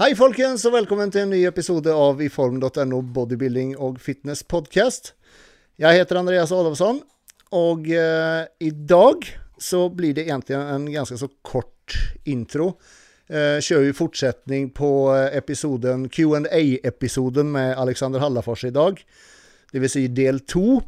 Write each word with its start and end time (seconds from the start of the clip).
Hej 0.00 0.16
folkens 0.16 0.64
och 0.64 0.74
välkommen 0.74 1.10
till 1.10 1.20
en 1.20 1.30
ny 1.30 1.44
episod 1.44 1.86
av 1.86 2.22
iform.no 2.22 3.02
Bodybuilding 3.02 3.76
och 3.76 4.00
Fitness 4.00 4.42
Podcast. 4.42 5.14
Jag 5.76 5.94
heter 5.94 6.16
Andreas 6.16 6.52
Adolfsson 6.52 7.02
och 7.50 7.88
eh, 7.88 8.44
idag 8.58 9.38
så 9.58 9.88
blir 9.88 10.14
det 10.14 10.20
egentligen 10.20 10.62
en 10.62 10.92
ganska 10.92 11.16
så 11.16 11.28
kort 11.42 11.92
intro. 12.24 12.80
Eh, 13.26 13.60
kör 13.60 13.82
ju 13.82 13.92
fortsättning 13.92 14.70
på 14.70 15.16
eh, 15.16 15.36
episoden 15.36 16.08
qa 16.08 16.46
episoden 16.82 17.52
med 17.52 17.78
Alexander 17.78 18.20
Hallafors 18.20 18.64
idag. 18.64 19.04
Det 19.72 19.78
vill 19.78 19.90
säga 19.90 20.08
del 20.08 20.40
2. 20.40 20.82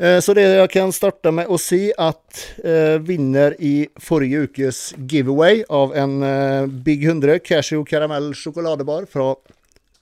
Eh, 0.00 0.20
så 0.20 0.34
det 0.34 0.42
jag 0.42 0.70
kan 0.70 0.92
starta 0.92 1.30
med 1.30 1.46
att 1.46 1.60
se 1.60 1.94
att 1.96 2.46
eh, 2.64 2.98
vinner 3.00 3.56
i 3.58 3.88
förra 3.96 4.24
ukes 4.24 4.94
giveaway 4.96 5.64
av 5.68 5.96
en 5.96 6.22
eh, 6.22 6.66
Big 6.66 7.04
100 7.04 7.38
Cashew 7.38 7.90
Caramel 7.90 8.34
chokladbar 8.34 9.06
från 9.10 9.36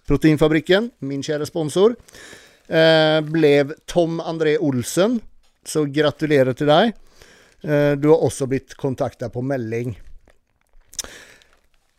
Proteinfabriken, 0.07 0.91
min 0.99 1.23
kära 1.23 1.47
sponsor, 1.47 1.97
eh, 2.67 3.21
blev 3.21 3.75
Tom 3.87 4.21
André 4.21 4.59
Olsen. 4.59 5.21
Så 5.65 5.85
gratulerar 5.85 6.53
till 6.53 6.67
dig. 6.67 6.93
Eh, 7.63 7.93
du 7.93 8.09
har 8.09 8.25
också 8.25 8.47
blivit 8.47 8.75
kontaktad 8.75 9.29
på 9.29 9.43
Melling. 9.43 10.01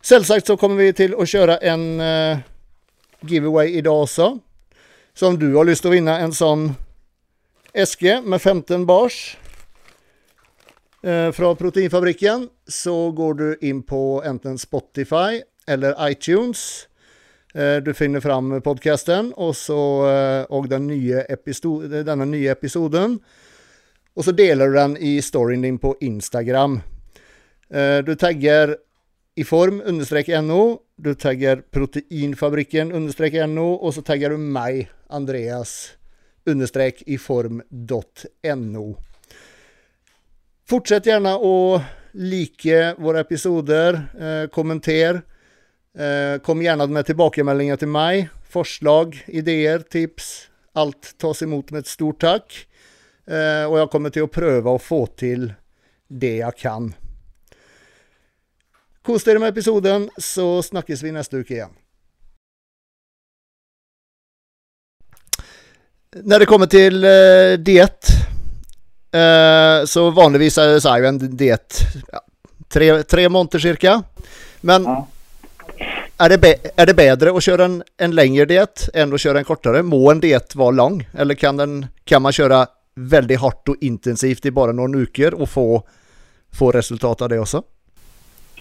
Självsagt 0.03 0.47
så 0.47 0.57
kommer 0.57 0.75
vi 0.75 0.93
till 0.93 1.15
att 1.15 1.29
köra 1.29 1.57
en 1.57 1.99
eh, 1.99 2.37
giveaway 3.21 3.69
idag 3.69 4.03
också. 4.03 4.39
Så 5.13 5.27
om 5.27 5.39
du 5.39 5.55
har 5.55 5.65
lust 5.65 5.85
att 5.85 5.91
vinna 5.91 6.19
en 6.19 6.33
sån 6.33 6.75
SG 7.85 8.21
med 8.23 8.41
15 8.41 8.85
bars 8.85 9.37
eh, 11.03 11.31
från 11.31 11.55
Proteinfabriken 11.55 12.49
så 12.67 13.11
går 13.11 13.33
du 13.33 13.57
in 13.61 13.83
på 13.83 14.23
enten 14.25 14.57
Spotify 14.57 15.41
eller 15.67 16.09
iTunes. 16.09 16.87
Eh, 17.53 17.75
du 17.75 17.93
finner 17.93 18.19
fram 18.19 18.61
podcasten 18.61 19.33
och, 19.33 19.55
så, 19.55 20.09
eh, 20.09 20.43
och 20.43 20.67
den 20.67 20.87
nya 20.87 21.21
episod, 21.21 21.89
denna 21.89 22.25
nya 22.25 22.51
episoden. 22.51 23.19
Och 24.13 24.25
så 24.25 24.31
delar 24.31 24.67
du 24.67 24.73
den 24.73 24.97
i 24.97 25.21
storyn 25.21 25.61
din 25.61 25.77
på 25.79 25.95
Instagram. 25.99 26.81
Du 28.05 28.15
taggar 28.15 28.77
i 29.35 29.43
form 29.43 29.81
understreck 29.85 30.27
NO, 30.27 30.79
du 30.95 31.15
taggar 31.15 31.63
proteinfabriken 31.71 32.91
understreck 32.91 33.33
NO 33.49 33.73
och 33.73 33.93
så 33.93 34.01
taggar 34.01 34.29
du 34.29 34.37
mig, 34.37 34.91
Andreas 35.07 35.97
understreck 36.47 37.03
i 37.05 37.17
form.no. 37.17 38.97
Fortsätt 40.69 41.05
gärna 41.05 41.35
att 41.35 41.81
like 42.11 42.95
våra 42.97 43.19
episoder, 43.19 43.93
eh, 44.19 44.49
kommenter. 44.49 45.21
Eh, 45.97 46.41
kom 46.41 46.61
gärna 46.61 46.87
med 46.87 47.05
tillbakamälningar 47.05 47.75
till 47.75 47.87
mig, 47.87 48.29
förslag, 48.49 49.23
idéer, 49.27 49.79
tips. 49.79 50.49
Allt 50.73 51.17
tas 51.17 51.41
emot 51.41 51.71
med 51.71 51.79
ett 51.79 51.87
stort 51.87 52.21
tack. 52.21 52.67
Eh, 53.27 53.71
och 53.71 53.79
jag 53.79 53.91
kommer 53.91 54.09
till 54.09 54.23
att 54.23 54.31
pröva 54.31 54.75
att 54.75 54.81
få 54.81 55.05
till 55.05 55.53
det 56.07 56.35
jag 56.37 56.57
kan. 56.57 56.93
Kosta 59.01 59.31
er 59.31 59.37
med 59.37 59.49
episoden 59.49 60.09
så 60.17 60.63
snackas 60.63 61.01
vi 61.01 61.11
nästa 61.11 61.37
vecka 61.37 61.53
igen. 61.53 61.69
När 66.15 66.39
det 66.39 66.45
kommer 66.45 66.65
till 66.65 67.03
eh, 67.03 67.59
diet 67.59 68.07
eh, 69.11 69.85
så 69.85 70.09
vanligtvis 70.09 70.57
är 70.57 70.93
det 70.93 70.99
ju 70.99 71.05
en 71.05 71.37
diet 71.37 71.79
ja, 72.11 72.21
tre, 72.69 73.03
tre 73.03 73.29
månader 73.29 73.59
cirka. 73.59 74.03
Men 74.61 74.83
ja. 74.83 75.07
är, 76.17 76.29
det 76.29 76.55
är 76.75 76.85
det 76.85 76.93
bättre 76.93 77.37
att 77.37 77.43
köra 77.43 77.65
en, 77.65 77.83
en 77.97 78.11
längre 78.11 78.45
diet 78.45 78.89
än 78.93 79.13
att 79.13 79.21
köra 79.21 79.37
en 79.37 79.43
kortare? 79.43 79.83
Må 79.83 80.11
en 80.11 80.19
diet 80.19 80.55
vara 80.55 80.71
lång? 80.71 81.09
Eller 81.17 81.35
kan, 81.35 81.57
den, 81.57 81.85
kan 82.03 82.21
man 82.21 82.31
köra 82.31 82.67
väldigt 82.95 83.39
hårt 83.39 83.69
och 83.69 83.75
intensivt 83.81 84.45
i 84.45 84.51
bara 84.51 84.71
några 84.71 84.99
veckor 84.99 85.33
och 85.33 85.49
få, 85.49 85.83
få 86.51 86.71
resultat 86.71 87.21
av 87.21 87.29
det 87.29 87.39
också? 87.39 87.63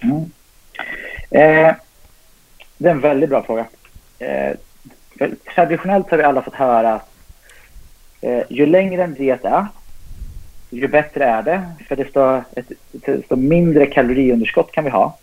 Mm. 0.02 0.30
Eh, 1.30 1.74
det 2.78 2.88
är 2.88 2.92
en 2.92 3.00
väldigt 3.00 3.30
bra 3.30 3.42
fråga. 3.42 3.66
Eh, 4.18 4.56
traditionellt 5.54 6.10
har 6.10 6.18
vi 6.18 6.24
alla 6.24 6.42
fått 6.42 6.54
höra 6.54 6.94
att 6.94 7.15
Eh, 8.26 8.42
ju 8.48 8.66
längre 8.66 9.04
en 9.04 9.14
diet 9.14 9.44
är, 9.44 9.66
ju 10.70 10.88
bättre 10.88 11.24
är 11.24 11.42
det. 11.42 11.62
För 11.88 11.96
desto, 11.96 12.42
ett, 12.56 12.72
desto 12.92 13.36
mindre 13.36 13.86
kaloriunderskott 13.86 14.72
kan 14.72 14.84
vi 14.84 14.90
ha. 14.90 15.18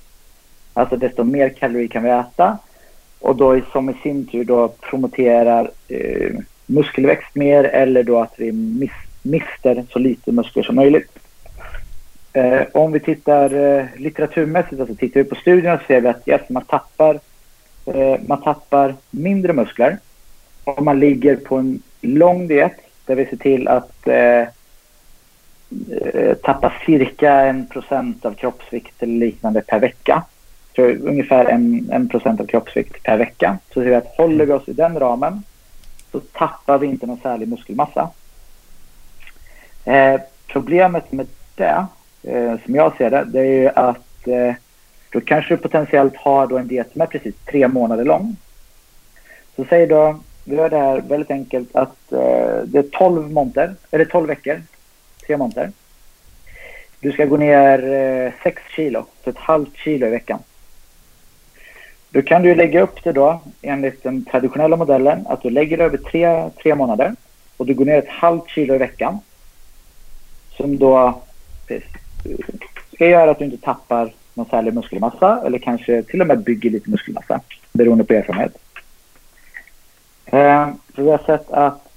Alltså 0.73 0.95
desto 0.97 1.23
mer 1.23 1.49
kalorier 1.49 1.87
kan 1.87 2.03
vi 2.03 2.09
äta. 2.09 2.57
Och 3.19 3.35
då 3.35 3.61
som 3.71 3.89
i 3.89 3.93
sin 4.03 4.25
tur 4.25 4.43
då 4.43 4.67
promoterar 4.67 5.71
eh, 5.87 6.31
muskelväxt 6.65 7.35
mer 7.35 7.63
eller 7.63 8.03
då 8.03 8.19
att 8.19 8.33
vi 8.37 8.51
miss, 8.51 8.91
mister 9.21 9.85
så 9.89 9.99
lite 9.99 10.31
muskler 10.31 10.63
som 10.63 10.75
möjligt. 10.75 11.19
Eh, 12.33 12.61
om 12.71 12.91
vi 12.91 12.99
tittar 12.99 13.53
eh, 13.53 13.85
litteraturmässigt, 13.97 14.81
alltså 14.81 14.95
tittar 14.95 15.23
vi 15.23 15.29
på 15.29 15.35
studierna 15.35 15.77
så 15.77 15.83
ser 15.85 16.01
vi 16.01 16.07
att 16.07 16.27
yes, 16.27 16.49
man, 16.49 16.65
tappar, 16.65 17.19
eh, 17.85 18.19
man 18.27 18.41
tappar 18.41 18.95
mindre 19.09 19.53
muskler 19.53 19.97
om 20.63 20.85
man 20.85 20.99
ligger 20.99 21.35
på 21.35 21.55
en 21.57 21.81
lång 22.01 22.47
diet 22.47 22.82
där 23.05 23.15
vi 23.15 23.25
ser 23.25 23.37
till 23.37 23.67
att 23.67 24.07
eh, 24.07 24.47
eh, 25.91 26.33
tappa 26.43 26.73
cirka 26.85 27.31
en 27.33 27.67
procent 27.67 28.25
av 28.25 28.33
kroppsvikt 28.33 29.03
eller 29.03 29.13
liknande 29.13 29.61
per 29.61 29.79
vecka. 29.79 30.23
Så 30.75 30.81
ungefär 30.81 31.45
en, 31.45 31.89
en 31.91 32.09
procent 32.09 32.41
av 32.41 32.45
kroppsvikt 32.45 33.03
per 33.03 33.17
vecka. 33.17 33.57
Så 33.67 33.73
ser 33.73 33.89
vi 33.89 33.95
att 33.95 34.15
håller 34.17 34.45
vi 34.45 34.53
oss 34.53 34.67
i 34.67 34.73
den 34.73 34.99
ramen 34.99 35.43
så 36.11 36.19
tappar 36.19 36.77
vi 36.77 36.87
inte 36.87 37.05
någon 37.05 37.19
särlig 37.23 37.47
muskelmassa. 37.47 38.09
Eh, 39.85 40.21
problemet 40.47 41.11
med 41.11 41.27
det, 41.55 41.85
eh, 42.23 42.55
som 42.65 42.75
jag 42.75 42.97
ser 42.97 43.09
det, 43.09 43.23
det 43.25 43.39
är 43.39 43.61
ju 43.61 43.69
att 43.69 44.27
eh, 44.27 44.53
då 45.11 45.21
kanske 45.21 45.53
du 45.53 45.57
potentiellt 45.57 46.15
har 46.15 46.47
då 46.47 46.57
en 46.57 46.67
diet 46.67 46.91
som 46.91 47.01
är 47.01 47.05
precis 47.05 47.35
tre 47.45 47.67
månader 47.67 48.05
lång. 48.05 48.35
Så 49.55 49.65
säg 49.69 49.87
då 49.87 50.19
vi 50.43 50.55
gör 50.55 50.69
det 50.69 50.77
här 50.77 51.01
väldigt 51.01 51.31
enkelt 51.31 51.75
att 51.75 52.11
eh, 52.11 52.57
det 52.65 52.79
är 52.79 52.89
12 52.91 53.31
monter, 53.31 53.75
eller 53.91 54.05
12 54.05 54.27
veckor, 54.27 54.61
tre 55.27 55.37
monter. 55.37 55.71
Du 56.99 57.11
ska 57.11 57.25
gå 57.25 57.37
ner 57.37 57.93
eh, 57.93 58.31
6 58.43 58.61
kilo, 58.75 59.05
så 59.23 59.29
ett 59.29 59.37
halvt 59.37 59.77
kilo 59.77 60.07
i 60.07 60.09
veckan. 60.09 60.39
Då 62.09 62.21
kan 62.21 62.41
du 62.41 62.55
lägga 62.55 62.81
upp 62.81 63.03
det 63.03 63.11
då 63.11 63.41
enligt 63.61 64.03
den 64.03 64.25
traditionella 64.25 64.77
modellen 64.77 65.27
att 65.27 65.41
du 65.41 65.49
lägger 65.49 65.77
det 65.77 65.83
över 65.83 65.97
tre, 65.97 66.49
tre 66.63 66.75
månader 66.75 67.15
och 67.57 67.65
du 67.65 67.73
går 67.73 67.85
ner 67.85 67.97
ett 67.97 68.09
halvt 68.09 68.49
kilo 68.49 68.75
i 68.75 68.77
veckan. 68.77 69.19
Som 70.57 70.77
då 70.77 71.21
ska 72.93 73.07
göra 73.07 73.31
att 73.31 73.39
du 73.39 73.45
inte 73.45 73.57
tappar 73.57 74.13
någon 74.33 74.45
särskild 74.45 74.75
muskelmassa 74.75 75.43
eller 75.45 75.57
kanske 75.57 76.03
till 76.03 76.21
och 76.21 76.27
med 76.27 76.43
bygger 76.43 76.69
lite 76.69 76.89
muskelmassa 76.89 77.41
beroende 77.71 78.03
på 78.03 78.13
erfarenhet. 78.13 78.62
Eh, 80.25 80.69
för 80.93 81.03
vi 81.03 81.09
har 81.09 81.23
sett 81.25 81.51
att 81.51 81.89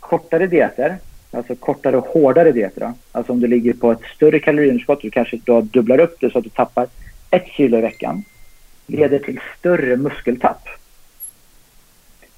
kortare 0.00 0.46
dieter, 0.46 0.98
alltså 1.30 1.54
kortare 1.54 1.96
och 1.96 2.06
hårdare 2.06 2.52
dieter, 2.52 2.80
då, 2.80 2.92
alltså 3.12 3.32
om 3.32 3.40
du 3.40 3.46
ligger 3.46 3.72
på 3.72 3.92
ett 3.92 4.04
större 4.14 4.38
kaloriunderskott, 4.38 5.02
du 5.02 5.10
kanske 5.10 5.40
då 5.44 5.60
dubblar 5.60 6.00
upp 6.00 6.16
det 6.20 6.30
så 6.30 6.38
att 6.38 6.44
du 6.44 6.50
tappar 6.50 6.86
ett 7.30 7.46
kilo 7.46 7.78
i 7.78 7.80
veckan, 7.80 8.24
leder 8.86 9.18
till 9.18 9.40
större 9.58 9.96
muskeltapp. 9.96 10.68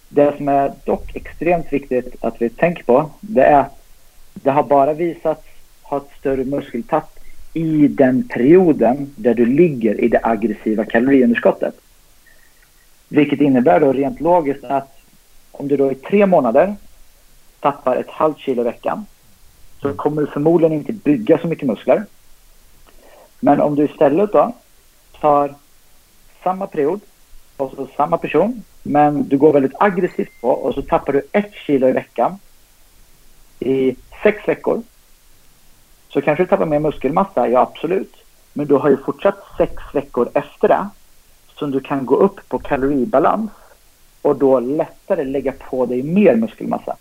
Det 0.09 0.37
som 0.37 0.49
är 0.49 0.73
dock 0.85 1.17
extremt 1.17 1.73
viktigt 1.73 2.15
att 2.21 2.43
vi 2.43 2.49
tänker 2.49 2.83
på, 2.83 3.11
det 3.21 3.43
är 3.43 3.61
att 3.61 3.79
det 4.35 4.51
har 4.51 4.63
bara 4.63 4.93
visats 4.93 5.43
ha 5.83 5.97
ett 5.97 6.19
större 6.19 6.45
muskeltapp 6.45 7.19
i 7.53 7.89
den 7.89 8.29
perioden 8.29 9.15
där 9.17 9.35
du 9.35 9.47
ligger 9.47 10.01
i 10.01 10.09
det 10.09 10.21
aggressiva 10.23 10.85
kaloriunderskottet. 10.85 11.75
Vilket 13.09 13.41
innebär 13.41 13.81
då 13.81 13.93
rent 13.93 14.21
logiskt 14.21 14.65
att 14.65 14.92
om 15.53 15.69
du 15.69 15.77
då 15.77 15.93
i 15.93 15.95
tre 15.95 16.27
månader 16.27 16.77
tappar 17.61 17.97
ett 17.97 18.11
halvt 18.11 18.39
kilo 18.39 18.61
i 18.61 18.65
veckan 18.65 19.07
så 19.81 19.95
kommer 19.95 20.23
du 20.23 20.27
förmodligen 20.27 20.73
inte 20.73 20.93
bygga 20.93 21.39
så 21.39 21.47
mycket 21.47 21.67
muskler. 21.67 22.07
Men 23.41 23.61
om 23.61 23.75
du 23.75 23.85
istället 23.85 24.33
då 24.33 24.55
tar 25.21 25.55
samma 26.43 26.67
period 26.67 27.01
och 27.57 27.73
så 27.77 27.87
samma 27.97 28.19
person 28.19 28.63
men 28.83 29.29
du 29.29 29.39
går 29.39 29.53
väldigt 29.53 29.81
aggressivt 29.81 30.41
på 30.41 30.49
och 30.49 30.75
så 30.75 30.83
tappar 30.83 31.13
du 31.13 31.23
ett 31.33 31.53
kilo 31.67 31.89
i 31.89 31.93
veckan 31.93 32.39
i 33.61 33.97
sex 34.23 34.49
veckor 34.49 34.83
så 36.09 36.21
kanske 36.21 36.45
du 36.45 36.49
tappar 36.49 36.67
mer 36.67 36.79
muskelmassa, 36.79 37.49
ja 37.49 37.61
absolut. 37.61 38.15
Men 38.53 38.67
du 38.67 38.75
har 38.75 38.91
ju 38.91 38.97
fortsatt 38.97 39.45
sex 39.57 39.75
veckor 39.93 40.29
efter 40.35 40.69
det 40.69 40.89
som 41.55 41.71
du 41.71 41.81
kan 41.81 42.07
gå 42.07 42.17
upp 42.17 42.49
på 42.49 42.59
kaloribalans 42.59 43.51
och 44.23 44.37
då 44.37 44.61
lättare 44.61 45.25
lägga 45.25 45.53
på 45.53 45.87
dig 45.87 46.03
mer 46.03 46.37
muskelmassa. 46.37 46.97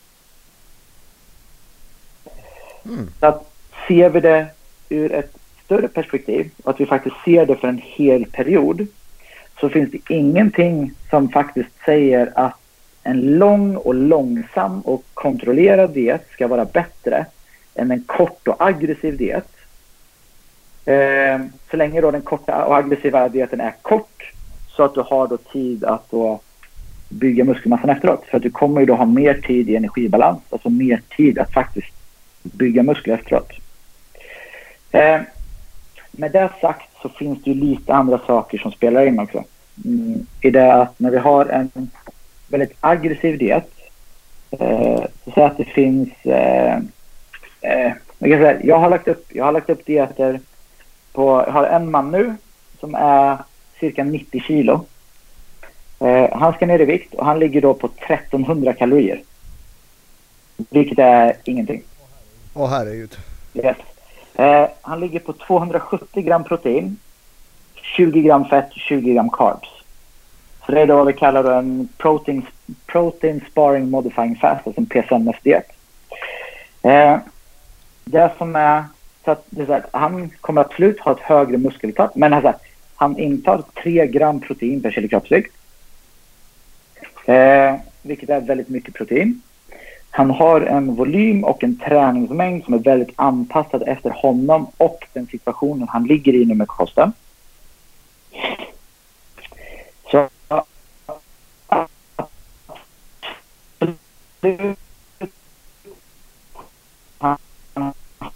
Mm. 2.86 3.10
Så 3.20 3.26
att 3.26 3.52
ser 3.88 4.10
vi 4.10 4.20
det 4.20 4.48
ur 4.90 5.12
ett 5.12 5.36
större 5.66 5.88
perspektiv 5.88 6.50
och 6.64 6.70
att 6.70 6.80
vi 6.82 6.86
faktiskt 6.86 7.16
ser 7.26 7.46
det 7.46 7.56
för 7.56 7.68
en 7.68 7.82
hel 7.84 8.26
period 8.26 8.88
så 9.60 9.70
finns 9.70 9.92
det 9.92 10.14
ingenting 10.14 10.92
som 11.10 11.30
faktiskt 11.30 11.70
säger 11.86 12.32
att 12.36 12.58
en 13.04 13.38
lång 13.38 13.76
och 13.76 13.96
långsam 13.96 14.82
och 14.82 15.04
kontrollerad 15.14 15.90
diet 15.90 16.28
ska 16.32 16.48
vara 16.48 16.66
bättre 16.66 17.26
än 17.76 17.92
en 17.92 18.04
kort 18.04 18.48
och 18.48 18.56
aggressiv 18.66 19.18
diet. 19.18 19.48
Eh, 20.86 21.40
så 21.72 21.78
länge 21.78 22.02
då 22.02 22.12
den 22.12 22.22
korta 22.22 22.66
och 22.66 22.78
aggressiva 22.78 23.30
dieten 23.30 23.62
är 23.62 23.74
kort 23.82 24.34
så 24.68 24.84
att 24.84 24.94
du 24.94 25.02
har 25.02 25.28
då 25.28 25.38
tid 25.38 25.84
att 25.84 26.12
då 26.12 26.40
bygga 27.12 27.44
muskelmassan 27.44 27.90
efteråt. 27.90 28.26
För 28.26 28.38
att 28.38 28.44
du 28.44 28.52
kommer 28.52 28.80
ju 28.80 28.86
då 28.86 28.96
ha 28.96 29.06
mer 29.06 29.34
tid 29.34 29.70
i 29.70 29.76
energibalans, 29.76 30.42
alltså 30.50 30.70
mer 30.70 31.02
tid 31.18 31.40
att 31.40 31.54
faktiskt 31.54 31.94
bygga 32.44 32.84
muskler 32.84 33.14
efteråt. 33.14 33.52
Eh, 34.92 35.22
med 36.12 36.32
det 36.32 36.50
sagt 36.62 36.90
så 37.02 37.10
finns 37.10 37.44
det 37.44 37.52
ju 37.52 37.56
lite 37.60 37.94
andra 37.94 38.20
saker 38.20 38.58
som 38.58 38.72
spelar 38.72 39.06
in 39.06 39.20
också. 39.20 39.44
Mm, 39.86 40.26
I 40.42 40.50
det 40.50 40.74
att 40.74 41.00
när 41.00 41.12
vi 41.12 41.18
har 41.18 41.46
en 41.46 41.90
väldigt 42.48 42.78
aggressiv 42.80 43.38
diet, 43.38 43.72
eh, 44.52 45.04
så 45.34 45.44
att 45.44 45.58
det 45.58 45.66
finns 45.66 46.10
eh, 46.24 46.76
eh, 47.62 47.92
jag, 48.20 48.40
säga, 48.40 48.58
jag, 48.64 48.80
har 48.80 48.90
lagt 48.90 49.08
upp, 49.08 49.26
jag 49.30 49.46
har 49.46 49.52
lagt 49.52 49.70
upp 49.70 49.86
dieter 49.86 50.40
på, 51.14 51.44
jag 51.48 51.54
har 51.54 51.66
en 51.66 51.92
man 51.92 52.12
nu 52.12 52.36
som 52.80 52.96
är 52.96 53.38
cirka 53.80 54.04
90 54.04 54.42
kilo. 54.42 54.86
Eh, 56.02 56.30
han 56.32 56.54
ska 56.54 56.66
ner 56.66 56.82
i 56.82 56.86
vikt 56.86 57.14
och 57.14 57.26
han 57.26 57.40
ligger 57.40 57.62
då 57.62 57.74
på 57.74 57.88
1300 57.88 58.74
kalorier. 58.74 59.22
Vilket 60.70 61.00
är 61.00 61.34
ingenting. 61.44 61.84
Åh 62.54 62.70
herregud. 62.70 63.18
Yes. 63.54 63.78
Eh, 64.36 64.68
han 64.82 65.00
ligger 65.00 65.20
på 65.20 65.34
270 65.34 66.24
gram 66.24 66.44
protein, 66.44 66.98
20 67.76 68.22
gram 68.22 68.46
fett, 68.46 68.70
20 68.72 69.14
gram 69.14 69.30
carbs. 69.30 69.70
Så 70.66 70.72
det 70.72 70.82
är 70.82 70.88
då 70.88 70.96
vad 70.96 71.08
vi 71.08 71.14
kallar 71.14 71.44
en 71.44 71.90
protein, 71.98 72.46
protein 72.86 73.42
sparing 73.52 73.90
modifying 73.90 74.36
fast, 74.36 74.68
alltså 74.68 74.82
en 74.82 74.86
PSMS-diet. 74.86 75.72
Eh, 76.82 77.18
det 78.06 78.32
som 78.38 78.56
är, 78.56 78.84
så 79.26 79.32
att, 79.32 79.46
det 79.50 79.62
är 79.62 79.66
så 79.66 79.74
här, 79.74 79.86
han 79.92 80.30
kommer 80.30 80.62
absolut 80.62 81.00
ha 81.00 81.12
ett 81.12 81.20
högre 81.20 81.58
muskeluttag, 81.58 82.10
men 82.16 82.34
alltså, 82.34 82.54
han 82.96 83.18
intar 83.18 83.64
3 83.84 84.08
gram 84.08 84.40
protein 84.40 84.82
per 84.82 84.92
kilo 84.92 85.08
kroppsvikt. 85.08 85.56
Eh, 87.26 87.76
vilket 88.02 88.30
är 88.30 88.42
väldigt 88.42 88.70
mycket 88.70 88.94
protein. 88.94 89.42
Han 90.10 90.30
har 90.30 90.62
en 90.62 90.96
volym 90.96 91.44
och 91.44 91.64
en 91.64 91.78
träningsmängd 91.78 92.64
som 92.64 92.74
är 92.74 92.80
väldigt 92.80 93.14
anpassad 93.16 93.84
efter 93.88 94.10
honom 94.10 94.68
och 94.78 95.08
den 95.14 95.28
situationen 95.28 95.88
han 95.88 96.04
ligger 96.04 96.36
i 96.36 96.46
nu 96.46 96.54
med 96.54 96.68
kosten. 96.68 97.14
Så 100.12 100.30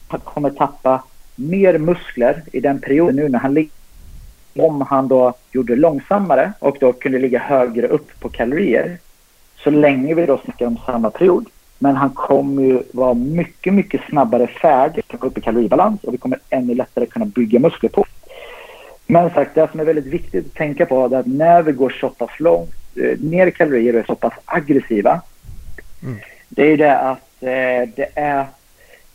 han 0.07 0.19
kommer 0.23 0.49
tappa 0.49 1.03
mer 1.35 1.77
muskler 1.77 2.43
i 2.53 2.59
den 2.59 2.81
perioden 2.81 3.15
nu 3.15 3.29
när 3.29 3.39
han 3.39 3.53
ligger 3.53 3.71
om 4.55 4.81
han 4.81 5.07
då 5.07 5.33
gjorde 5.51 5.75
långsammare 5.75 6.53
och 6.59 6.77
då 6.79 6.93
kunde 6.93 7.19
ligga 7.19 7.39
högre 7.39 7.87
upp 7.87 8.19
på 8.19 8.29
kalorier 8.29 8.97
så 9.55 9.69
länge 9.69 10.13
vi 10.13 10.25
då 10.25 10.37
snackar 10.37 10.65
om 10.65 10.77
samma 10.85 11.09
period. 11.09 11.45
Men 11.79 11.95
han 11.95 12.09
kommer 12.09 12.63
ju 12.63 12.83
vara 12.91 13.13
mycket, 13.13 13.73
mycket 13.73 14.01
snabbare 14.09 14.47
färdig 14.47 15.03
att 15.13 15.23
upp 15.23 15.37
i 15.37 15.41
kaloribalans 15.41 16.03
och 16.03 16.13
vi 16.13 16.17
kommer 16.17 16.39
ännu 16.49 16.75
lättare 16.75 17.05
kunna 17.05 17.25
bygga 17.25 17.59
muskler 17.59 17.89
på. 17.89 18.05
Men 19.05 19.29
sagt, 19.29 19.55
det 19.55 19.71
som 19.71 19.79
är 19.79 19.85
väldigt 19.85 20.05
viktigt 20.05 20.45
att 20.45 20.53
tänka 20.53 20.85
på 20.85 21.05
är 21.05 21.17
att 21.17 21.25
när 21.25 21.61
vi 21.61 21.71
går 21.71 21.89
så 21.89 22.09
pass 22.09 22.39
långt 22.39 22.75
eh, 22.95 23.19
ner 23.19 23.47
i 23.47 23.51
kalorier 23.51 23.93
och 23.93 23.99
är 23.99 24.03
så 24.03 24.15
pass 24.15 24.33
aggressiva. 24.45 25.21
Mm. 26.03 26.17
Det 26.49 26.61
är 26.61 26.67
ju 26.67 26.77
det 26.77 26.97
att 26.97 27.43
eh, 27.43 27.89
det 27.95 28.07
är 28.15 28.45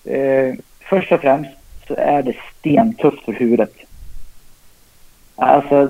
eh, 0.04 0.54
först 0.80 1.12
och 1.12 1.20
främst 1.20 1.50
så 1.86 1.94
är 1.98 2.22
det 2.22 2.36
stentufft 2.58 3.24
för 3.24 3.32
huvudet. 3.32 3.72
Alltså, 5.40 5.88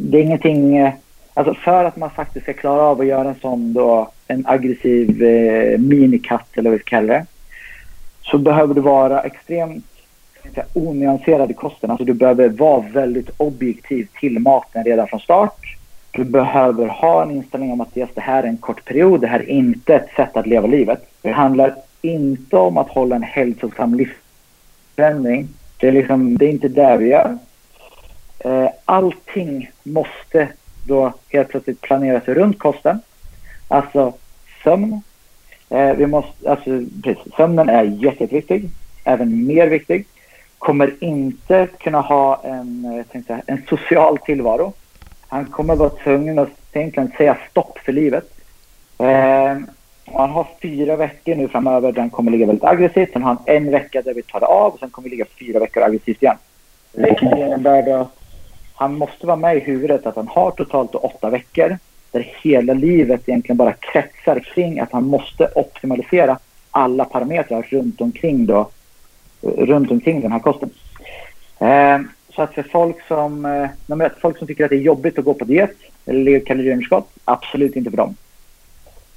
det 0.00 0.18
är 0.18 0.22
ingenting... 0.22 0.76
Eh, 0.76 0.92
alltså 1.34 1.54
för 1.54 1.84
att 1.84 1.96
man 1.96 2.10
faktiskt 2.10 2.42
ska 2.42 2.52
klara 2.52 2.82
av 2.82 3.00
att 3.00 3.06
göra 3.06 3.28
en 3.28 3.40
sån 3.40 3.72
då, 3.72 4.10
en 4.26 4.46
aggressiv 4.46 5.22
eh, 5.22 5.78
minikatt 5.78 6.48
eller 6.54 6.70
vad 6.70 6.78
vi 6.78 6.84
kallar 6.84 7.14
det. 7.14 7.26
Så 8.22 8.38
behöver 8.38 8.74
du 8.74 8.80
vara 8.80 9.20
extremt 9.20 9.84
säga, 10.54 10.66
onyanserad 10.72 11.50
i 11.50 11.54
kosten. 11.54 11.90
Alltså 11.90 12.04
du 12.04 12.14
behöver 12.14 12.48
vara 12.48 12.80
väldigt 12.80 13.30
objektiv 13.36 14.08
till 14.20 14.38
maten 14.38 14.84
redan 14.84 15.08
från 15.08 15.20
start. 15.20 15.76
Du 16.10 16.24
behöver 16.24 16.86
ha 16.86 17.22
en 17.22 17.30
inställning 17.30 17.72
om 17.72 17.80
att 17.80 17.96
yes, 17.96 18.10
det 18.14 18.20
här 18.20 18.42
är 18.42 18.46
en 18.46 18.56
kort 18.56 18.84
period. 18.84 19.20
Det 19.20 19.26
här 19.26 19.40
är 19.40 19.50
inte 19.50 19.94
ett 19.94 20.10
sätt 20.16 20.36
att 20.36 20.46
leva 20.46 20.66
livet. 20.66 21.10
Det 21.22 21.30
handlar 21.30 21.74
inte 22.02 22.56
om 22.56 22.76
att 22.76 22.88
hålla 22.88 23.16
en 23.16 23.22
hälsosam 23.22 23.94
livsförändring. 23.94 25.48
Det 25.80 25.88
är, 25.88 25.92
liksom, 25.92 26.38
det 26.38 26.46
är 26.46 26.50
inte 26.50 26.68
det 26.68 26.96
vi 26.96 27.08
gör. 27.08 27.38
Eh, 28.38 28.68
allting 28.84 29.70
måste 29.82 30.48
då 30.86 31.12
helt 31.28 31.48
plötsligt 31.48 31.80
planeras 31.80 32.24
runt 32.28 32.58
kosten. 32.58 33.00
Alltså 33.68 34.12
sömn. 34.64 35.02
Eh, 35.70 35.92
vi 35.92 36.06
måste, 36.06 36.50
alltså, 36.50 36.70
precis, 37.02 37.34
sömnen 37.36 37.68
är 37.68 37.84
jätteviktig, 37.84 38.70
även 39.04 39.46
mer 39.46 39.66
viktig. 39.66 40.06
Kommer 40.58 40.94
inte 41.00 41.68
kunna 41.78 42.00
ha 42.00 42.40
en, 42.44 43.04
eh, 43.14 43.22
säga, 43.22 43.42
en 43.46 43.62
social 43.68 44.18
tillvaro. 44.18 44.72
Han 45.28 45.46
kommer 45.46 45.76
vara 45.76 45.90
tvungen 45.90 46.38
att 46.38 46.48
egentligen 46.72 47.12
säga 47.16 47.38
stopp 47.50 47.78
för 47.78 47.92
livet. 47.92 48.24
Eh, 48.98 49.56
han 50.12 50.30
har 50.30 50.46
fyra 50.62 50.96
veckor 50.96 51.34
nu 51.34 51.48
framöver 51.48 51.92
där 51.92 52.00
han 52.00 52.10
kommer 52.10 52.30
ligga 52.30 52.46
väldigt 52.46 52.64
aggressivt. 52.64 53.12
Sen 53.12 53.22
har 53.22 53.34
han 53.34 53.56
en 53.56 53.70
vecka 53.70 54.02
där 54.02 54.14
vi 54.14 54.22
tar 54.22 54.40
det 54.40 54.46
av 54.46 54.72
och 54.72 54.78
sen 54.78 54.90
kommer 54.90 55.08
vi 55.08 55.10
ligga 55.10 55.26
fyra 55.38 55.58
veckor 55.58 55.82
aggressivt 55.82 56.22
igen. 56.22 56.36
Vilket 56.92 57.38
innebär 57.38 57.82
då 57.82 57.94
att 57.94 58.17
han 58.78 58.94
måste 58.94 59.26
vara 59.26 59.36
med 59.36 59.56
i 59.56 59.60
huvudet 59.60 60.06
att 60.06 60.16
han 60.16 60.28
har 60.28 60.50
totalt 60.50 60.94
åtta 60.94 61.30
veckor 61.30 61.78
där 62.10 62.32
hela 62.42 62.72
livet 62.72 63.28
egentligen 63.28 63.56
bara 63.56 63.72
kretsar 63.72 64.40
kring 64.40 64.80
att 64.80 64.92
han 64.92 65.04
måste 65.04 65.50
optimalisera 65.54 66.38
alla 66.70 67.04
parametrar 67.04 67.62
runt 67.62 68.00
omkring, 68.00 68.46
då, 68.46 68.70
runt 69.42 69.90
omkring 69.90 70.20
den 70.20 70.32
här 70.32 70.38
kosten. 70.38 70.70
Eh, 71.58 71.98
så 72.34 72.42
att 72.42 72.54
för 72.54 72.62
folk 72.62 72.96
som, 73.08 73.44
eh, 73.88 74.08
folk 74.20 74.38
som 74.38 74.46
tycker 74.46 74.64
att 74.64 74.70
det 74.70 74.76
är 74.76 74.80
jobbigt 74.80 75.18
att 75.18 75.24
gå 75.24 75.34
på 75.34 75.44
diet 75.44 75.76
eller 76.06 76.40
kaloriunderskott, 76.40 77.10
absolut 77.24 77.76
inte 77.76 77.90
för 77.90 77.96
dem. 77.96 78.16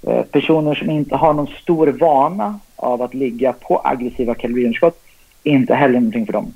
Eh, 0.08 0.22
personer 0.22 0.76
som 0.76 0.90
inte 0.90 1.16
har 1.16 1.34
någon 1.34 1.48
stor 1.48 1.88
vana 1.88 2.60
av 2.76 3.02
att 3.02 3.14
ligga 3.14 3.54
på 3.54 3.82
aggressiva 3.84 4.36
kaloriunderskott, 4.36 5.04
inte 5.44 5.76
heller 5.76 6.00
någonting 6.00 6.26
för 6.26 6.34
dem. 6.34 6.54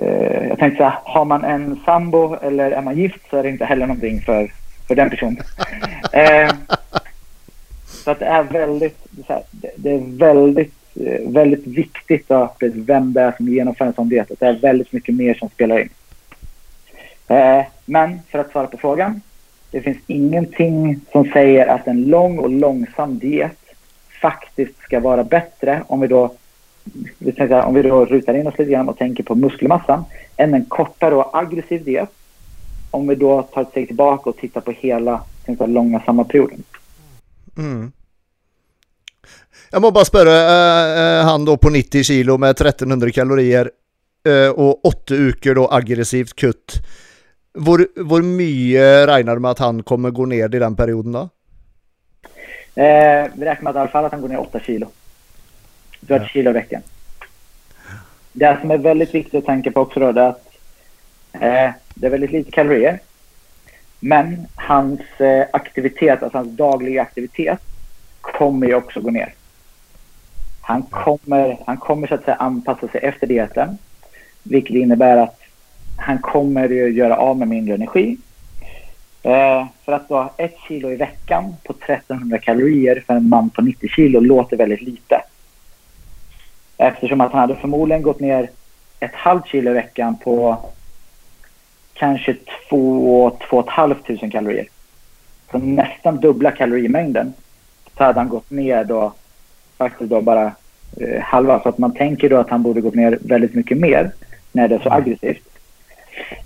Eh, 0.00 0.48
jag 0.48 0.58
tänkte 0.58 0.76
så 0.76 0.84
här, 0.84 0.98
har 1.04 1.24
man 1.24 1.44
en 1.44 1.80
sambo 1.84 2.36
eller 2.42 2.70
är 2.70 2.82
man 2.82 2.96
gift 2.96 3.30
så 3.30 3.36
är 3.36 3.42
det 3.42 3.48
inte 3.48 3.64
heller 3.64 3.86
någonting 3.86 4.20
för, 4.20 4.52
för 4.88 4.94
den 4.94 5.10
personen. 5.10 5.42
eh, 6.12 6.50
så 7.86 8.10
att 8.10 8.18
det 8.18 8.26
är 8.26 8.42
väldigt, 8.42 8.98
det 9.76 9.90
är, 9.90 10.18
väldigt, 10.18 10.74
eh, 10.94 11.30
väldigt 11.30 11.66
viktigt 11.66 12.30
att 12.30 12.56
vem 12.60 13.12
det 13.12 13.20
är 13.20 13.32
som 13.36 13.48
genomför 13.48 13.84
en 13.84 13.92
sån 13.92 14.08
diet. 14.08 14.30
Det 14.38 14.46
är 14.46 14.52
väldigt 14.52 14.92
mycket 14.92 15.14
mer 15.14 15.34
som 15.34 15.48
spelar 15.48 15.78
in. 15.80 15.88
Men 17.84 18.20
för 18.30 18.38
att 18.38 18.50
svara 18.50 18.66
på 18.66 18.76
frågan. 18.76 19.20
Det 19.70 19.80
finns 19.80 19.98
ingenting 20.06 21.00
som 21.12 21.24
säger 21.32 21.66
att 21.66 21.86
en 21.86 22.04
lång 22.04 22.38
och 22.38 22.50
långsam 22.50 23.18
diet 23.18 23.58
faktiskt 24.20 24.78
ska 24.78 25.00
vara 25.00 25.24
bättre 25.24 25.82
om 25.86 26.00
vi 26.00 26.06
då 26.06 26.34
vi 27.18 27.32
tänker, 27.32 27.62
om 27.62 27.74
vi 27.74 27.82
då 27.82 28.04
rutar 28.04 28.34
in 28.34 28.46
oss 28.46 28.58
lite 28.58 28.70
grann 28.70 28.88
och 28.88 28.98
tänker 28.98 29.22
på 29.22 29.34
muskelmassan, 29.34 30.04
än 30.36 30.54
en 30.54 30.64
kortare 30.64 31.14
och 31.14 31.38
aggressiv 31.38 31.84
diet. 31.84 32.10
Om 32.90 33.08
vi 33.08 33.14
då 33.14 33.42
tar 33.42 33.62
ett 33.62 33.70
steg 33.70 33.86
tillbaka 33.86 34.30
och 34.30 34.36
tittar 34.36 34.60
på 34.60 34.70
hela 34.70 35.22
tänkte, 35.44 35.66
långa 35.66 36.00
samma 36.00 36.24
perioden. 36.24 36.62
Mm. 37.58 37.92
Jag 39.70 39.82
må 39.82 39.90
bara 39.90 40.04
spöra 40.04 40.30
eh, 40.30 41.24
han 41.24 41.44
då 41.44 41.56
på 41.56 41.70
90 41.70 42.02
kilo 42.02 42.38
med 42.38 42.50
1300 42.50 43.10
kalorier 43.10 43.70
eh, 44.26 44.50
och 44.50 44.84
8 44.84 45.14
uker 45.14 45.54
då 45.54 45.68
aggressivt 45.70 46.36
kutt. 46.36 46.72
Hvor, 47.54 47.86
hvor 47.96 48.22
mye 48.22 49.06
regner 49.06 49.34
du 49.34 49.40
med 49.40 49.50
att 49.50 49.58
han 49.58 49.82
kommer 49.82 50.10
gå 50.10 50.26
ner 50.26 50.54
i 50.54 50.58
den 50.58 50.76
perioden 50.76 51.12
då? 51.12 51.28
Eh, 52.74 53.30
vi 53.34 53.44
räknar 53.44 53.62
med 53.62 53.70
att 53.70 53.76
i 53.76 53.78
alla 53.78 53.88
fall 53.88 54.04
att 54.04 54.12
han 54.12 54.20
går 54.20 54.28
ner 54.28 54.40
8 54.40 54.60
kilo. 54.60 54.86
Du 56.00 56.14
har 56.14 56.20
ett 56.20 56.30
kilo 56.30 56.50
i 56.50 56.52
veckan. 56.52 56.82
Det 58.32 58.58
som 58.60 58.70
är 58.70 58.78
väldigt 58.78 59.14
viktigt 59.14 59.34
att 59.34 59.46
tänka 59.46 59.70
på 59.70 59.80
också 59.80 60.00
då 60.00 60.06
är 60.06 60.28
att 60.28 60.46
eh, 61.32 61.70
det 61.94 62.06
är 62.06 62.10
väldigt 62.10 62.32
lite 62.32 62.50
kalorier. 62.50 62.98
Men 64.00 64.46
hans 64.54 65.00
eh, 65.18 65.46
aktivitet, 65.52 66.22
alltså 66.22 66.38
hans 66.38 66.56
dagliga 66.56 67.02
aktivitet 67.02 67.60
kommer 68.20 68.66
ju 68.66 68.74
också 68.74 69.00
gå 69.00 69.10
ner. 69.10 69.34
Han 70.60 70.82
kommer, 70.82 71.58
han 71.66 71.76
kommer 71.76 72.06
så 72.06 72.14
att 72.14 72.24
säga 72.24 72.36
anpassa 72.36 72.88
sig 72.88 73.00
efter 73.02 73.26
dieten. 73.26 73.78
Vilket 74.42 74.76
innebär 74.76 75.16
att 75.16 75.40
han 75.96 76.18
kommer 76.18 76.68
ju 76.68 76.88
göra 76.88 77.16
av 77.16 77.38
med 77.38 77.48
mindre 77.48 77.74
energi. 77.74 78.16
Eh, 79.22 79.66
för 79.84 79.92
att 79.92 80.08
då 80.08 80.32
ett 80.36 80.56
kilo 80.68 80.90
i 80.90 80.96
veckan 80.96 81.54
på 81.64 81.72
1300 81.72 82.38
kalorier 82.38 83.04
för 83.06 83.14
en 83.14 83.28
man 83.28 83.50
på 83.50 83.62
90 83.62 83.88
kilo 83.88 84.20
låter 84.20 84.56
väldigt 84.56 84.82
lite. 84.82 85.22
Eftersom 86.82 87.20
att 87.20 87.32
han 87.32 87.40
hade 87.40 87.56
förmodligen 87.56 88.02
gått 88.02 88.20
ner 88.20 88.50
ett 89.00 89.14
halvt 89.14 89.46
kilo 89.46 89.70
i 89.70 89.74
veckan 89.74 90.16
på 90.16 90.58
kanske 91.92 92.36
2 92.68 93.38
500 93.50 93.96
kalorier. 94.32 94.66
Så 95.50 95.58
nästan 95.58 96.16
dubbla 96.16 96.50
kalorimängden. 96.50 97.32
Så 97.96 98.04
hade 98.04 98.20
han 98.20 98.28
gått 98.28 98.50
ner 98.50 98.84
då 98.84 99.12
faktiskt 99.78 100.10
då 100.10 100.20
bara 100.20 100.52
eh, 101.00 101.22
halva. 101.22 101.62
Så 101.62 101.68
att 101.68 101.78
man 101.78 101.94
tänker 101.94 102.28
då 102.28 102.36
att 102.36 102.50
han 102.50 102.62
borde 102.62 102.80
gått 102.80 102.94
ner 102.94 103.18
väldigt 103.20 103.54
mycket 103.54 103.78
mer 103.78 104.10
när 104.52 104.68
det 104.68 104.74
är 104.74 104.78
så 104.78 104.88
mm. 104.88 104.98
aggressivt. 104.98 105.48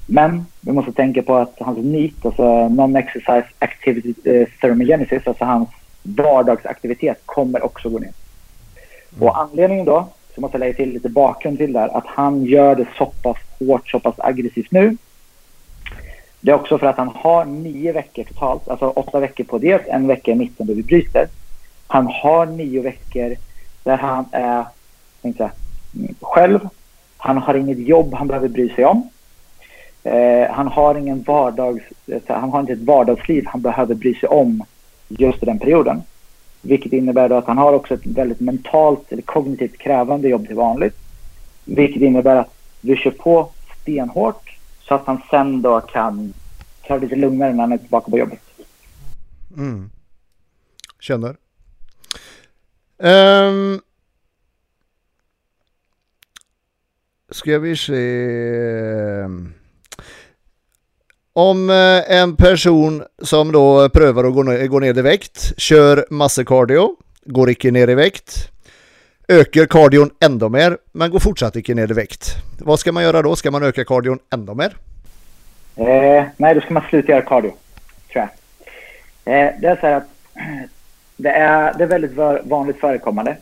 Men 0.07 0.47
vi 0.61 0.73
måste 0.73 0.93
tänka 0.93 1.23
på 1.23 1.37
att 1.37 1.55
hans 1.61 1.79
NEAT, 1.79 2.27
alltså 2.27 2.69
Non-Exercise 2.69 3.47
Activity 3.59 4.15
eh, 4.25 4.49
Thermogenesis, 4.61 5.27
alltså 5.27 5.45
hans 5.45 5.69
vardagsaktivitet 6.03 7.23
kommer 7.27 7.65
också 7.65 7.89
gå 7.89 7.99
ner. 7.99 8.13
Mm. 9.17 9.29
Och 9.29 9.41
anledningen 9.41 9.85
då, 9.85 10.09
så 10.35 10.41
måste 10.41 10.55
jag 10.55 10.61
lägga 10.61 10.77
till 10.77 10.93
lite 10.93 11.09
bakgrund 11.09 11.59
till 11.59 11.73
där, 11.73 11.97
att 11.97 12.07
han 12.07 12.45
gör 12.45 12.77
det 12.77 12.87
så 12.99 13.07
pass 13.07 13.37
hårt, 13.59 13.91
så 13.91 14.01
pass 14.01 14.15
aggressivt 14.19 14.71
nu. 14.71 14.97
Det 16.41 16.51
är 16.51 16.55
också 16.55 16.79
för 16.79 16.87
att 16.87 16.97
han 16.97 17.09
har 17.09 17.45
nio 17.45 17.93
veckor 17.93 18.25
totalt, 18.25 18.69
alltså 18.69 18.89
åtta 18.89 19.21
veckor 19.21 19.45
på 19.45 19.59
det, 19.59 19.89
en 19.89 20.07
vecka 20.07 20.31
i 20.31 20.35
mitten 20.35 20.67
då 20.67 20.75
vi 20.75 20.83
bryter. 20.83 21.29
Han 21.87 22.07
har 22.07 22.47
nio 22.47 22.81
veckor 22.81 23.37
där 23.83 23.97
han 23.97 24.25
är 24.33 24.65
inte, 25.23 25.51
själv. 26.21 26.69
Han 27.17 27.39
har 27.39 27.55
inget 27.55 27.79
jobb 27.79 28.15
han 28.15 28.27
behöver 28.27 28.49
bry 28.49 28.69
sig 28.69 28.85
om. 28.85 29.09
Eh, 30.03 30.51
han 30.51 30.69
har 30.69 30.95
ingen 30.95 31.23
vardags, 31.23 31.83
eh, 32.07 32.21
han 32.27 32.51
har 32.51 32.61
inte 32.61 32.73
ett 32.73 32.79
vardagsliv 32.79 33.47
han 33.47 33.61
behöver 33.61 33.95
bry 33.95 34.15
sig 34.15 34.29
om 34.29 34.65
just 35.09 35.43
i 35.43 35.47
den 35.47 35.59
perioden. 35.59 36.03
Vilket 36.65 36.93
innebär 36.93 37.29
då 37.29 37.35
att 37.35 37.47
han 37.47 37.59
har 37.59 37.73
också 37.73 37.95
ett 37.95 38.07
väldigt 38.07 38.41
mentalt 38.41 39.13
eller 39.13 39.23
kognitivt 39.23 39.79
krävande 39.79 40.29
jobb 40.29 40.47
till 40.47 40.57
vanligt. 40.57 40.97
Vilket 41.65 42.03
innebär 42.03 42.37
att 42.37 42.55
du 42.81 42.97
kör 42.97 43.11
på 43.11 43.51
stenhårt 43.81 44.59
så 44.81 44.95
att 44.95 45.07
han 45.07 45.23
sen 45.31 45.63
då 45.63 45.81
kan 45.81 46.35
ta 46.87 46.95
det 46.95 47.01
lite 47.01 47.17
lugnare 47.17 47.53
när 47.53 47.61
han 47.61 47.73
är 47.73 47.79
tillbaka 47.79 48.11
på 48.11 48.19
jobbet. 48.19 48.41
Mm. 49.57 49.91
Känner. 51.01 51.37
Um, 52.99 53.81
ska 57.31 57.59
vi 57.59 57.77
se. 57.77 57.95
Om 61.37 61.71
eh, 61.71 62.21
en 62.21 62.37
person 62.37 63.05
som 63.23 63.53
då 63.53 63.89
prövar 63.89 64.25
att 64.25 64.35
gå 64.35 64.43
ner, 64.43 64.67
gå 64.67 64.79
ner 64.79 64.99
i 64.99 65.03
vikt, 65.03 65.53
kör 65.57 66.07
massekardio, 66.11 66.97
går 67.25 67.51
icke 67.51 67.71
ner 67.71 67.91
i 67.91 67.95
vikt, 67.95 68.51
ökar 69.29 69.67
kardion 69.67 70.11
ändå 70.21 70.49
mer, 70.49 70.79
men 70.93 71.11
går 71.11 71.19
fortsatt 71.19 71.57
icke 71.57 71.75
ner 71.75 71.91
i 71.91 71.95
vikt. 71.95 72.35
Vad 72.61 72.79
ska 72.79 72.93
man 72.93 73.03
göra 73.03 73.23
då? 73.23 73.37
Ska 73.37 73.51
man 73.51 73.63
öka 73.63 73.85
kardion 73.85 74.19
ändå 74.35 74.55
mer? 74.55 74.77
Eh, 75.77 76.25
nej, 76.37 76.55
då 76.55 76.61
ska 76.61 76.75
man 76.75 76.83
sluta 76.91 77.13
göra 77.13 77.23
cardio, 77.23 77.53
tror 78.13 78.29
jag. 79.25 79.35
Eh, 79.35 79.53
det 79.61 79.67
är 79.67 79.77
så 79.77 79.87
här 79.87 79.97
att 79.97 80.09
det 81.17 81.31
är, 81.31 81.75
det 81.79 81.85
är 81.85 81.89
väldigt 81.89 82.17
vanligt 82.45 82.81
förekommande. 82.81 83.37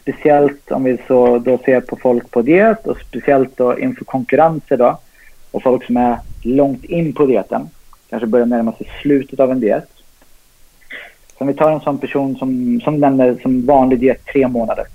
Speciellt 0.00 0.72
om 0.72 0.84
vi 0.84 0.98
så 1.06 1.38
då 1.38 1.58
ser 1.58 1.80
på 1.80 1.96
folk 1.96 2.30
på 2.30 2.42
diet 2.42 2.86
och 2.86 2.96
speciellt 3.08 3.56
då 3.56 3.78
inför 3.78 4.04
konkurrenser 4.04 4.76
då 4.76 4.98
och 5.52 5.62
folk 5.62 5.84
som 5.84 5.96
är 5.96 6.18
långt 6.42 6.84
in 6.84 7.12
på 7.12 7.26
dieten, 7.26 7.70
kanske 8.10 8.26
börjar 8.26 8.46
närma 8.46 8.72
sig 8.72 8.90
slutet 9.02 9.40
av 9.40 9.50
en 9.50 9.60
diet. 9.60 9.88
Så 11.38 11.44
om 11.44 11.46
vi 11.46 11.54
tar 11.54 11.70
en 11.70 11.80
sån 11.80 11.98
person 11.98 12.36
som, 12.36 12.80
som 12.84 13.00
nämner 13.00 13.38
som 13.42 13.66
vanlig 13.66 14.00
diet 14.00 14.26
tre 14.32 14.48
månader 14.48 14.86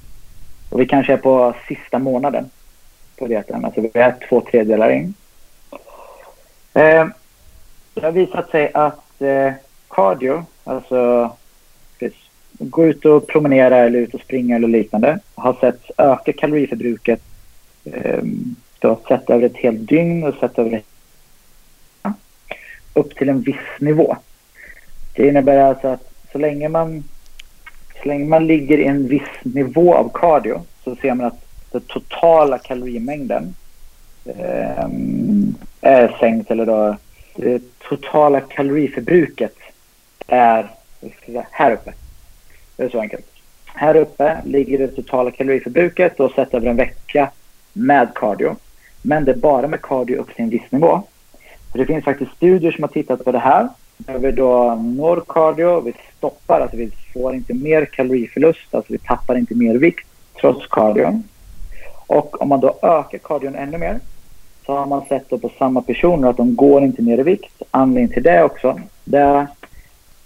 och 0.70 0.80
vi 0.82 0.86
kanske 0.86 1.14
är 1.14 1.18
på 1.18 1.54
sista 1.68 2.00
månaden 2.00 2.50
på 3.18 3.28
dieten, 3.28 3.66
alltså 3.66 3.82
vi 3.82 3.92
är 3.94 4.16
två 4.30 4.42
tredjedelar 4.42 4.92
in. 4.92 5.14
Eh, 6.74 7.08
det 7.94 8.02
har 8.02 8.12
visat 8.12 8.50
sig 8.50 8.72
att 8.74 9.22
eh, 9.22 9.54
cardio, 9.90 10.46
alltså 10.64 11.32
gå 12.60 12.86
ut 12.86 13.06
och 13.06 13.28
promenera 13.28 13.78
eller 13.78 14.00
ut 14.00 14.14
och 14.14 14.22
springa 14.22 14.56
eller 14.56 14.68
liknande, 14.68 15.20
har 15.36 15.54
sett 15.54 15.92
öka 15.98 16.34
kaloriförbruket 16.34 17.22
eh, 17.84 18.24
då, 18.79 19.00
sett 19.07 19.29
över 19.29 19.46
ett 19.46 19.57
helt 19.57 19.88
dygn 19.88 20.24
och 20.24 20.36
sett 20.36 20.60
över 20.60 20.81
upp 22.98 23.15
till 23.15 23.29
en 23.29 23.41
viss 23.41 23.79
nivå. 23.79 24.17
Det 25.15 25.27
innebär 25.27 25.57
alltså 25.57 25.88
att 25.88 26.12
så 26.31 26.38
länge 26.38 26.69
man, 26.69 27.03
så 28.01 28.07
länge 28.07 28.25
man 28.25 28.48
ligger 28.48 28.77
i 28.77 28.86
en 28.86 29.07
viss 29.07 29.29
nivå 29.43 29.96
av 29.96 30.12
cardio 30.13 30.62
så 30.84 30.96
ser 30.96 31.13
man 31.13 31.25
att 31.25 31.46
den 31.72 31.81
totala 31.81 32.57
kalorimängden 32.57 33.55
eh, 34.25 34.88
är 35.81 36.17
sänkt 36.19 36.51
eller 36.51 36.65
då 36.65 36.98
det 37.36 37.62
totala 37.89 38.41
kaloriförbruket 38.41 39.55
är 40.27 40.72
här 41.51 41.72
uppe. 41.72 41.93
Det 42.75 42.84
är 42.84 42.89
så 42.89 43.00
enkelt. 43.00 43.25
Här 43.65 43.96
uppe 43.96 44.38
ligger 44.46 44.77
det 44.77 44.88
totala 44.88 45.31
kaloriförbruket 45.31 46.19
och 46.19 46.31
sett 46.31 46.53
över 46.53 46.67
en 46.67 46.75
vecka 46.75 47.31
med 47.74 48.13
cardio. 48.15 48.55
Men 49.01 49.25
det 49.25 49.32
är 49.32 49.36
bara 49.36 49.68
med 49.68 49.82
cardio 49.82 50.18
upp 50.18 50.36
till 50.36 50.44
en 50.44 50.50
viss 50.50 50.72
nivå. 50.72 51.01
Så 51.72 51.77
det 51.77 51.86
finns 51.86 52.06
faktiskt 52.06 52.32
studier 52.32 52.72
som 52.72 52.84
har 52.84 52.89
tittat 52.89 53.25
på 53.25 53.32
det 53.32 53.39
här. 53.39 53.70
När 53.98 54.18
vi 54.18 54.32
då 54.32 54.75
når 54.75 55.24
cardio, 55.27 55.82
vi 55.82 55.94
stoppar, 56.18 56.62
alltså 56.62 56.77
vi 56.77 56.92
får 57.13 57.36
inte 57.36 57.54
mer 57.54 57.86
kaloriförlust, 57.86 58.75
alltså 58.75 58.94
vi 58.94 59.00
tappar 59.00 59.38
inte 59.38 59.56
mer 59.56 59.75
vikt 59.75 60.08
trots 60.42 60.68
cardio. 60.68 61.22
Och 62.08 62.42
om 62.42 62.50
man 62.50 62.60
då 62.60 62.80
ökar 62.82 63.18
cardion 63.18 63.56
ännu 63.56 63.77
mer 63.77 64.00
så 64.66 64.77
har 64.77 64.86
man 64.86 65.06
sett 65.06 65.30
då 65.30 65.38
på 65.38 65.51
samma 65.58 65.82
personer 65.82 66.30
att 66.30 66.38
de 66.38 66.56
går 66.56 66.84
inte 66.84 67.01
ner 67.01 67.20
i 67.20 67.24
vikt. 67.24 67.62
Anledningen 67.72 68.13
till 68.13 68.24
det 68.24 68.44
också, 68.44 68.80
det 69.04 69.18
är 69.18 69.48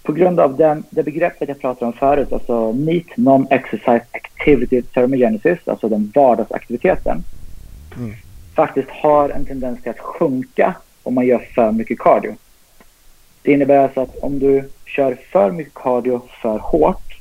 på 0.02 0.12
grund 0.12 0.40
av 0.40 0.56
den, 0.56 0.84
det 0.90 1.02
begreppet 1.02 1.48
jag 1.48 1.60
pratade 1.60 1.86
om 1.86 1.92
förut, 1.92 2.32
alltså 2.32 2.72
NEAT, 2.72 3.16
Non-Exercise 3.16 4.04
Activity 4.12 4.82
Thermogenesis, 4.82 5.58
alltså 5.64 5.88
den 5.88 6.12
vardagsaktiviteten, 6.14 7.24
mm 7.96 8.14
faktiskt 8.54 8.90
har 8.90 9.28
en 9.28 9.44
tendens 9.44 9.82
till 9.82 9.90
att 9.90 9.98
sjunka 9.98 10.74
om 11.02 11.14
man 11.14 11.26
gör 11.26 11.48
för 11.54 11.72
mycket 11.72 11.98
cardio. 11.98 12.36
Det 13.42 13.52
innebär 13.52 13.78
alltså 13.78 14.00
att 14.00 14.16
om 14.16 14.38
du 14.38 14.70
kör 14.86 15.18
för 15.32 15.50
mycket 15.50 15.74
cardio 15.74 16.22
för 16.42 16.58
hårt 16.58 17.18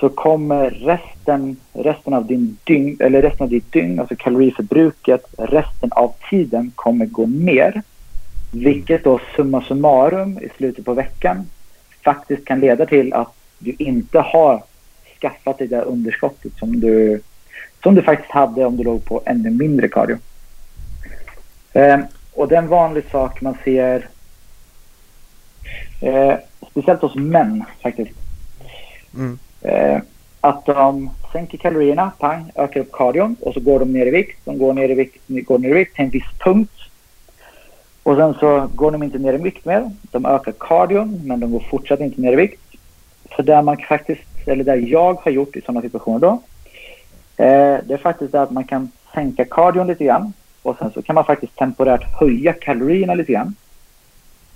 så 0.00 0.08
kommer 0.08 0.70
resten, 0.70 1.56
resten 1.72 2.14
av 2.14 2.26
din 2.26 2.58
dygn, 2.64 2.96
eller 3.00 3.22
resten 3.22 3.44
av 3.44 3.50
ditt 3.50 3.72
dygn, 3.72 4.00
alltså 4.00 4.16
kaloriförbruket, 4.16 5.24
resten 5.38 5.92
av 5.92 6.14
tiden 6.30 6.72
kommer 6.74 7.06
gå 7.06 7.26
ner. 7.26 7.82
Vilket 8.50 9.04
då 9.04 9.20
summa 9.36 9.62
summarum 9.62 10.38
i 10.38 10.48
slutet 10.56 10.84
på 10.84 10.94
veckan 10.94 11.46
faktiskt 12.04 12.44
kan 12.44 12.60
leda 12.60 12.86
till 12.86 13.12
att 13.12 13.34
du 13.58 13.74
inte 13.78 14.18
har 14.18 14.62
skaffat 15.20 15.58
dig 15.58 15.68
det 15.68 15.82
underskottet 15.82 16.52
som 16.58 16.80
du, 16.80 17.20
som 17.82 17.94
du 17.94 18.02
faktiskt 18.02 18.30
hade 18.30 18.64
om 18.64 18.76
du 18.76 18.84
låg 18.84 19.04
på 19.04 19.22
ännu 19.26 19.50
mindre 19.50 19.88
cardio. 19.88 20.18
Eh, 21.72 21.98
och 22.32 22.48
det 22.48 22.54
är 22.54 22.58
en 22.58 22.68
vanlig 22.68 23.04
sak 23.10 23.40
man 23.40 23.56
ser, 23.64 24.08
eh, 26.00 26.34
speciellt 26.70 27.02
hos 27.02 27.14
män 27.14 27.64
faktiskt. 27.82 28.10
Mm. 29.14 29.38
Eh, 29.60 30.02
att 30.40 30.66
de 30.66 31.10
sänker 31.32 31.58
kalorierna, 31.58 32.12
pang, 32.18 32.52
ökar 32.54 32.80
upp 32.80 32.92
kardion 32.92 33.36
och 33.40 33.54
så 33.54 33.60
går 33.60 33.78
de 33.78 33.92
ner 33.92 34.06
i 34.06 34.10
vikt. 34.10 34.38
De 34.44 34.58
går 34.58 34.72
ner 34.72 34.88
i 34.88 34.94
vikt, 34.94 35.16
går 35.26 35.58
ner 35.58 35.68
i 35.68 35.72
vikt 35.72 35.96
till 35.96 36.04
en 36.04 36.10
viss 36.10 36.32
punkt. 36.38 36.72
Och 38.02 38.16
sen 38.16 38.34
så 38.34 38.68
går 38.74 38.90
de 38.90 39.02
inte 39.02 39.18
ner 39.18 39.34
i 39.34 39.36
vikt 39.36 39.64
mer. 39.64 39.90
De 40.10 40.26
ökar 40.26 40.52
kardion, 40.58 41.20
men 41.24 41.40
de 41.40 41.52
går 41.52 41.60
fortsatt 41.70 42.00
inte 42.00 42.20
ner 42.20 42.32
i 42.32 42.36
vikt. 42.36 42.60
Så 43.36 43.42
där 43.42 43.62
man 43.62 43.76
faktiskt, 43.76 44.20
eller 44.46 44.64
där 44.64 44.76
jag 44.76 45.14
har 45.14 45.30
gjort 45.30 45.56
i 45.56 45.60
sådana 45.60 45.82
situationer 45.82 46.18
då, 46.18 46.42
det 47.36 47.94
är 47.94 47.96
faktiskt 47.96 48.34
att 48.34 48.50
man 48.50 48.64
kan 48.64 48.90
sänka 49.14 49.44
kardion 49.44 49.86
lite 49.86 50.04
grann 50.04 50.32
och 50.62 50.76
sen 50.78 50.90
så 50.94 51.02
kan 51.02 51.14
man 51.14 51.24
faktiskt 51.24 51.56
temporärt 51.56 52.04
höja 52.20 52.52
kalorierna 52.52 53.14
lite 53.14 53.32
grann. 53.32 53.54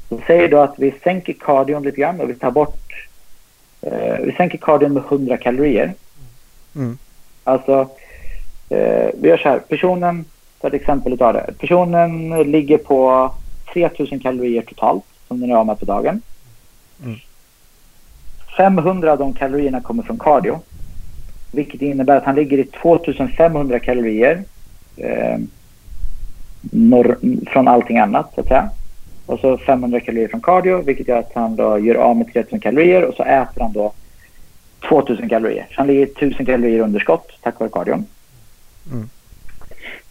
Så 0.08 0.20
säger 0.26 0.48
då 0.48 0.58
att 0.58 0.78
vi 0.78 0.94
sänker 1.04 1.32
kardion 1.32 1.82
lite 1.82 2.00
grann 2.00 2.20
och 2.20 2.30
vi 2.30 2.34
tar 2.34 2.50
bort... 2.50 3.08
Eh, 3.80 4.18
vi 4.20 4.32
sänker 4.36 4.58
kardion 4.58 4.92
med 4.92 5.02
100 5.02 5.36
kalorier. 5.36 5.94
Mm. 6.76 6.98
Alltså, 7.44 7.88
eh, 8.68 9.10
vi 9.14 9.28
gör 9.28 9.36
så 9.36 9.48
här. 9.48 9.58
Personen, 9.58 10.24
för 10.60 10.68
ett 10.68 10.74
exempel 10.74 11.12
utav 11.12 11.32
det. 11.32 11.54
Personen 11.58 12.42
ligger 12.42 12.78
på 12.78 13.30
3000 13.72 14.20
kalorier 14.20 14.62
totalt 14.62 15.04
som 15.28 15.40
den 15.40 15.50
är 15.50 15.54
av 15.54 15.66
med 15.66 15.80
på 15.80 15.86
dagen. 15.86 16.22
Mm. 17.04 17.16
500 18.56 19.12
av 19.12 19.18
de 19.18 19.32
kalorierna 19.32 19.80
kommer 19.80 20.02
från 20.02 20.18
cardio. 20.18 20.60
Vilket 21.56 21.82
innebär 21.82 22.16
att 22.16 22.24
han 22.24 22.34
ligger 22.34 22.58
i 22.58 22.64
2500 22.64 23.78
kalorier. 23.78 24.44
Eh, 24.96 25.38
norr, 26.60 27.16
från 27.46 27.68
allting 27.68 27.98
annat 27.98 28.32
så 28.34 28.40
att 28.40 28.46
säga. 28.46 28.70
och 29.26 29.40
så 29.40 29.58
500 29.58 30.00
kalorier 30.00 30.28
från 30.28 30.40
cardio 30.40 30.82
vilket 30.82 31.08
gör 31.08 31.18
att 31.18 31.32
han 31.34 31.56
då 31.56 31.78
gör 31.78 31.94
av 31.94 32.16
med 32.16 32.32
3000 32.32 32.60
kalorier 32.60 33.04
och 33.04 33.14
så 33.14 33.22
äter 33.22 33.62
han 33.62 33.72
då 33.72 33.92
2000 34.88 35.28
kalorier. 35.28 35.66
Så 35.70 35.74
han 35.76 35.86
ligger 35.86 36.02
1000 36.02 36.46
kalorier 36.46 36.80
underskott 36.80 37.32
tack 37.42 37.60
vare 37.60 37.70
cardion. 37.70 38.06
Mm. 38.92 39.08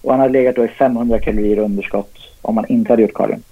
Och 0.02 0.12
han 0.12 0.20
hade 0.20 0.34
legat 0.34 0.56
då 0.56 0.66
i 0.66 0.68
500 0.68 1.20
kalorier 1.20 1.58
underskott 1.58 2.14
om 2.42 2.58
han 2.58 2.66
inte 2.68 2.92
hade 2.92 3.02
gjort 3.02 3.14
cardion. 3.14 3.44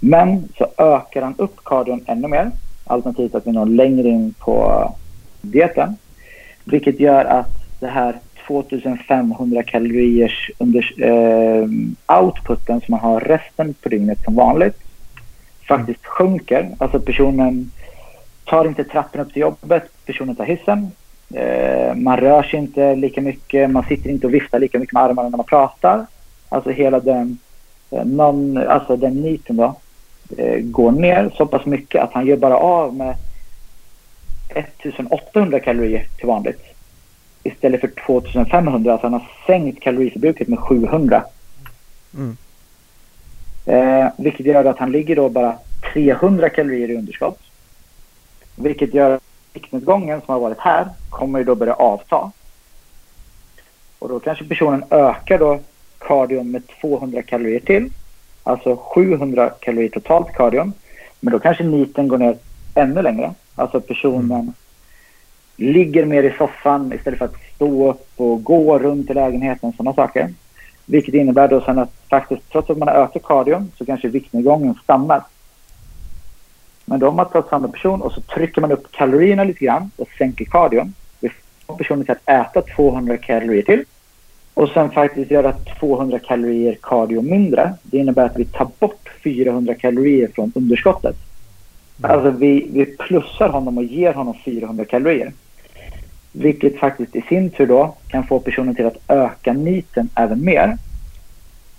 Men 0.00 0.48
så 0.58 0.66
ökar 0.78 1.22
han 1.22 1.34
upp 1.38 1.64
cardion 1.64 2.04
ännu 2.06 2.28
mer. 2.28 2.50
Alternativt 2.84 3.34
att 3.34 3.46
vi 3.46 3.52
når 3.52 3.66
längre 3.66 4.08
in 4.08 4.34
på 4.38 4.92
dieten. 5.40 5.96
Vilket 6.66 7.00
gör 7.00 7.24
att 7.24 7.80
det 7.80 7.86
här 7.86 8.16
2500 8.46 9.62
kaloriers 9.62 10.50
under, 10.58 11.02
eh, 11.02 11.68
outputen 12.18 12.80
som 12.80 12.92
man 12.92 13.00
har 13.00 13.20
resten 13.20 13.74
på 13.74 13.88
dygnet 13.88 14.24
som 14.24 14.34
vanligt 14.34 14.78
faktiskt 15.68 16.00
mm. 16.04 16.10
sjunker. 16.10 16.70
Alltså 16.78 17.00
personen 17.00 17.70
tar 18.44 18.64
inte 18.64 18.84
trappen 18.84 19.20
upp 19.20 19.32
till 19.32 19.42
jobbet, 19.42 19.90
personen 20.06 20.36
tar 20.36 20.44
hissen. 20.44 20.90
Eh, 21.34 21.94
man 21.94 22.16
rör 22.16 22.42
sig 22.42 22.58
inte 22.58 22.94
lika 22.94 23.20
mycket, 23.20 23.70
man 23.70 23.84
sitter 23.84 24.10
inte 24.10 24.26
och 24.26 24.34
viftar 24.34 24.58
lika 24.58 24.78
mycket 24.78 24.92
med 24.92 25.02
armarna 25.02 25.28
när 25.28 25.36
man 25.36 25.46
pratar. 25.46 26.06
Alltså 26.48 26.70
hela 26.70 27.00
den, 27.00 27.38
eh, 27.90 28.04
non, 28.04 28.58
alltså 28.58 28.96
den 28.96 29.14
niten 29.14 29.56
då, 29.56 29.74
eh, 30.38 30.60
går 30.60 30.90
ner 30.90 31.30
så 31.36 31.46
pass 31.46 31.66
mycket 31.66 32.02
att 32.02 32.12
han 32.12 32.26
gör 32.26 32.36
bara 32.36 32.56
av 32.56 32.94
med 32.94 33.14
1800 34.48 35.60
kalorier 35.60 36.06
till 36.16 36.26
vanligt. 36.26 36.62
Istället 37.42 37.80
för 37.80 37.88
2500, 38.06 38.92
alltså 38.92 39.06
han 39.06 39.12
har 39.12 39.30
sänkt 39.46 39.82
kaloriförbruket 39.82 40.48
med 40.48 40.58
700. 40.58 41.24
Mm. 42.14 42.36
Eh, 43.66 44.08
vilket 44.18 44.46
gör 44.46 44.64
att 44.64 44.78
han 44.78 44.92
ligger 44.92 45.16
då 45.16 45.28
bara 45.28 45.58
300 45.92 46.48
kalorier 46.48 46.90
i 46.90 46.96
underskott. 46.96 47.38
Vilket 48.56 48.94
gör 48.94 49.10
att 49.10 49.22
viktnedgången 49.52 50.20
som 50.20 50.32
har 50.32 50.40
varit 50.40 50.58
här 50.58 50.88
kommer 51.10 51.38
ju 51.38 51.44
då 51.44 51.54
börja 51.54 51.74
avta. 51.74 52.30
Och 53.98 54.08
då 54.08 54.20
kanske 54.20 54.44
personen 54.44 54.84
ökar 54.90 55.38
då 55.38 55.60
kardion 55.98 56.50
med 56.50 56.62
200 56.80 57.22
kalorier 57.22 57.60
till. 57.60 57.90
Alltså 58.42 58.76
700 58.76 59.50
kalorier 59.60 59.88
totalt 59.88 60.32
kardion. 60.32 60.72
Men 61.20 61.32
då 61.32 61.38
kanske 61.38 61.64
niten 61.64 62.08
går 62.08 62.18
ner 62.18 62.36
ännu 62.74 63.02
längre. 63.02 63.34
Alltså 63.56 63.80
personen 63.80 64.40
mm. 64.40 64.52
ligger 65.56 66.04
mer 66.04 66.22
i 66.22 66.34
soffan 66.38 66.92
istället 66.92 67.18
för 67.18 67.24
att 67.24 67.36
stå 67.54 67.90
upp 67.90 68.08
och 68.16 68.44
gå 68.44 68.78
runt 68.78 69.10
i 69.10 69.14
lägenheten, 69.14 69.72
sådana 69.72 69.94
saker. 69.94 70.34
Vilket 70.86 71.14
innebär 71.14 71.48
då 71.48 71.60
sen 71.60 71.78
att 71.78 71.92
faktiskt 72.10 72.50
trots 72.52 72.70
att 72.70 72.78
man 72.78 72.88
har 72.88 72.94
ökat 72.94 73.22
kardion 73.22 73.72
så 73.78 73.86
kanske 73.86 74.08
viktnedgången 74.08 74.74
stannar. 74.82 75.22
Men 76.84 77.00
då 77.00 77.06
har 77.06 77.12
man 77.12 77.28
tagit 77.28 77.48
samma 77.48 77.68
person 77.68 78.02
och 78.02 78.12
så 78.12 78.20
trycker 78.20 78.60
man 78.60 78.72
upp 78.72 78.92
kalorierna 78.92 79.44
lite 79.44 79.64
grann 79.64 79.90
och 79.96 80.08
sänker 80.18 80.44
kardion. 80.44 80.94
Vi 81.20 81.30
får 81.66 81.76
personen 81.76 82.04
till 82.04 82.14
att 82.24 82.28
äta 82.28 82.62
200 82.62 83.16
kalorier 83.16 83.62
till. 83.62 83.84
Och 84.54 84.68
sen 84.68 84.90
faktiskt 84.90 85.30
göra 85.30 85.52
200 85.52 86.18
kalorier 86.18 86.78
cardio 86.82 87.22
mindre. 87.22 87.74
Det 87.82 87.98
innebär 87.98 88.26
att 88.26 88.38
vi 88.38 88.44
tar 88.44 88.68
bort 88.78 89.08
400 89.24 89.74
kalorier 89.74 90.28
från 90.34 90.52
underskottet. 90.54 91.16
Mm. 91.98 92.10
Alltså 92.10 92.30
vi, 92.30 92.68
vi 92.72 92.86
plussar 92.86 93.48
honom 93.48 93.78
och 93.78 93.84
ger 93.84 94.12
honom 94.12 94.34
400 94.44 94.84
kalorier. 94.84 95.32
Vilket 96.32 96.78
faktiskt 96.78 97.16
i 97.16 97.22
sin 97.28 97.50
tur 97.50 97.66
då 97.66 97.94
kan 98.08 98.26
få 98.26 98.40
personen 98.40 98.74
till 98.74 98.86
att 98.86 98.98
öka 99.08 99.52
niten 99.52 100.08
även 100.14 100.44
mer. 100.44 100.78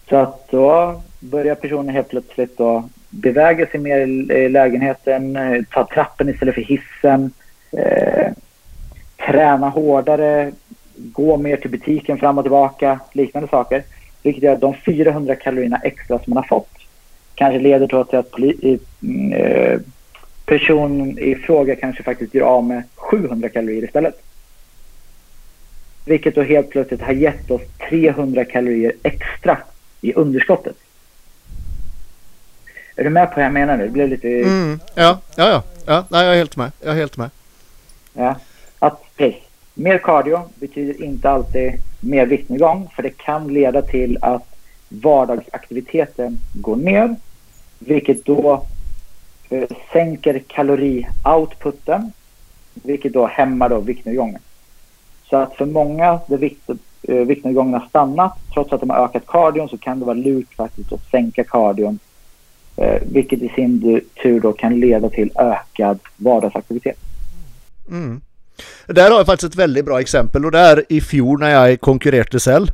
Så 0.10 0.15
att 0.15 0.52
då 0.52 1.02
börjar 1.20 1.56
personen 1.56 1.89
helt 1.89 2.10
plötsligt 2.10 2.58
då 2.58 2.89
beväga 3.10 3.65
sig 3.65 3.80
mer 3.80 4.00
i 4.32 4.50
lägenheten, 4.50 5.36
eh, 5.36 5.63
ta 5.72 5.88
trappen 5.88 6.30
istället 6.30 6.56
för 6.56 6.62
hissen, 6.62 7.32
eh, 7.72 8.32
träna 9.28 9.70
hårdare, 9.70 10.52
gå 10.96 11.38
mer 11.38 11.58
till 11.58 11.70
butiken 11.70 12.18
fram 12.18 12.38
och 12.38 12.44
tillbaka, 12.44 13.00
liknande 13.13 13.50
saker. 13.50 13.84
Vilket 14.24 14.44
gör 14.44 14.54
att 14.54 14.62
de 14.62 14.74
400 14.74 15.36
kalorierna 15.36 15.80
extra 15.84 16.20
som 16.20 16.34
man 16.34 16.38
har 16.38 16.48
fått 16.48 16.78
kanske 17.36 17.60
leder 17.60 17.88
till 17.88 17.98
att 17.98 18.38
mm, 19.02 19.34
eh, 19.34 19.80
personen 20.48 21.20
i 21.20 21.36
fråga 21.36 21.76
kanske 21.76 22.04
faktiskt 22.04 22.34
gör 22.34 22.46
av 22.46 22.64
med 22.64 22.84
700 22.96 23.50
kalorier 23.50 23.84
istället. 23.84 24.22
Vilket 26.06 26.36
då 26.36 26.42
helt 26.42 26.70
plötsligt 26.70 27.02
har 27.02 27.14
gett 27.14 27.52
oss 27.52 27.62
300 27.90 28.46
kalorier 28.46 28.94
extra 29.04 29.58
i 30.02 30.14
underskottet. 30.14 30.76
Är 32.96 33.04
du 33.04 33.10
med 33.10 33.30
på 33.30 33.36
vad 33.36 33.46
jag 33.46 33.54
menar 33.54 33.78
nu? 33.78 33.84
Det 33.84 33.90
blev 33.90 34.10
lite... 34.10 34.28
Mm, 34.28 34.80
ja, 34.96 35.20
ja, 35.36 35.50
ja. 35.50 35.64
ja 35.86 36.06
nej, 36.10 36.26
jag 36.26 36.34
är 36.34 36.38
helt 36.38 36.58
med. 36.58 36.72
Jag 36.82 36.92
är 36.92 37.00
helt 37.00 37.18
med. 37.18 37.30
Ja. 38.14 38.36
Att, 38.80 39.04
precis. 39.16 39.42
Mer 39.74 39.98
cardio 39.98 40.50
betyder 40.56 41.04
inte 41.04 41.30
alltid 41.30 41.74
mer 42.00 42.26
viktnedgång 42.26 42.90
för 42.96 43.04
det 43.04 43.18
kan 43.18 43.48
leda 43.48 43.82
till 43.82 44.18
att 44.22 44.56
vardagsaktiviteten 44.90 46.40
går 46.54 46.76
ner 46.76 47.16
vilket 47.80 48.26
då 48.26 48.66
Eh, 49.50 49.64
sänker 49.94 50.40
kalorioutputen 50.48 52.12
vilket 52.74 53.14
då 53.14 53.28
hämmar 53.28 53.70
då 53.70 53.80
viktnedgången. 53.80 54.40
Så 55.30 55.38
att 55.38 55.56
för 55.56 55.66
många 55.66 56.20
där 56.28 56.38
vikt, 56.38 56.70
eh, 57.04 57.16
viktnedgången 57.16 57.74
har 57.74 57.88
stannat 57.90 58.34
trots 58.54 58.74
att 58.74 58.80
de 58.80 58.90
har 58.90 59.06
ökat 59.06 59.28
kardion 59.28 59.70
så 59.70 59.78
kan 59.78 60.00
det 60.00 60.06
vara 60.06 60.16
lurt 60.16 60.56
faktiskt 60.56 60.94
att 60.94 61.10
sänka 61.12 61.44
kardion 61.44 62.00
eh, 62.76 63.02
vilket 63.12 63.42
i 63.42 63.50
sin 63.50 64.02
tur 64.24 64.40
då 64.40 64.54
kan 64.54 64.80
leda 64.80 65.10
till 65.10 65.32
ökad 65.36 66.00
vardagsaktivitet. 66.18 66.98
Mm. 67.90 68.22
Där 68.88 69.12
har 69.12 69.18
jag 69.18 69.26
faktiskt 69.26 69.54
ett 69.54 69.60
väldigt 69.60 69.86
bra 69.86 70.00
exempel 70.00 70.46
och 70.46 70.52
det 70.52 70.60
är 70.60 70.84
i 70.90 71.02
fjol 71.02 71.40
när 71.40 71.50
jag 71.50 71.82
konkurrerade 71.82 72.40
själv. 72.40 72.68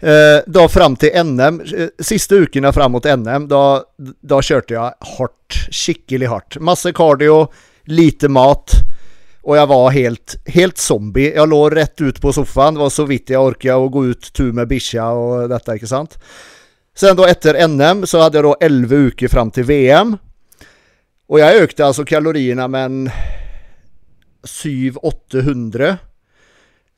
Eh, 0.00 0.42
då 0.46 0.68
fram 0.68 0.96
till 0.96 1.24
NM, 1.24 1.60
eh, 1.60 1.88
sista 1.98 2.34
veckorna 2.34 2.72
framåt 2.72 3.04
NM, 3.04 3.48
då, 3.48 3.84
då 4.20 4.42
körde 4.42 4.74
jag 4.74 4.94
hårt, 5.00 5.66
skickligt 5.70 6.30
hårt. 6.30 6.58
Massa 6.58 6.92
cardio, 6.92 7.48
lite 7.84 8.28
mat 8.28 8.72
och 9.42 9.56
jag 9.56 9.66
var 9.66 9.90
helt, 9.90 10.36
helt 10.46 10.78
zombie. 10.78 11.32
Jag 11.34 11.48
låg 11.48 11.76
rätt 11.76 12.00
ut 12.00 12.20
på 12.20 12.32
soffan, 12.32 12.74
det 12.74 12.80
var 12.80 12.90
så 12.90 13.04
vitt 13.04 13.30
jag 13.30 13.44
orkade 13.44 13.74
och 13.74 13.92
gå 13.92 14.06
ut 14.06 14.32
tur 14.32 14.52
med 14.52 14.68
bisha 14.68 15.10
och 15.10 15.48
detta, 15.48 15.72
inte 15.72 15.86
sant? 15.86 16.18
Sen 16.96 17.16
då 17.16 17.24
efter 17.24 17.68
NM 17.68 18.06
så 18.06 18.20
hade 18.20 18.38
jag 18.38 18.44
då 18.44 18.56
11 18.60 18.96
veckor 18.96 19.28
fram 19.28 19.50
till 19.50 19.64
VM. 19.64 20.16
Och 21.26 21.40
jag 21.40 21.54
ökade 21.54 21.86
alltså 21.86 22.04
kalorierna 22.04 22.68
med 22.68 22.84
en 22.84 23.10
700-800 24.42 25.96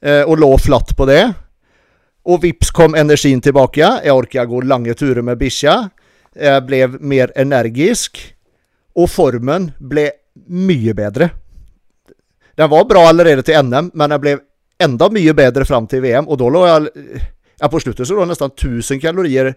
eh, 0.04 0.22
och 0.22 0.38
låg 0.38 0.60
flatt 0.60 0.96
på 0.96 1.06
det. 1.06 1.32
Och 2.22 2.44
vips 2.44 2.70
kom 2.70 2.94
energin 2.94 3.40
tillbaka. 3.40 4.00
Jag 4.04 4.16
orkade 4.16 4.46
gå 4.46 4.60
långa 4.60 4.94
turer 4.94 5.22
med 5.22 5.38
Bisha. 5.38 5.90
Jag 6.34 6.66
blev 6.66 7.02
mer 7.02 7.32
energisk 7.36 8.34
och 8.94 9.10
formen 9.10 9.72
blev 9.78 10.10
mycket 10.46 10.96
bättre. 10.96 11.30
Den 12.54 12.70
var 12.70 12.84
bra 12.84 13.00
allerede 13.00 13.42
till 13.42 13.62
NM, 13.62 13.90
men 13.94 14.10
den 14.10 14.20
blev 14.20 14.38
ända 14.78 15.10
mycket 15.10 15.36
bättre 15.36 15.64
fram 15.64 15.86
till 15.86 16.00
VM 16.00 16.28
och 16.28 16.36
då 16.36 16.50
låg 16.50 16.68
jag, 16.68 16.88
ja 17.58 17.68
på 17.68 17.80
slutet 17.80 18.06
så 18.06 18.14
låg 18.14 18.22
jag 18.22 18.28
nästan 18.28 18.50
1000 18.50 19.00
kalorier 19.00 19.54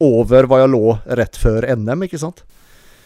över 0.00 0.44
vad 0.44 0.60
jag 0.60 0.70
låg 0.70 0.96
rätt 1.04 1.36
för 1.36 1.76
NM, 1.76 2.02
inte 2.02 2.18
sant? 2.18 2.44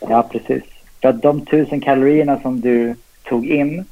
Ja, 0.00 0.28
precis. 0.32 0.62
För 1.02 1.08
att 1.08 1.22
de 1.22 1.42
1000 1.42 1.80
kalorierna 1.80 2.40
som 2.40 2.60
du 2.60 2.94
tog 3.28 3.46
in 3.46 3.84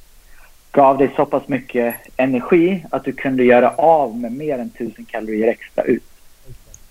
gav 0.78 0.98
dig 0.98 1.10
så 1.16 1.26
pass 1.26 1.48
mycket 1.48 1.94
energi 2.16 2.84
att 2.90 3.04
du 3.04 3.12
kunde 3.12 3.44
göra 3.44 3.70
av 3.70 4.16
med 4.16 4.32
mer 4.32 4.58
än 4.58 4.70
1000 4.74 5.04
kalorier 5.04 5.48
extra 5.48 5.84
ut. 5.84 6.02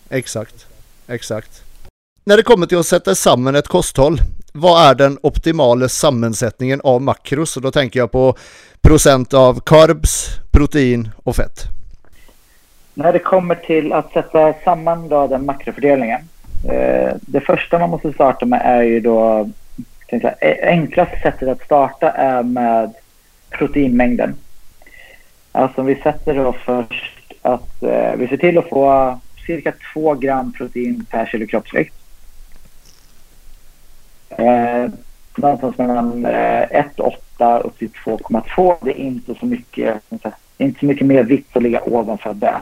Exakt, 0.10 0.68
exakt. 1.08 1.64
När 2.24 2.38
det 2.38 2.44
kommer 2.44 2.68
till 2.68 2.78
att 2.78 2.86
sätta 2.86 3.16
samman 3.16 3.56
ett 3.56 3.68
kosthåll, 3.68 4.18
vad 4.54 4.90
är 4.90 4.96
den 4.96 5.18
optimala 5.24 5.90
sammansättningen 5.90 6.82
av 6.84 7.02
makros? 7.02 7.58
Och 7.58 7.64
då 7.64 7.72
tänker 7.72 8.00
jag 8.00 8.12
på 8.12 8.36
procent 8.82 9.34
av 9.34 9.60
carbs, 9.60 10.28
protein 10.52 11.10
och 11.24 11.36
fett. 11.36 11.64
När 12.94 13.14
det 13.14 13.20
kommer 13.20 13.56
till 13.56 13.94
att 13.94 14.12
sätta 14.14 14.54
samman 14.64 15.10
då 15.10 15.28
den 15.28 15.46
makrofördelningen. 15.46 16.22
Eh, 16.70 17.14
det 17.22 17.42
första 17.42 17.80
man 17.80 17.90
måste 17.90 18.14
starta 18.14 18.46
med 18.46 18.62
är 18.64 18.82
ju 18.82 19.00
då, 19.00 19.50
säga, 20.10 20.36
enklaste 20.62 21.20
sättet 21.22 21.50
att 21.50 21.66
starta 21.66 22.12
är 22.12 22.44
med 22.44 22.94
proteinmängden. 23.58 24.36
Alltså 25.52 25.82
vi 25.82 25.96
sätter 25.96 26.36
då 26.36 26.54
först 26.54 27.34
att 27.42 27.84
eh, 27.84 28.16
vi 28.16 28.28
ser 28.28 28.38
till 28.38 28.58
att 28.58 28.70
få 28.70 29.20
cirka 29.46 29.74
2 29.94 30.14
gram 30.14 30.54
protein 30.54 31.06
per 31.10 31.26
kilo 31.26 31.48
kroppsvikt. 31.48 31.94
Eh, 34.30 34.90
någonstans 35.38 35.78
mellan 35.78 36.26
eh, 36.26 36.68
1,8 36.70 37.62
upp 37.62 37.78
till 37.78 37.90
2,2. 37.90 38.76
Det 38.82 38.92
är 38.92 39.04
inte 39.04 39.36
så 39.36 39.46
mycket, 39.46 40.02
inte 40.58 40.80
så 40.80 40.86
mycket 40.86 41.08
mer 41.08 41.24
vitt 41.24 41.58
att 41.58 41.64
ligga 41.64 41.82
ovanför 41.84 42.34
det. 42.34 42.62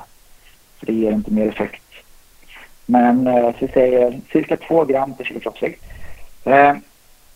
För 0.80 0.86
det 0.86 0.94
ger 0.94 1.12
inte 1.12 1.32
mer 1.32 1.48
effekt. 1.48 1.82
Men 2.86 3.28
eh, 3.28 3.52
så 3.52 3.66
vi 3.66 3.68
säger 3.68 4.20
cirka 4.32 4.58
2 4.58 4.86
gram 4.86 5.14
per 5.14 5.24
kilo 5.24 5.40
kroppsvikt. 5.40 5.84
Eh, 6.44 6.74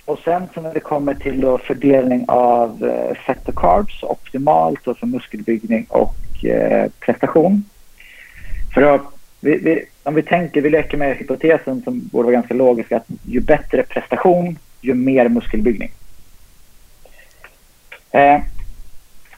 och 0.10 0.20
sen 0.20 0.48
så 0.54 0.62
när 0.62 0.74
det 0.74 0.80
kommer 0.80 1.14
till 1.14 1.42
då 1.42 1.58
fördelning 1.58 2.26
av 2.28 2.84
eh, 2.84 3.16
fett 3.16 3.48
och 3.48 3.56
carbs 3.56 4.04
optimalt 4.04 4.88
alltså 4.88 5.00
för 5.00 5.08
muskelbyggning 5.08 5.86
och 5.90 6.46
eh, 6.46 6.92
prestation. 7.00 7.64
För 8.74 8.82
då, 8.82 9.00
vi, 9.40 9.58
vi, 9.58 9.86
om 10.04 10.16
vi 10.16 10.22
tänker, 10.22 10.62
vi 10.62 10.70
leker 10.70 10.98
med 10.98 11.18
hypotesen 11.18 11.82
som 11.82 12.08
borde 12.08 12.26
vara 12.26 12.34
ganska 12.34 12.54
logisk 12.54 12.92
att 12.92 13.06
ju 13.24 13.40
bättre 13.40 13.84
prestation, 13.84 14.58
ju 14.82 14.94
mer 14.94 15.30
muskelbyggning. 15.30 15.92
Eh, 18.12 18.42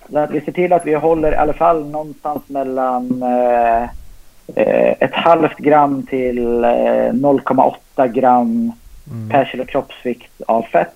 så 0.10 0.18
att 0.18 0.32
vi 0.32 0.42
ser 0.42 0.52
till 0.52 0.74
att 0.74 0.86
vi 0.86 0.94
håller 0.94 1.32
i 1.32 1.36
alla 1.36 1.54
fall 1.54 1.90
någonstans 1.90 2.42
mellan 2.48 3.24
eh, 3.24 3.84
eh 4.56 4.96
ett 5.00 5.14
halvt 5.14 5.58
gram 5.58 6.06
till 6.06 6.64
eh, 6.64 7.14
0,8 7.14 8.08
gram 8.08 8.72
mm. 9.10 9.30
per 9.30 9.46
kilo 9.46 9.66
kroppsvikt 9.66 10.42
av 10.48 10.62
fett. 10.62 10.96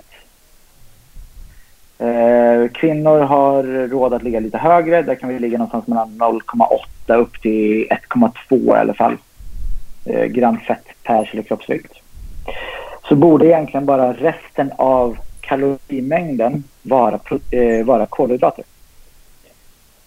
Eh, 1.97 2.71
kvinnor 2.71 3.19
har 3.19 3.63
råd 3.87 4.13
att 4.13 4.23
ligga 4.23 4.39
lite 4.39 4.57
högre. 4.57 5.01
Där 5.01 5.15
kan 5.15 5.29
vi 5.29 5.39
ligga 5.39 5.57
någonstans 5.57 5.87
mellan 5.87 6.09
0,8 6.09 7.15
upp 7.15 7.41
till 7.41 7.87
1,2 7.87 8.77
i 8.77 8.79
alla 8.79 8.93
fall 8.93 9.17
eh, 10.05 10.25
gram 10.25 10.59
fett 10.59 10.85
per 11.03 11.25
kilo 11.25 11.43
kroppsvikt. 11.43 11.93
Så 13.09 13.15
borde 13.15 13.45
egentligen 13.45 13.85
bara 13.85 14.13
resten 14.13 14.71
av 14.77 15.17
kalorimängden 15.41 16.63
vara, 16.81 17.19
eh, 17.51 17.85
vara 17.85 18.05
kolhydrater. 18.05 18.65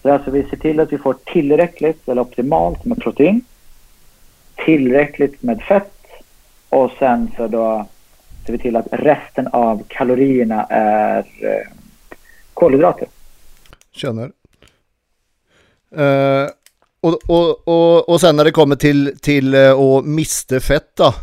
Så 0.01 0.13
alltså 0.13 0.31
vi 0.31 0.43
ser 0.43 0.57
till 0.57 0.79
att 0.79 0.93
vi 0.93 0.97
får 0.97 1.15
tillräckligt 1.25 2.09
eller 2.09 2.21
optimalt 2.21 2.85
med 2.85 3.01
protein, 3.01 3.41
tillräckligt 4.65 5.43
med 5.43 5.61
fett 5.61 5.98
och 6.69 6.91
sen 6.99 7.31
så 7.37 7.47
då 7.47 7.87
ser 8.45 8.53
vi 8.53 8.59
till 8.59 8.75
att 8.75 8.87
resten 8.91 9.47
av 9.47 9.83
kalorierna 9.87 10.63
är 10.69 11.17
eh, 11.17 11.67
kolhydrater. 12.53 13.07
Känner. 13.91 14.31
Uh, 15.97 16.49
och, 17.01 17.19
och, 17.27 17.67
och, 17.67 18.09
och 18.09 18.21
sen 18.21 18.35
när 18.35 18.43
det 18.43 18.51
kommer 18.51 18.75
till, 18.75 19.17
till 19.21 19.55
uh, 19.55 19.79
att 19.79 20.05
mista 20.05 20.59
fett 20.59 20.95
då? 20.95 21.13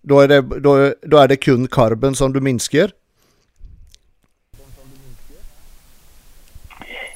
Då 0.00 0.20
är, 0.20 0.28
det, 0.28 0.40
då, 0.40 0.94
då 1.02 1.18
är 1.18 1.28
det 1.28 1.36
kun 1.36 1.66
karben 1.66 2.14
som 2.14 2.32
du 2.32 2.40
minskar? 2.40 2.90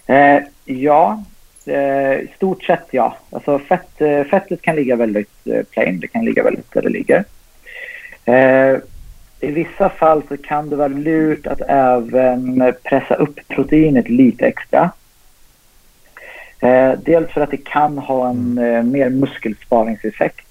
Eh, 0.07 0.43
ja, 0.65 1.25
eh, 1.65 2.13
i 2.13 2.29
stort 2.37 2.63
sett 2.63 2.87
ja. 2.91 3.17
Alltså 3.31 3.59
fett, 3.59 4.01
eh, 4.01 4.25
fettet 4.25 4.63
kan 4.63 4.77
ligga 4.77 4.97
väldigt 4.97 5.47
eh, 5.47 5.63
plain, 5.71 6.01
det 6.01 6.09
kan 6.09 6.25
ligga 6.25 6.43
väldigt 6.43 6.73
där 6.73 6.83
det 6.83 6.89
ligger. 6.89 7.25
Eh, 8.27 8.79
I 9.41 9.51
vissa 9.51 9.89
fall 9.89 10.23
så 10.29 10.37
kan 10.37 10.71
det 10.71 10.77
vara 10.77 10.89
lurt 10.89 11.47
att 11.47 11.61
även 11.69 12.73
pressa 12.83 13.15
upp 13.15 13.41
proteinet 13.49 14.09
lite 14.09 14.47
extra. 14.47 14.91
Eh, 16.61 16.93
dels 17.05 17.31
för 17.31 17.41
att 17.41 17.51
det 17.51 17.65
kan 17.65 17.99
ha 17.99 18.29
en 18.29 18.59
mm. 18.59 18.91
mer 18.91 19.11
muskelsparingseffekt 19.11 20.47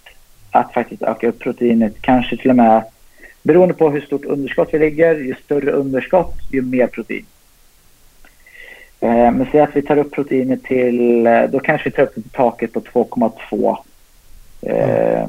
att 0.52 0.74
faktiskt 0.74 1.02
öka 1.02 1.28
upp 1.28 1.40
proteinet, 1.40 2.02
kanske 2.02 2.38
till 2.38 2.50
och 2.50 2.56
med 2.56 2.84
beroende 3.44 3.74
på 3.74 3.90
hur 3.90 4.02
stort 4.02 4.26
underskott 4.26 4.70
vi 4.72 4.80
ligger, 4.80 5.16
ju 5.16 5.36
större 5.36 5.72
underskott, 5.72 6.36
ju 6.52 6.62
mer 6.62 6.88
protein. 6.88 7.26
Eh, 9.00 9.32
men 9.32 9.48
säg 9.52 9.62
att 9.62 9.76
vi 9.76 9.82
tar 9.82 9.98
upp 9.98 10.12
proteinet 10.12 10.64
till, 10.64 11.28
eh, 11.28 11.44
då 11.44 11.60
kanske 11.60 11.90
vi 11.90 11.96
tar 11.96 12.04
upp 12.04 12.14
till 12.14 12.30
taket 12.30 12.74
på 12.74 12.80
2,2 12.80 13.78
eh, 14.62 15.28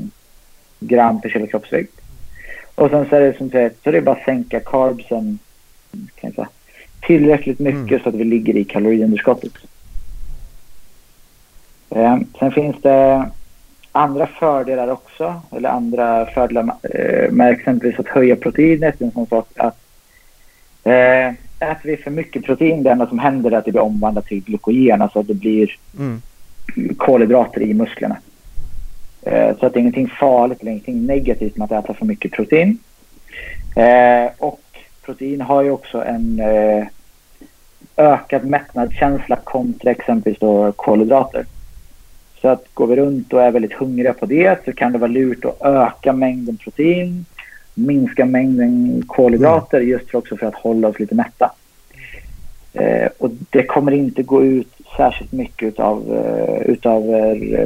gram 0.80 1.20
per 1.20 1.28
kilo 1.28 1.46
kroppsvikt. 1.46 2.00
Och 2.76 2.90
sen 2.90 3.08
så 3.08 3.16
är 3.16 3.20
det 3.20 3.38
som 3.38 3.50
sagt, 3.50 3.82
så 3.82 3.88
är 3.88 3.92
det 3.92 4.00
bara 4.00 4.16
att 4.16 4.24
sänka 4.24 4.60
carbsen 4.60 5.38
kan 6.20 6.32
säga, 6.32 6.48
tillräckligt 7.00 7.58
mycket 7.58 7.90
mm. 7.90 8.02
så 8.02 8.08
att 8.08 8.14
vi 8.14 8.24
ligger 8.24 8.56
i 8.56 8.64
kaloriunderskottet. 8.64 9.52
Eh, 11.90 12.18
sen 12.38 12.52
finns 12.52 12.76
det 12.82 13.30
andra 13.92 14.26
fördelar 14.26 14.88
också, 14.88 15.40
eller 15.56 15.68
andra 15.68 16.26
fördelar 16.26 16.76
eh, 16.82 17.30
med 17.30 17.52
exempelvis 17.52 17.98
att 17.98 18.08
höja 18.08 18.36
proteinet. 18.36 19.00
En 19.00 19.10
sån 19.10 19.26
sak 19.26 19.48
att 19.56 19.78
eh, 20.84 21.28
äter 21.70 21.82
vi 21.82 21.96
för 21.96 22.10
mycket 22.10 22.44
protein, 22.44 22.82
det 22.82 22.90
enda 22.90 23.06
som 23.06 23.18
händer 23.18 23.50
är 23.50 23.56
att 23.56 23.64
det 23.64 23.72
blir 23.72 23.82
omvandlat 23.82 24.26
till 24.26 24.44
glykogen, 24.44 25.02
alltså 25.02 25.18
att 25.18 25.26
det 25.26 25.34
blir 25.34 25.78
mm. 25.98 26.22
kolhydrater 26.96 27.60
i 27.60 27.74
musklerna. 27.74 28.16
Eh, 29.26 29.56
så 29.58 29.66
att 29.66 29.72
det 29.72 29.78
är 29.78 29.80
ingenting 29.80 30.12
farligt 30.20 30.60
eller 30.60 30.70
ingenting 30.70 31.06
negativt 31.06 31.56
med 31.56 31.72
att 31.72 31.84
äta 31.84 31.94
för 31.94 32.06
mycket 32.06 32.32
protein. 32.32 32.78
Eh, 33.76 34.30
och 34.38 34.60
protein 35.04 35.40
har 35.40 35.62
ju 35.62 35.70
också 35.70 36.04
en 36.04 36.40
eh, 36.40 36.86
ökad 37.96 38.44
mättnadskänsla 38.44 39.36
kontra 39.36 39.90
exempelvis 39.90 40.38
då 40.38 40.72
kolhydrater. 40.72 41.46
Så 42.40 42.48
att 42.48 42.64
går 42.74 42.86
vi 42.86 42.96
runt 42.96 43.32
och 43.32 43.42
är 43.42 43.50
väldigt 43.50 43.72
hungriga 43.72 44.12
på 44.12 44.26
det 44.26 44.64
så 44.64 44.72
kan 44.72 44.92
det 44.92 44.98
vara 44.98 45.10
lurt 45.10 45.44
att 45.44 45.62
öka 45.62 46.12
mängden 46.12 46.56
protein 46.56 47.24
minska 47.74 48.24
mängden 48.24 49.02
kolhydrater 49.06 49.78
mm. 49.78 49.90
just 49.90 50.10
för 50.10 50.18
också 50.18 50.36
för 50.36 50.46
att 50.46 50.54
hålla 50.54 50.88
oss 50.88 50.98
lite 50.98 51.14
mätta. 51.14 51.52
Eh, 52.72 53.08
och 53.18 53.30
det 53.50 53.62
kommer 53.62 53.92
inte 53.92 54.22
gå 54.22 54.44
ut 54.44 54.68
särskilt 54.96 55.32
mycket 55.32 55.68
utav, 55.68 56.24
utav 56.64 57.02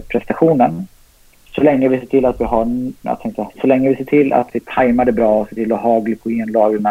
prestationen. 0.09 0.87
Så 1.55 1.63
länge 1.63 1.89
vi 1.89 1.99
ser 1.99 2.07
till 2.07 2.25
att 2.25 2.41
vi 2.41 2.45
har, 2.45 2.93
jag 3.03 3.21
tänkte, 3.21 3.47
så 3.61 3.67
länge 3.67 3.89
vi 3.89 3.97
ser 3.97 4.05
till 4.05 4.33
att 4.33 4.49
vi 4.53 4.61
tajmar 4.61 5.05
det 5.05 5.13
bra 5.13 5.41
och 5.41 5.49
ser 5.49 5.55
till 5.55 5.73
att 5.73 5.81
ha 5.81 6.01
glykogenlagren 6.01 6.87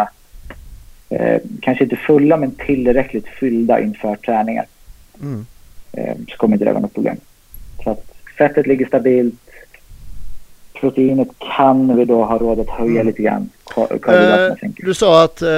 eh, 1.10 1.42
kanske 1.62 1.84
inte 1.84 1.96
fulla 1.96 2.38
men 2.38 2.52
tillräckligt 2.52 3.28
fyllda 3.28 3.82
inför 3.82 4.16
träningar. 4.16 4.66
Mm. 5.22 5.46
Eh, 5.92 6.16
så 6.30 6.38
kommer 6.38 6.56
inte 6.56 6.66
det 6.66 6.72
vara 6.72 6.82
något 6.82 6.94
problem. 6.94 7.18
Så 7.84 7.90
att 7.90 8.06
fettet 8.38 8.68
ligger 8.68 8.86
stabilt, 8.86 9.36
proteinet 10.80 11.28
kan 11.58 11.98
vi 11.98 12.06
då 12.06 12.24
ha 12.24 12.38
råd 12.38 12.60
att 12.60 12.70
höja 12.70 13.02
mm. 13.02 13.08
lite 13.08 13.22
grann. 13.22 13.50
Eh, 13.78 14.70
du 14.78 14.94
sa 14.94 15.24
att 15.24 15.42
eh, 15.42 15.50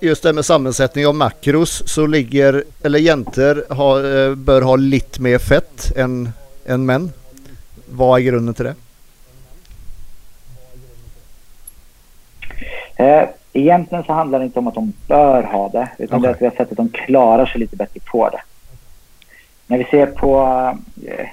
just 0.00 0.22
det 0.22 0.32
med 0.32 0.44
sammansättning 0.44 1.06
av 1.06 1.14
makros 1.14 1.82
så 1.86 2.06
ligger, 2.06 2.64
eller 2.82 3.74
har, 3.74 4.28
eh, 4.28 4.34
bör 4.34 4.62
ha 4.62 4.76
lite 4.76 5.22
mer 5.22 5.38
fett 5.38 5.96
än, 5.96 6.30
än 6.66 6.86
män. 6.86 7.10
Vad 7.94 8.20
är 8.20 8.24
grunden 8.24 8.54
till 8.54 8.64
det? 8.64 8.74
Eh, 12.96 13.28
egentligen 13.52 14.04
så 14.04 14.12
handlar 14.12 14.38
det 14.38 14.44
inte 14.44 14.58
om 14.58 14.66
att 14.66 14.74
de 14.74 14.92
bör 15.08 15.42
ha 15.42 15.68
det 15.68 15.88
utan 15.98 16.18
okay. 16.18 16.20
det 16.20 16.28
är 16.28 16.34
att 16.34 16.42
vi 16.42 16.46
har 16.46 16.52
sett 16.52 16.70
att 16.70 16.76
de 16.76 16.88
klarar 16.88 17.46
sig 17.46 17.60
lite 17.60 17.76
bättre 17.76 18.00
på 18.00 18.28
det. 18.28 18.40
När 19.66 19.78
vi 19.78 19.84
ser 19.84 20.06
på 20.06 20.40
eh, 21.06 21.26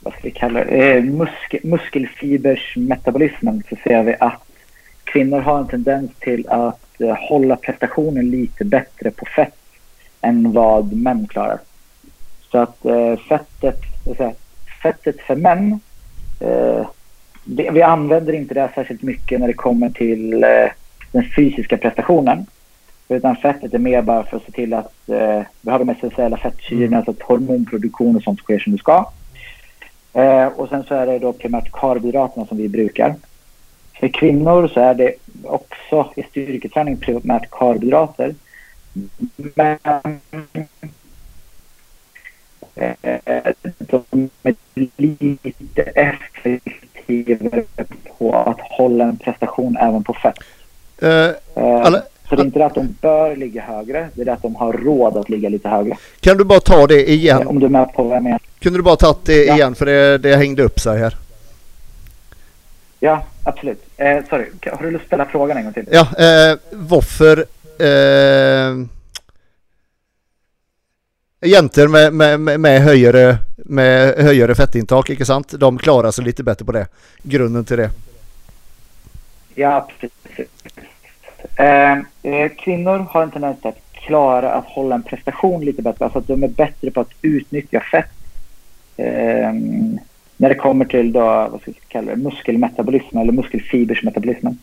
vad 0.00 0.12
ska 0.12 0.22
vi 0.22 0.30
kalla 0.30 0.64
det, 0.64 0.96
eh, 0.96 1.04
musk, 1.04 1.56
muskelfibersmetabolismen 1.62 3.62
så 3.68 3.76
ser 3.84 4.02
vi 4.02 4.16
att 4.20 4.42
kvinnor 5.04 5.40
har 5.40 5.58
en 5.58 5.68
tendens 5.68 6.10
till 6.18 6.48
att 6.48 7.00
eh, 7.00 7.16
hålla 7.28 7.56
prestationen 7.56 8.30
lite 8.30 8.64
bättre 8.64 9.10
på 9.10 9.26
fett 9.36 9.58
än 10.20 10.52
vad 10.52 10.92
män 10.92 11.26
klarar. 11.26 11.58
Så 12.50 12.58
att 12.58 12.84
eh, 12.84 13.16
fettet, 13.16 13.80
säga, 14.16 14.32
fettet 14.82 15.20
för 15.20 15.36
män, 15.36 15.80
eh, 16.40 16.86
det, 17.44 17.70
vi 17.70 17.82
använder 17.82 18.32
inte 18.32 18.54
det 18.54 18.70
särskilt 18.74 19.02
mycket 19.02 19.40
när 19.40 19.46
det 19.46 19.52
kommer 19.52 19.90
till 19.90 20.44
eh, 20.44 20.70
den 21.12 21.24
fysiska 21.36 21.76
prestationen. 21.76 22.46
Utan 23.08 23.36
fettet 23.36 23.74
är 23.74 23.78
mer 23.78 24.02
bara 24.02 24.24
för 24.24 24.36
att 24.36 24.44
se 24.44 24.52
till 24.52 24.74
att 24.74 25.08
eh, 25.08 25.42
vi 25.60 25.70
har 25.70 25.78
de 25.78 25.88
essentiella 25.88 26.36
fettsyrorna 26.36 26.96
mm. 26.96 27.04
så 27.04 27.10
att 27.10 27.22
hormonproduktion 27.22 28.16
och 28.16 28.22
sånt 28.22 28.40
sker 28.40 28.58
som 28.58 28.72
det 28.72 28.78
ska. 28.78 29.10
Eh, 30.12 30.46
och 30.46 30.68
sen 30.68 30.84
så 30.84 30.94
är 30.94 31.06
det 31.06 31.18
då 31.18 31.32
primärt 31.32 31.72
karbohydraterna 31.72 32.46
som 32.46 32.58
vi 32.58 32.68
brukar. 32.68 33.14
För 34.00 34.08
kvinnor 34.08 34.68
så 34.68 34.80
är 34.80 34.94
det 34.94 35.14
också 35.44 36.12
i 36.16 36.22
styrketräning 36.22 36.96
primärt 36.96 37.50
karbohydrater. 37.50 38.34
Men 39.54 39.78
de 43.78 44.30
är 44.42 44.54
lite 44.96 45.82
effektivare 45.82 47.64
på 48.18 48.34
att 48.34 48.60
hålla 48.60 49.04
en 49.04 49.16
prestation 49.16 49.76
även 49.76 50.04
på 50.04 50.14
fett. 50.14 50.38
Uh, 51.02 51.30
så 52.28 52.36
det 52.36 52.42
är 52.42 52.44
inte 52.44 52.58
det 52.58 52.66
att 52.66 52.74
de 52.74 52.96
bör 53.00 53.36
ligga 53.36 53.62
högre, 53.62 54.08
det 54.14 54.20
är 54.20 54.24
det 54.24 54.32
att 54.32 54.42
de 54.42 54.56
har 54.56 54.72
råd 54.72 55.16
att 55.16 55.28
ligga 55.28 55.48
lite 55.48 55.68
högre. 55.68 55.96
Kan 56.20 56.36
du 56.36 56.44
bara 56.44 56.60
ta 56.60 56.86
det 56.86 57.10
igen? 57.10 57.46
Om 57.46 57.58
du 57.58 57.66
är 57.66 57.70
med 57.70 57.92
på 57.92 58.02
vad 58.02 58.16
jag 58.16 58.22
menar. 58.22 58.40
Kunde 58.58 58.78
du 58.78 58.82
bara 58.82 58.96
tagit 58.96 59.24
det 59.24 59.44
ja. 59.44 59.54
igen 59.54 59.74
för 59.74 59.86
det, 59.86 60.18
det 60.18 60.36
hängde 60.36 60.62
upp 60.62 60.80
sig 60.80 60.98
här. 60.98 61.16
Ja, 63.00 63.22
absolut. 63.42 63.84
Eh, 63.96 64.18
sorry, 64.30 64.44
har 64.72 64.82
du 64.82 64.90
lust 64.90 65.02
att 65.02 65.06
ställa 65.06 65.24
frågan 65.24 65.56
en 65.56 65.64
gång 65.64 65.72
till? 65.72 65.88
Ja, 65.90 66.00
eh, 66.00 66.58
varför 66.70 67.38
eh, 67.78 68.86
jenter 71.46 71.88
med, 71.88 72.40
med, 72.40 72.60
med, 72.60 72.80
högre, 72.80 73.38
med 73.56 74.14
högre 74.14 74.54
fettintag, 74.54 75.10
inte 75.10 75.24
sant? 75.24 75.54
De 75.58 75.78
klarar 75.78 76.10
sig 76.10 76.24
lite 76.24 76.42
bättre 76.42 76.64
på 76.64 76.72
det. 76.72 76.86
Grunden 77.22 77.64
till 77.64 77.76
det. 77.76 77.90
Ja, 79.54 79.88
precis. 80.00 80.48
Eh, 81.56 81.98
eh, 82.22 82.48
kvinnor 82.58 82.98
har 83.10 83.22
en 83.22 83.30
tendens 83.30 83.64
att 83.64 83.78
klara 83.92 84.52
att 84.52 84.64
hålla 84.64 84.94
en 84.94 85.02
prestation 85.02 85.64
lite 85.64 85.82
bättre. 85.82 86.04
Alltså 86.04 86.18
att 86.18 86.26
de 86.26 86.42
är 86.42 86.48
bättre 86.48 86.90
på 86.90 87.00
att 87.00 87.10
utnyttja 87.22 87.80
fett. 87.80 88.10
Eh, 88.96 89.52
när 90.36 90.48
det 90.48 90.54
kommer 90.54 90.84
till 90.84 91.12
då, 91.12 91.20
vad 91.20 91.60
ska 91.60 91.72
kalla 91.88 92.10
det, 92.10 92.16
muskelmetabolism 92.16 93.18
eller 93.18 93.32
muskelfibersmetabolismen. 93.32 94.58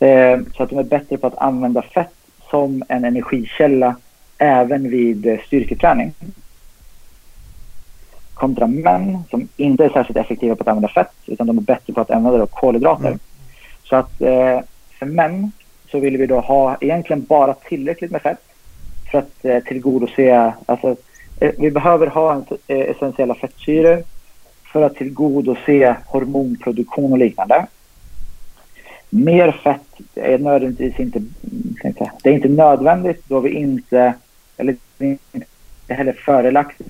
Eh, 0.00 0.40
så 0.56 0.62
att 0.62 0.70
de 0.70 0.78
är 0.78 0.82
bättre 0.82 1.16
på 1.16 1.26
att 1.26 1.38
använda 1.38 1.82
fett 1.82 2.14
som 2.50 2.82
en 2.88 3.04
energikälla 3.04 3.96
även 4.42 4.90
vid 4.90 5.38
styrketräning. 5.46 6.12
Kontra 8.34 8.66
män 8.66 9.18
som 9.30 9.48
inte 9.56 9.84
är 9.84 9.88
särskilt 9.88 10.18
effektiva 10.18 10.56
på 10.56 10.62
att 10.62 10.68
använda 10.68 10.88
fett 10.88 11.12
utan 11.26 11.46
de 11.46 11.58
är 11.58 11.62
bättre 11.62 11.92
på 11.92 12.00
att 12.00 12.10
använda 12.10 12.46
kolhydrater. 12.46 13.06
Mm. 13.06 13.18
Så 13.82 13.96
att 13.96 14.20
eh, 14.20 14.60
för 14.98 15.06
män 15.06 15.52
så 15.90 15.98
vill 15.98 16.16
vi 16.16 16.26
då 16.26 16.40
ha 16.40 16.76
egentligen 16.80 17.24
bara 17.24 17.54
tillräckligt 17.54 18.10
med 18.10 18.22
fett 18.22 18.42
för 19.10 19.18
att 19.18 19.44
eh, 19.44 19.58
tillgodose, 19.58 20.52
alltså 20.66 20.96
eh, 21.40 21.52
vi 21.58 21.70
behöver 21.70 22.06
ha 22.06 22.34
en, 22.34 22.44
eh, 22.66 22.90
essentiella 22.90 23.34
fettsyror 23.34 24.02
för 24.72 24.82
att 24.82 24.96
tillgodose 24.96 25.96
hormonproduktion 26.06 27.12
och 27.12 27.18
liknande. 27.18 27.66
Mer 29.10 29.52
fett 29.52 30.00
är 30.14 30.38
nödvändigtvis 30.38 31.00
inte, 31.00 31.22
det 32.22 32.30
är 32.30 32.34
inte 32.34 32.48
nödvändigt 32.48 33.22
då 33.28 33.40
vi 33.40 33.50
inte, 33.50 34.14
eller 34.56 34.76
inte 34.98 35.46
heller 35.88 36.12
förelagt 36.12 36.80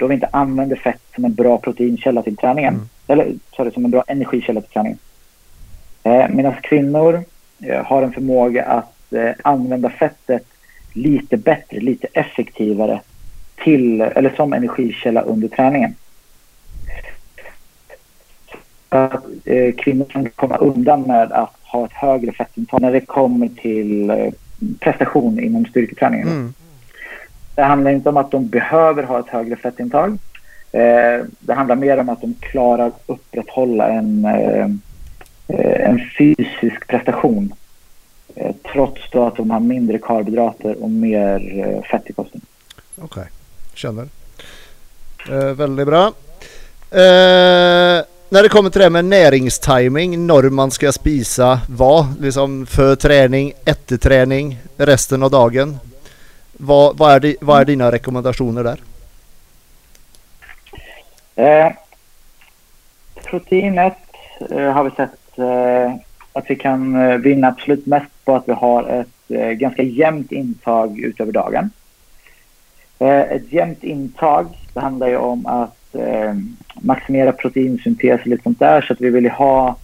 då 0.00 0.06
vi 0.06 0.14
inte 0.14 0.28
använder 0.32 0.76
fett 0.76 1.00
som 1.14 1.24
en 1.24 1.34
bra 1.34 1.58
proteinkälla 1.58 2.22
till 2.22 2.36
träningen. 2.36 2.74
Mm. 2.74 2.88
Eller 3.06 3.34
sorry, 3.56 3.70
som 3.70 3.84
en 3.84 3.90
bra 3.90 4.04
energikälla 4.06 4.60
till 4.60 4.70
träningen. 4.70 4.98
Eh, 6.02 6.28
Medan 6.28 6.54
kvinnor 6.62 7.24
eh, 7.62 7.84
har 7.84 8.02
en 8.02 8.12
förmåga 8.12 8.64
att 8.64 9.12
eh, 9.12 9.30
använda 9.42 9.90
fettet 9.90 10.46
lite 10.92 11.36
bättre, 11.36 11.80
lite 11.80 12.06
effektivare 12.12 13.00
till, 13.64 14.00
eller 14.00 14.30
som 14.30 14.52
energikälla 14.52 15.20
under 15.20 15.48
träningen. 15.48 15.94
Att 18.88 19.24
eh, 19.44 19.74
kvinnor 19.74 20.04
kan 20.04 20.30
komma 20.30 20.56
undan 20.56 21.02
med 21.02 21.32
att 21.32 21.56
ha 21.62 21.84
ett 21.84 21.92
högre 21.92 22.32
fettintag 22.32 22.80
när 22.80 22.92
det 22.92 23.00
kommer 23.00 23.48
till 23.48 24.10
eh, 24.10 24.32
prestation 24.78 25.40
inom 25.40 25.66
styrketräningen. 25.66 26.28
Mm. 26.28 26.54
Det 27.54 27.62
handlar 27.62 27.90
inte 27.90 28.08
om 28.08 28.16
att 28.16 28.30
de 28.30 28.48
behöver 28.48 29.02
ha 29.02 29.18
ett 29.18 29.28
högre 29.28 29.56
fettintag. 29.56 30.18
Eh, 30.72 31.24
det 31.38 31.54
handlar 31.54 31.76
mer 31.76 31.98
om 31.98 32.08
att 32.08 32.20
de 32.20 32.34
klarar 32.40 32.86
att 32.86 33.02
upprätthålla 33.06 33.88
en, 33.88 34.24
eh, 34.24 34.66
eh, 35.48 35.88
en 35.88 36.00
fysisk 36.18 36.86
prestation 36.88 37.54
Eh, 38.34 38.54
trots 38.72 39.00
då 39.12 39.26
att 39.26 39.36
de 39.36 39.50
har 39.50 39.60
mindre 39.60 39.98
karbohydrater 39.98 40.82
och 40.82 40.90
mer 40.90 41.58
eh, 41.58 41.82
fett 41.82 42.10
i 42.10 42.12
kosten. 42.12 42.40
Okej, 42.96 43.04
okay. 43.04 43.24
känner. 43.74 44.08
Eh, 45.30 45.54
väldigt 45.54 45.86
bra. 45.86 46.06
Eh, 46.90 48.04
när 48.28 48.42
det 48.42 48.48
kommer 48.48 48.70
till 48.70 48.80
det 48.80 48.90
med 48.90 49.04
näringstiming, 49.04 50.26
när 50.26 50.50
man 50.50 50.70
ska 50.70 50.92
spisa 50.92 51.60
vad, 51.68 52.20
liksom 52.20 52.66
för 52.66 52.96
träning, 52.96 53.52
efter 53.64 53.96
träning, 53.96 54.58
resten 54.76 55.22
av 55.22 55.30
dagen. 55.30 55.78
Vad, 56.62 56.98
vad, 56.98 57.12
är, 57.12 57.20
di, 57.20 57.36
vad 57.40 57.60
är 57.60 57.64
dina 57.64 57.92
rekommendationer 57.92 58.64
där? 58.64 58.80
Eh, 61.36 61.72
proteinet 63.24 63.96
eh, 64.50 64.72
har 64.72 64.84
vi 64.84 64.90
sett 64.90 65.38
eh, 65.38 65.94
att 66.32 66.44
vi 66.48 66.56
kan 66.56 66.96
eh, 66.96 67.16
vinna 67.16 67.48
absolut 67.48 67.86
mest 67.86 68.24
på 68.24 68.36
att 68.36 68.48
vi 68.48 68.52
har 68.52 68.82
ett 68.82 69.30
eh, 69.30 69.50
ganska 69.50 69.82
jämnt 69.82 70.32
intag 70.32 70.98
utöver 70.98 71.32
dagen. 71.32 71.70
Eh, 72.98 73.20
ett 73.20 73.52
jämnt 73.52 73.84
intag, 73.84 74.46
det 74.74 74.80
handlar 74.80 75.08
ju 75.08 75.16
om 75.16 75.46
att 75.46 75.94
eh, 75.94 76.34
maximera 76.74 77.32
proteinsyntes 77.32 78.20
och 78.20 78.26
lite 78.26 78.42
sånt 78.42 78.58
där 78.58 78.80
så 78.80 78.92
att 78.92 79.00
vi 79.00 79.10
vill 79.10 79.30
ha 79.30 79.76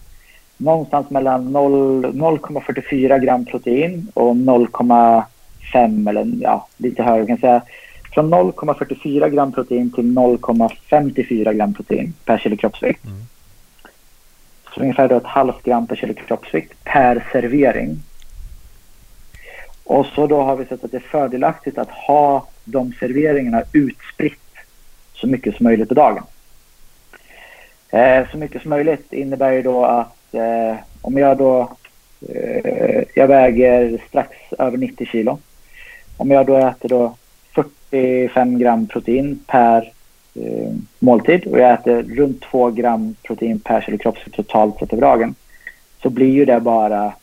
någonstans 0.57 1.09
mellan 1.09 1.55
0,44 1.57 3.19
gram 3.19 3.45
protein 3.45 4.11
och 4.13 4.35
0,5 4.35 5.23
eller 5.75 6.31
ja, 6.41 6.67
lite 6.77 7.03
högre 7.03 7.27
kan 7.27 7.37
säga. 7.37 7.61
Från 8.13 8.33
0,44 8.33 9.29
gram 9.29 9.51
protein 9.51 9.91
till 9.91 10.05
0,54 10.05 11.53
gram 11.53 11.73
protein 11.73 12.13
per 12.25 12.37
kilo 12.37 12.57
kroppsvikt. 12.57 13.05
Mm. 13.05 13.21
Så 14.73 14.81
ungefär 14.81 15.07
då 15.07 15.17
ett 15.17 15.25
halvt 15.25 15.63
gram 15.63 15.87
per 15.87 15.95
kilo 15.95 16.13
kroppsvikt 16.13 16.83
per 16.83 17.25
servering. 17.31 17.99
Och 19.83 20.05
så 20.05 20.27
då 20.27 20.41
har 20.41 20.55
vi 20.55 20.65
sett 20.65 20.83
att 20.83 20.91
det 20.91 20.97
är 20.97 21.01
fördelaktigt 21.01 21.77
att 21.77 21.91
ha 21.91 22.47
de 22.63 22.93
serveringarna 22.99 23.63
utspritt 23.73 24.39
så 25.13 25.27
mycket 25.27 25.55
som 25.55 25.63
möjligt 25.63 25.89
på 25.89 25.95
dagen. 25.95 26.23
Eh, 27.89 28.29
så 28.31 28.37
mycket 28.37 28.61
som 28.61 28.69
möjligt 28.69 29.13
innebär 29.13 29.51
ju 29.51 29.61
då 29.61 29.85
att 29.85 30.33
eh, 30.33 30.75
om 31.01 31.17
jag 31.17 31.37
då 31.37 31.71
eh, 32.29 33.03
jag 33.15 33.27
väger 33.27 34.01
strax 34.07 34.37
över 34.59 34.77
90 34.77 35.07
kilo. 35.07 35.39
Om 36.17 36.31
jag 36.31 36.45
då 36.45 36.57
äter 36.57 36.89
då 36.89 37.15
45 37.89 38.59
gram 38.59 38.87
protein 38.87 39.39
per 39.47 39.91
eh, 40.35 40.73
måltid 40.99 41.47
och 41.47 41.59
jag 41.59 41.73
äter 41.73 42.03
runt 42.03 42.41
2 42.41 42.69
gram 42.71 43.15
protein 43.23 43.59
per 43.59 43.81
kilo 43.81 43.97
kroppsvikt 43.97 44.35
totalt 44.35 44.79
sett 44.79 44.93
över 44.93 45.01
dagen 45.01 45.35
så 46.01 46.09
blir 46.09 46.31
ju 46.31 46.45
det 46.45 46.59
bara 46.59 47.13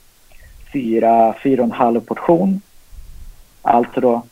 4-4,5 0.72 2.00
portion. 2.00 2.60
Alltså 3.62 4.00
då 4.00 4.22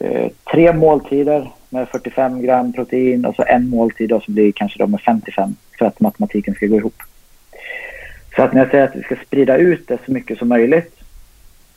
eh, 0.00 0.30
tre 0.52 0.72
måltider 0.72 1.50
med 1.68 1.88
45 1.88 2.42
gram 2.42 2.72
protein 2.72 3.24
och 3.24 3.34
så 3.34 3.44
en 3.46 3.68
måltid 3.68 4.08
då 4.08 4.20
som 4.20 4.34
blir 4.34 4.52
kanske 4.52 4.78
då 4.78 4.86
med 4.86 5.00
55 5.00 5.56
för 5.78 5.86
att 5.86 6.00
matematiken 6.00 6.54
ska 6.54 6.66
gå 6.66 6.76
ihop. 6.76 7.02
Så 8.36 8.42
att 8.42 8.52
när 8.52 8.60
jag 8.60 8.70
säger 8.70 8.84
att 8.84 8.96
vi 8.96 9.02
ska 9.02 9.16
sprida 9.26 9.56
ut 9.56 9.88
det 9.88 9.98
så 10.06 10.12
mycket 10.12 10.38
som 10.38 10.48
möjligt 10.48 10.95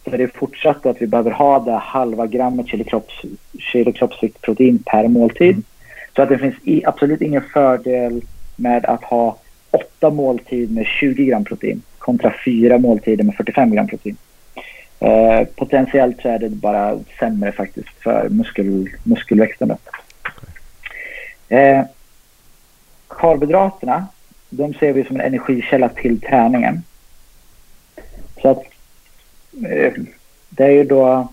så 0.03 0.11
är 0.11 0.17
det 0.17 0.35
fortsatt 0.35 0.85
att 0.85 1.01
vi 1.01 1.07
behöver 1.07 1.31
ha 1.31 1.59
det 1.59 1.71
halva 1.71 2.27
grammet 2.27 2.67
kilo, 2.67 2.83
kropps, 2.83 3.21
kilo 3.59 3.91
kroppsvikt 3.91 4.41
protein 4.41 4.83
per 4.85 5.07
måltid. 5.07 5.51
Mm. 5.51 5.63
Så 6.15 6.21
att 6.21 6.29
det 6.29 6.37
finns 6.37 6.55
i, 6.63 6.85
absolut 6.85 7.21
ingen 7.21 7.41
fördel 7.41 8.21
med 8.55 8.85
att 8.85 9.03
ha 9.03 9.37
åtta 9.71 10.09
måltider 10.09 10.73
med 10.73 10.85
20 10.85 11.25
gram 11.25 11.43
protein 11.43 11.81
kontra 11.97 12.33
fyra 12.45 12.77
måltider 12.77 13.23
med 13.23 13.35
45 13.35 13.71
gram 13.71 13.87
protein. 13.87 14.17
Eh, 14.99 15.47
potentiellt 15.55 16.21
så 16.21 16.29
är 16.29 16.39
det 16.39 16.49
bara 16.49 16.99
sämre 17.19 17.51
faktiskt 17.51 17.89
för 18.03 18.29
muskel, 18.29 18.89
muskelväxten. 19.03 19.77
Eh, 21.49 21.83
karbohydraterna, 23.07 24.07
de 24.49 24.73
ser 24.73 24.93
vi 24.93 25.03
som 25.03 25.15
en 25.15 25.21
energikälla 25.21 25.89
till 25.89 26.21
träningen. 26.21 26.83
Så 28.41 28.49
att 28.49 28.63
Eh, 29.53 29.93
det 30.49 30.63
är 30.63 30.71
ju 30.71 30.83
då 30.83 31.27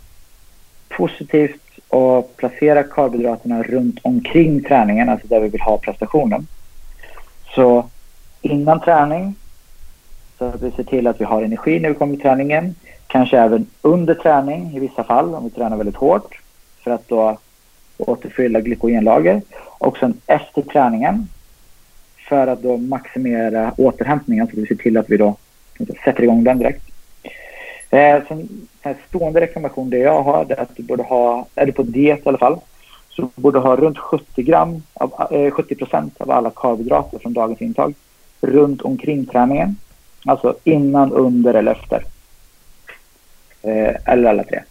positivt 0.89 1.61
att 1.89 2.37
placera 2.37 2.83
karbohydraterna 2.83 3.63
runt 3.63 3.99
omkring 4.03 4.63
träningen, 4.63 5.09
alltså 5.09 5.27
där 5.27 5.41
vi 5.41 5.49
vill 5.49 5.61
ha 5.61 5.79
prestationen. 5.79 6.47
Så 7.55 7.87
innan 8.41 8.81
träning, 8.81 9.35
så 10.39 10.45
att 10.45 10.63
vi 10.63 10.71
ser 10.71 10.85
till 10.85 11.07
att 11.07 11.21
vi 11.21 11.25
har 11.25 11.43
energi 11.43 11.81
när 11.81 11.89
vi 11.89 11.95
kommer 11.95 12.15
till 12.15 12.23
träningen. 12.23 12.75
Kanske 13.07 13.39
även 13.39 13.67
under 13.83 14.15
träning 14.15 14.77
i 14.77 14.79
vissa 14.79 15.05
fall, 15.05 15.35
om 15.35 15.45
vi 15.45 15.51
tränar 15.51 15.77
väldigt 15.77 15.97
hårt, 15.97 16.41
för 16.85 16.91
att 16.91 17.09
då 17.09 17.39
återfylla 17.99 18.61
glykogenlager. 18.61 19.43
Och 19.79 19.99
sen 19.99 20.21
efter 20.27 20.63
träningen, 20.63 21.29
för 22.29 22.47
att 22.47 22.63
då 22.63 22.77
maximera 22.77 23.73
återhämtningen, 23.77 24.47
så 24.47 24.53
att 24.53 24.59
vi 24.59 24.67
ser 24.67 24.75
till 24.75 24.97
att 24.97 25.11
vi 25.11 25.17
då 25.17 25.37
sätter 26.05 26.23
igång 26.23 26.45
den 26.45 26.59
direkt. 26.59 26.86
Eh, 27.91 28.23
sen, 28.29 28.69
en 28.83 28.95
stående 29.09 29.41
rekommendation 29.41 29.91
det 29.91 29.99
jag 29.99 30.23
har 30.23 30.47
är 30.49 30.61
att 30.61 30.77
du 30.77 30.83
borde 30.83 31.03
ha, 31.03 31.47
är 31.55 31.67
du 31.67 31.73
på 31.73 31.83
diet 31.83 32.19
i 32.19 32.29
alla 32.29 32.39
fall, 32.39 32.61
så 33.09 33.23
du 33.23 33.43
borde 33.43 33.59
ha 33.59 33.77
runt 33.77 33.99
70 33.99 34.43
gram, 34.43 34.83
av, 34.95 35.33
eh, 35.33 35.51
70 35.51 35.75
procent 35.75 36.21
av 36.21 36.31
alla 36.31 36.51
karbohydrater 36.51 37.19
från 37.19 37.33
dagens 37.33 37.63
intag 37.63 37.95
runt 38.41 38.83
omkring 38.83 39.27
träningen. 39.27 39.77
Alltså 40.25 40.57
innan, 40.65 41.13
under 41.13 41.55
eller 41.55 41.73
efter. 41.73 42.05
Eh, 43.63 43.95
eller 44.05 44.31
alla 44.31 44.45
tre. 44.45 44.63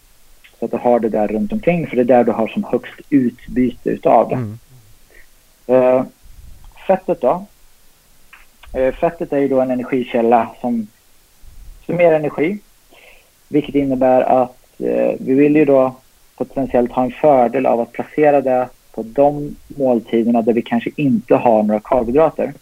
Så 0.58 0.64
att 0.64 0.70
du 0.70 0.76
har 0.76 1.00
det 1.00 1.08
där 1.08 1.28
runt 1.28 1.52
omkring 1.52 1.86
för 1.86 1.96
det 1.96 2.02
är 2.02 2.04
där 2.04 2.24
du 2.24 2.32
har 2.32 2.48
som 2.48 2.64
högst 2.64 3.00
utbyte 3.10 3.90
utav 3.90 4.28
det. 4.28 4.34
Mm. 4.34 4.58
Eh, 5.66 6.04
fettet 6.86 7.20
då. 7.20 7.46
Eh, 8.72 8.94
fettet 8.94 9.32
är 9.32 9.38
ju 9.38 9.48
då 9.48 9.60
en 9.60 9.70
energikälla 9.70 10.48
som, 10.60 10.86
som 11.86 12.00
ger 12.00 12.12
energi 12.12 12.58
vilket 13.48 13.74
innebär 13.74 14.20
att 14.20 14.56
eh, 14.78 15.12
vi 15.18 15.34
vill 15.34 15.56
ju 15.56 15.64
då 15.64 15.94
potentiellt 16.36 16.92
ha 16.92 17.04
en 17.04 17.10
fördel 17.10 17.66
av 17.66 17.80
att 17.80 17.92
placera 17.92 18.40
det 18.40 18.68
på 18.92 19.02
de 19.02 19.56
måltiderna 19.66 20.42
där 20.42 20.52
vi 20.52 20.62
kanske 20.62 20.90
inte 20.96 21.34
har 21.34 21.62
några 21.62 21.80
karbohydrater. 21.80 22.54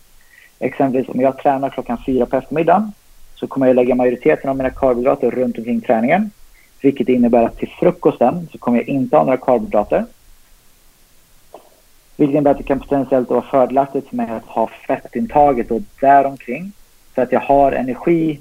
Exempelvis 0.58 1.08
om 1.08 1.20
jag 1.20 1.38
tränar 1.38 1.70
klockan 1.70 1.98
fyra 2.06 2.26
på 2.26 2.36
eftermiddagen 2.36 2.92
så 3.34 3.46
kommer 3.46 3.66
jag 3.66 3.76
lägga 3.76 3.94
majoriteten 3.94 4.50
av 4.50 4.56
mina 4.56 4.70
karbohydrater 4.70 5.30
runt 5.30 5.58
omkring 5.58 5.80
träningen. 5.80 6.30
Vilket 6.80 7.08
innebär 7.08 7.42
att 7.42 7.58
till 7.58 7.68
frukosten 7.68 8.48
så 8.52 8.58
kommer 8.58 8.78
jag 8.78 8.88
inte 8.88 9.16
ha 9.16 9.24
några 9.24 9.36
karbohydrater. 9.36 10.04
Vilket 12.16 12.34
innebär 12.34 12.50
att 12.50 12.58
det 12.58 12.64
kan 12.64 12.80
potentiellt 12.80 13.30
vara 13.30 13.42
fördelaktigt 13.42 14.08
för 14.08 14.16
mig 14.16 14.30
att 14.30 14.44
ha 14.44 14.70
fettintaget 14.86 15.70
och 15.70 15.80
däromkring. 16.00 16.72
Så 17.14 17.20
att 17.20 17.32
jag 17.32 17.40
har 17.40 17.72
energi 17.72 18.40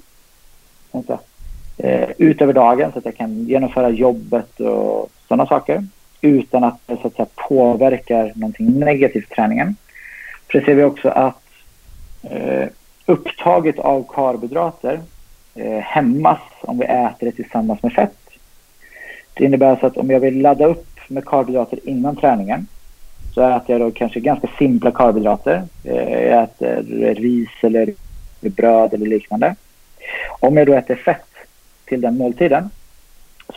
eh, 1.77 2.09
utöver 2.17 2.53
dagen 2.53 2.91
så 2.91 2.99
att 2.99 3.05
jag 3.05 3.15
kan 3.15 3.45
genomföra 3.45 3.89
jobbet 3.89 4.59
och 4.59 5.09
sådana 5.27 5.45
saker. 5.45 5.87
Utan 6.21 6.63
att 6.63 6.79
det 6.85 6.97
så 7.01 7.07
att 7.07 7.15
säga, 7.15 7.27
påverkar 7.35 8.31
någonting 8.35 8.79
negativt 8.79 9.31
i 9.31 9.35
träningen. 9.35 9.75
För 10.51 10.59
det 10.59 10.65
ser 10.65 10.75
vi 10.75 10.83
också 10.83 11.09
att 11.09 11.43
eh, 12.23 12.67
upptaget 13.05 13.79
av 13.79 14.05
karbohydrater 14.09 14.99
eh, 15.55 15.79
hämmas 15.79 16.39
om 16.61 16.77
vi 16.77 16.85
äter 16.85 17.25
det 17.25 17.31
tillsammans 17.31 17.83
med 17.83 17.93
fett. 17.93 18.17
Det 19.33 19.45
innebär 19.45 19.69
alltså 19.69 19.85
att 19.85 19.97
om 19.97 20.09
jag 20.09 20.19
vill 20.19 20.41
ladda 20.41 20.65
upp 20.65 20.87
med 21.07 21.25
karbohydrater 21.25 21.79
innan 21.83 22.15
träningen 22.15 22.67
så 23.33 23.41
äter 23.41 23.63
jag 23.67 23.81
då 23.81 23.91
kanske 23.91 24.19
ganska 24.19 24.47
simpla 24.57 24.91
karbohydrater. 24.91 25.63
Eh, 25.83 26.23
jag 26.23 26.43
äter 26.43 26.83
ris 27.15 27.49
eller 27.61 27.93
bröd 28.41 28.93
eller 28.93 29.07
liknande. 29.07 29.55
Om 30.39 30.57
jag 30.57 30.67
då 30.67 30.73
äter 30.73 30.95
fett 30.95 31.32
till 31.85 32.01
den 32.01 32.17
måltiden 32.17 32.69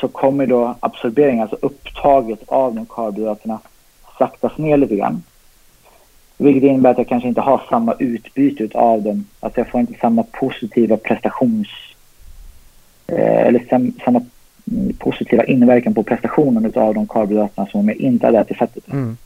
så 0.01 0.09
kommer 0.09 0.47
då 0.47 0.75
absorberingen, 0.81 1.43
alltså 1.43 1.59
upptaget 1.62 2.41
av 2.47 2.75
de 2.75 2.87
karbohydraterna 2.87 3.61
saktas 4.19 4.59
ner 4.59 4.77
lite 4.77 4.97
grann. 4.97 5.23
Vilket 6.39 6.62
innebär 6.62 6.91
att 6.91 6.99
jag 6.99 7.09
kanske 7.09 7.29
inte 7.29 7.41
har 7.41 7.62
samma 7.69 7.95
utbyte 7.99 8.79
av 8.79 9.03
dem. 9.03 9.27
Alltså 9.41 9.61
jag 9.61 9.69
får 9.69 9.81
inte 9.81 10.01
samma 10.01 10.23
positiva 10.23 10.97
prestations... 10.97 11.69
Eh, 13.07 13.47
eller 13.47 13.67
sam, 13.71 13.93
samma 14.05 14.25
positiva 14.99 15.45
inverkan 15.45 15.95
på 15.95 16.03
prestationen 16.03 16.73
av 16.75 16.95
de 16.95 17.07
karbohydraterna 17.07 17.67
som 17.67 17.81
om 17.81 17.89
jag 17.89 17.97
inte 17.97 18.27
hade 18.27 18.39
ätit 18.39 18.57
fettet. 18.59 18.89
Mm. 18.93 19.17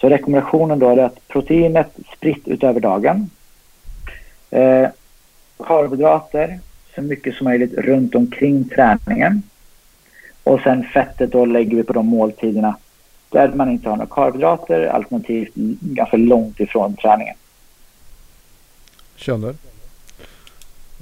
Så 0.00 0.08
rekommendationen 0.08 0.78
då 0.78 0.88
är 0.88 0.98
att 0.98 1.28
proteinet 1.28 1.96
spritt 2.16 2.48
utöver 2.48 2.80
dagen. 2.80 3.30
Eh, 4.50 4.88
karbohydrater 5.58 6.58
så 6.94 7.02
mycket 7.02 7.34
som 7.34 7.44
möjligt 7.44 7.74
runt 7.74 8.14
omkring 8.14 8.68
träningen. 8.68 9.42
Och 10.42 10.60
sen 10.60 10.84
fettet 10.84 11.32
då 11.32 11.44
lägger 11.44 11.76
vi 11.76 11.82
på 11.82 11.92
de 11.92 12.06
måltiderna 12.06 12.76
där 13.30 13.48
man 13.48 13.70
inte 13.70 13.88
har 13.88 13.96
några 13.96 14.14
karbohydrater 14.14 14.86
alternativt 14.86 15.54
ganska 15.80 16.16
långt 16.16 16.60
ifrån 16.60 16.96
träningen. 16.96 17.36
Känner. 19.16 19.54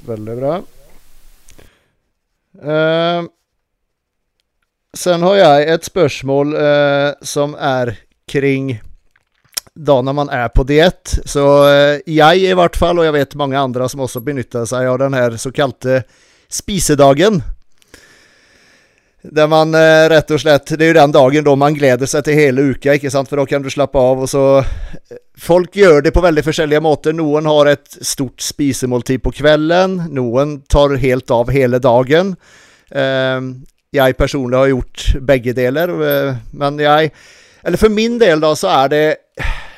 Väldigt 0.06 0.38
bra. 0.38 0.56
Eh, 2.62 3.22
sen 4.94 5.22
har 5.22 5.36
jag 5.36 5.68
ett 5.72 5.84
spörsmål 5.84 6.54
eh, 6.54 7.10
som 7.20 7.54
är 7.54 7.98
kring 8.26 8.80
då 9.74 10.02
när 10.02 10.12
man 10.12 10.28
är 10.28 10.48
på 10.48 10.62
diet. 10.62 11.18
Så 11.24 11.68
eh, 11.68 12.00
jag 12.06 12.36
i 12.36 12.54
vart 12.54 12.76
fall 12.76 12.98
och 12.98 13.04
jag 13.04 13.12
vet 13.12 13.34
många 13.34 13.60
andra 13.60 13.88
som 13.88 14.00
också 14.00 14.20
benyttar 14.20 14.64
sig 14.64 14.86
av 14.86 14.98
den 14.98 15.14
här 15.14 15.36
så 15.36 15.52
kallade 15.52 16.02
spisedagen. 16.48 17.42
Där 19.22 19.46
man 19.46 19.74
eh, 19.74 20.08
rätt 20.08 20.30
och 20.30 20.40
slätt, 20.40 20.66
det 20.78 20.84
är 20.84 20.88
ju 20.88 20.92
den 20.92 21.12
dagen 21.12 21.44
då 21.44 21.56
man 21.56 21.74
gläder 21.74 22.06
sig 22.06 22.22
till 22.22 22.34
hela 22.34 22.60
uka, 22.60 22.94
inte 22.94 23.10
sant? 23.10 23.28
För 23.28 23.36
då 23.36 23.46
kan 23.46 23.62
du 23.62 23.70
slappa 23.70 23.98
av 23.98 24.20
och 24.20 24.30
så 24.30 24.58
eh, 24.58 24.64
Folk 25.38 25.76
gör 25.76 26.02
det 26.02 26.10
på 26.10 26.20
väldigt 26.20 26.44
försäljliga 26.44 26.80
måter. 26.80 27.12
Någon 27.12 27.46
har 27.46 27.66
ett 27.66 27.98
stort 28.00 28.40
spisemåltid 28.40 29.22
på 29.22 29.32
kvällen, 29.32 30.02
någon 30.10 30.60
tar 30.60 30.94
helt 30.94 31.30
av 31.30 31.50
hela 31.50 31.78
dagen. 31.78 32.36
Eh, 32.90 33.40
jag 33.90 34.16
personligen 34.16 34.60
har 34.60 34.66
gjort 34.66 35.14
bägge 35.20 35.52
delar, 35.52 35.88
eh, 35.88 36.34
men 36.50 36.78
jag 36.78 37.10
eller 37.62 37.76
för 37.76 37.88
min 37.88 38.18
del 38.18 38.40
då 38.40 38.56
så 38.56 38.66
är 38.66 38.88
det 38.88 39.16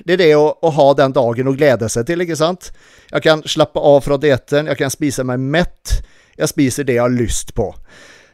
det 0.05 0.13
är 0.13 0.17
det 0.17 0.35
att, 0.35 0.65
att 0.65 0.75
ha 0.75 0.95
den 0.95 1.13
dagen 1.13 1.49
och 1.49 1.57
glädja 1.57 1.89
sig 1.89 2.05
till, 2.05 2.21
inte 2.21 2.37
sant? 2.37 2.73
Jag 3.11 3.23
kan 3.23 3.43
slappa 3.43 3.81
av 3.81 4.01
från 4.01 4.21
dieten, 4.21 4.67
jag 4.67 4.79
kan 4.79 4.91
spisa 4.91 5.25
mig 5.25 5.37
mätt, 5.37 5.91
jag 6.37 6.49
spiser 6.49 6.85
det 6.85 6.93
jag 6.93 7.03
har 7.03 7.11
lust 7.11 7.55
på. 7.55 7.75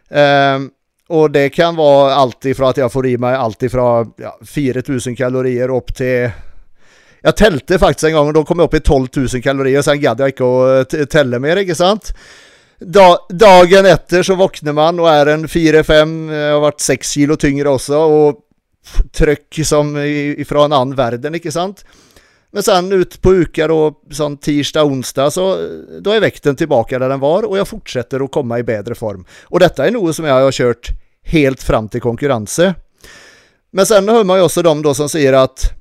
Um, 0.09 0.71
och 1.09 1.31
det 1.31 1.49
kan 1.49 1.77
vara 1.77 2.15
allt 2.15 2.45
ifrån 2.45 2.69
att 2.69 2.77
jag 2.77 2.93
får 2.93 3.07
i 3.07 3.19
mig 3.19 3.35
allt 3.35 3.63
ifrån 3.63 4.13
ja, 4.17 4.39
4000 4.47 5.17
kalorier 5.17 5.77
upp 5.77 5.95
till 5.95 6.31
jag 7.23 7.37
tälte 7.37 7.79
faktiskt 7.79 8.05
en 8.05 8.13
gång 8.13 8.27
och 8.27 8.33
då 8.33 8.45
kom 8.45 8.59
jag 8.59 8.67
upp 8.67 8.75
i 8.75 8.81
12 8.81 9.07
000 9.17 9.29
kalorier 9.43 9.79
och 9.79 9.85
sen 9.85 10.01
gadd 10.01 10.21
jag 10.21 10.29
inte 10.29 10.45
att 10.81 10.95
eh, 10.95 11.05
tälla 11.05 11.39
mer, 11.39 11.57
inte 11.57 11.75
sant? 11.75 12.13
dagen 13.31 13.87
efter 13.87 14.23
så 14.23 14.35
vaknar 14.35 14.73
man 14.73 15.01
och 15.01 15.11
är 15.11 15.27
en 15.27 15.47
4-5, 15.47 16.33
jag 16.33 16.49
eh, 16.49 16.55
har 16.55 16.61
varit 16.61 16.81
6 16.81 17.11
kilo 17.11 17.37
tyngre 17.37 17.69
också 17.69 17.97
och 17.97 18.41
tryck 19.13 19.61
som 19.65 19.97
ifrån 19.97 20.65
en 20.65 20.73
annan 20.73 20.95
världen, 20.95 21.35
inte 21.35 21.53
sant? 21.53 21.85
Men 22.51 22.63
sen 22.63 22.93
ut 22.93 23.23
på 23.23 23.35
uka 23.35 23.69
då, 23.69 23.95
sån 24.11 24.37
tisdag, 24.37 24.85
onsdag, 24.85 25.31
så 25.31 25.69
då 26.01 26.11
är 26.11 26.21
väkten 26.21 26.57
tillbaka 26.57 26.99
där 26.99 27.09
den 27.09 27.21
var 27.21 27.43
och 27.43 27.59
jag 27.59 27.69
fortsätter 27.69 28.25
att 28.25 28.31
komma 28.31 28.59
i 28.59 28.63
bättre 28.63 28.95
form. 28.95 29.25
Och 29.43 29.61
detta 29.61 29.87
är 29.87 29.91
något 29.91 30.17
som 30.17 30.25
jag 30.25 30.35
har 30.35 30.53
kört 30.53 30.89
helt 31.23 31.63
fram 31.63 31.89
till 31.89 32.01
konkurrensen. 32.01 32.73
Men 33.71 33.87
sen 33.87 34.09
hör 34.09 34.25
man 34.25 34.39
ju 34.39 34.45
också 34.45 34.63
de 34.63 34.83
då 34.83 34.95
som 34.95 35.09
säger 35.09 35.33
att 35.33 35.73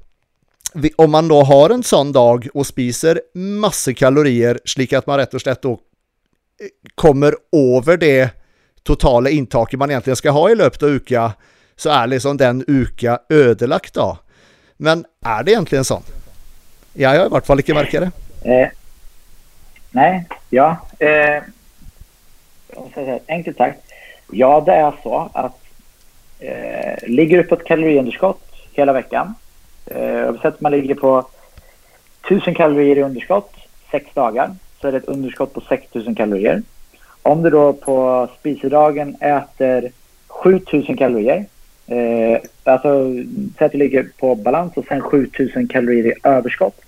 vi, 0.73 0.91
om 0.95 1.11
man 1.11 1.27
då 1.27 1.43
har 1.43 1.69
en 1.69 1.83
sån 1.83 2.11
dag 2.11 2.47
och 2.53 2.67
spiser 2.67 3.21
massor 3.35 3.91
kalorier, 3.91 4.59
slik 4.65 4.93
att 4.93 5.07
man 5.07 5.17
rätt 5.17 5.33
och 5.33 5.41
slätt 5.41 5.61
då 5.61 5.71
eh, 5.71 5.77
kommer 6.95 7.35
över 7.77 7.97
det 7.97 8.29
totala 8.83 9.29
intaket 9.29 9.79
man 9.79 9.89
egentligen 9.89 10.15
ska 10.15 10.31
ha 10.31 10.49
i 10.49 10.55
löpet 10.55 10.83
av 10.83 10.89
uka, 10.89 11.31
så 11.79 11.89
är 11.89 12.07
liksom 12.07 12.37
den 12.37 12.63
uka 12.67 13.19
ödelagt 13.29 13.93
då. 13.93 14.17
Men 14.77 15.05
är 15.25 15.43
det 15.43 15.51
egentligen 15.51 15.85
så? 15.85 16.01
Jag 16.93 17.09
har 17.09 17.25
i 17.25 17.29
vart 17.29 17.45
fall 17.45 17.59
inte 17.59 17.73
märkt 17.73 17.91
det. 17.91 18.11
Eh, 18.51 18.69
nej, 19.91 20.25
ja. 20.49 20.77
Eh, 20.99 21.43
enkelt 23.27 23.57
sagt. 23.57 23.79
Ja, 24.31 24.63
det 24.65 24.73
är 24.73 24.93
så 25.03 25.29
att 25.33 25.57
eh, 26.39 27.07
ligger 27.09 27.37
du 27.37 27.43
på 27.43 27.55
ett 27.55 27.65
kaloriunderskott 27.65 28.43
hela 28.73 28.93
veckan. 28.93 29.35
Eh, 29.85 30.27
om 30.27 30.53
man 30.59 30.71
ligger 30.71 30.95
på 30.95 31.27
1000 32.25 32.55
kalorier 32.55 32.95
i 32.95 33.03
underskott 33.03 33.53
sex 33.91 34.13
dagar 34.13 34.55
så 34.81 34.87
är 34.87 34.91
det 34.91 34.97
ett 34.97 35.07
underskott 35.07 35.53
på 35.53 35.61
6000 35.61 36.15
kalorier. 36.15 36.61
Om 37.21 37.43
du 37.43 37.49
då 37.49 37.73
på 37.73 38.27
spisedagen 38.39 39.15
äter 39.15 39.91
7000 40.27 40.97
kalorier 40.97 41.45
Eh, 41.89 42.39
alltså, 42.63 43.13
säg 43.57 43.65
att 43.65 43.71
du 43.71 43.77
ligger 43.77 44.07
på 44.17 44.35
balans 44.35 44.77
och 44.77 44.85
sen 44.85 45.01
7000 45.01 45.67
kalorier 45.67 46.05
i 46.05 46.13
överskott. 46.23 46.81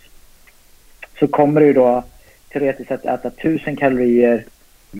Så 1.20 1.28
kommer 1.28 1.62
du 1.62 1.74
då 1.74 2.04
teoretiskt 2.50 2.88
sett 2.88 3.06
äta 3.06 3.28
1000 3.28 3.76
kalorier 3.76 4.46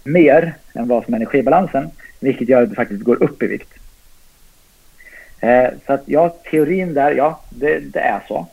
mer 0.04 0.54
än 0.74 0.88
vad 0.88 1.06
som 1.06 1.14
är 1.14 1.18
energibalansen. 1.18 1.90
Vilket 2.20 2.50
gör 2.50 2.64
att 2.64 2.70
du 2.70 2.76
faktiskt 2.76 3.04
går 3.04 3.24
upp 3.24 3.44
i 3.44 3.48
vikt. 3.48 3.70
Eh, 5.40 5.70
så 5.86 5.94
att 5.94 6.04
ja, 6.06 6.36
teorin 6.52 6.94
där, 6.94 7.12
ja, 7.12 7.42
det, 7.50 7.80
det 7.80 8.00
är 8.00 8.22
så. 8.28 8.48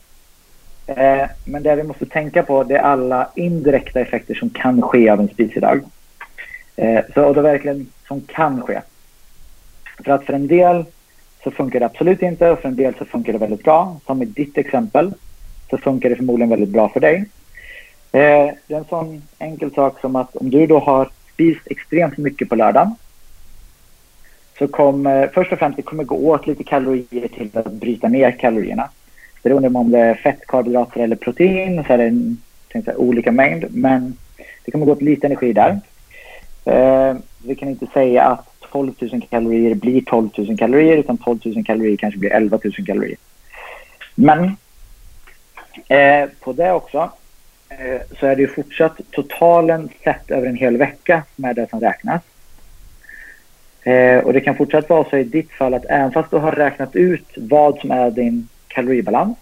Eh, 0.87 1.29
men 1.45 1.63
det 1.63 1.75
vi 1.75 1.83
måste 1.83 2.05
tänka 2.05 2.43
på 2.43 2.63
det 2.63 2.75
är 2.75 2.81
alla 2.81 3.29
indirekta 3.35 3.99
effekter 3.99 4.35
som 4.35 4.49
kan 4.49 4.81
ske 4.81 5.09
av 5.09 5.19
en 5.19 5.27
spisedag. 5.27 5.81
Eh, 6.75 7.01
så 7.13 7.25
och 7.25 7.35
då 7.35 7.41
verkligen 7.41 7.91
som 8.07 8.21
kan 8.21 8.61
ske. 8.61 8.81
För 10.03 10.11
att 10.11 10.25
för 10.25 10.33
en 10.33 10.47
del 10.47 10.85
så 11.43 11.51
funkar 11.51 11.79
det 11.79 11.85
absolut 11.85 12.21
inte 12.21 12.49
och 12.49 12.59
för 12.59 12.69
en 12.69 12.75
del 12.75 12.93
så 12.95 13.05
funkar 13.05 13.33
det 13.33 13.39
väldigt 13.39 13.63
bra. 13.63 13.99
Som 14.05 14.21
i 14.21 14.25
ditt 14.25 14.57
exempel 14.57 15.13
så 15.69 15.77
funkar 15.77 16.09
det 16.09 16.15
förmodligen 16.15 16.49
väldigt 16.49 16.69
bra 16.69 16.89
för 16.89 16.99
dig. 16.99 17.25
Eh, 18.11 18.51
det 18.67 18.73
är 18.73 18.77
en 18.77 18.85
sån 18.85 19.21
enkel 19.39 19.73
sak 19.73 19.99
som 19.99 20.15
att 20.15 20.35
om 20.35 20.49
du 20.49 20.67
då 20.67 20.79
har 20.79 21.09
spist 21.33 21.61
extremt 21.65 22.17
mycket 22.17 22.49
på 22.49 22.55
lördagen 22.55 22.95
så 24.57 24.67
kommer 24.67 25.23
eh, 25.23 25.29
först 25.29 25.51
och 25.51 25.59
främst 25.59 25.75
det 25.75 25.81
kommer 25.81 26.03
gå 26.03 26.15
åt 26.15 26.47
lite 26.47 26.63
kalorier 26.63 27.27
till 27.27 27.49
att 27.53 27.71
bryta 27.71 28.07
ner 28.07 28.31
kalorierna. 28.31 28.89
Beroende 29.43 29.69
på 29.69 29.79
om 29.79 29.91
det 29.91 29.99
är 29.99 30.15
fett, 30.15 30.47
karbohydrater 30.47 30.99
eller 30.99 31.15
protein 31.15 31.83
så 31.87 31.93
är 31.93 31.97
det 31.97 32.03
en 32.03 32.37
säga, 32.71 32.97
olika 32.97 33.31
mängd 33.31 33.65
men 33.69 34.17
det 34.65 34.71
kommer 34.71 34.85
gå 34.85 34.91
åt 34.91 35.01
lite 35.01 35.27
energi 35.27 35.53
där. 35.53 35.79
Eh, 36.65 37.15
vi 37.45 37.55
kan 37.55 37.69
inte 37.69 37.87
säga 37.93 38.23
att 38.23 38.58
12 38.71 38.93
000 38.99 39.21
kalorier 39.29 39.75
blir 39.75 40.01
12 40.01 40.29
000 40.37 40.57
kalorier 40.57 40.97
utan 40.97 41.17
12 41.17 41.39
000 41.43 41.65
kalorier 41.65 41.97
kanske 41.97 42.19
blir 42.19 42.33
11 42.33 42.59
000 42.63 42.73
kalorier. 42.85 43.17
Men 44.15 44.57
eh, 45.87 46.29
på 46.39 46.53
det 46.53 46.71
också 46.71 47.11
eh, 47.69 48.01
så 48.19 48.25
är 48.25 48.35
det 48.35 48.41
ju 48.41 48.47
fortsatt 48.47 49.01
totalen 49.11 49.89
sett 50.03 50.31
över 50.31 50.47
en 50.47 50.55
hel 50.55 50.77
vecka 50.77 51.23
som 51.35 51.45
är 51.45 51.53
det 51.53 51.69
som 51.69 51.79
räknas. 51.79 52.21
Eh, 53.83 54.17
och 54.17 54.33
det 54.33 54.41
kan 54.41 54.55
fortsatt 54.55 54.89
vara 54.89 55.09
så 55.09 55.17
i 55.17 55.23
ditt 55.23 55.51
fall 55.51 55.73
att 55.73 55.85
även 55.85 56.11
fast 56.11 56.31
du 56.31 56.37
har 56.37 56.51
räknat 56.51 56.95
ut 56.95 57.27
vad 57.35 57.79
som 57.79 57.91
är 57.91 58.11
din 58.11 58.47
kaloribalans 58.67 59.37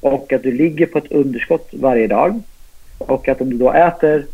och 0.00 0.32
att 0.32 0.42
du 0.42 0.52
ligger 0.52 0.86
på 0.86 0.98
ett 0.98 1.12
underskott 1.12 1.68
varje 1.72 2.06
dag 2.06 2.42
och 2.98 3.28
att 3.28 3.40
om 3.40 3.50
du 3.50 3.56
då 3.56 3.72
äter 3.72 4.26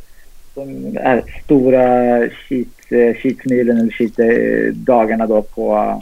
de 0.54 0.96
här 0.96 1.22
stora 1.44 2.18
cheat, 2.28 2.68
eh, 2.88 3.50
eller 3.50 3.90
cheatdagarna 3.90 5.24
eh, 5.24 5.28
då 5.28 5.42
på 5.42 5.76
eh, 5.76 5.98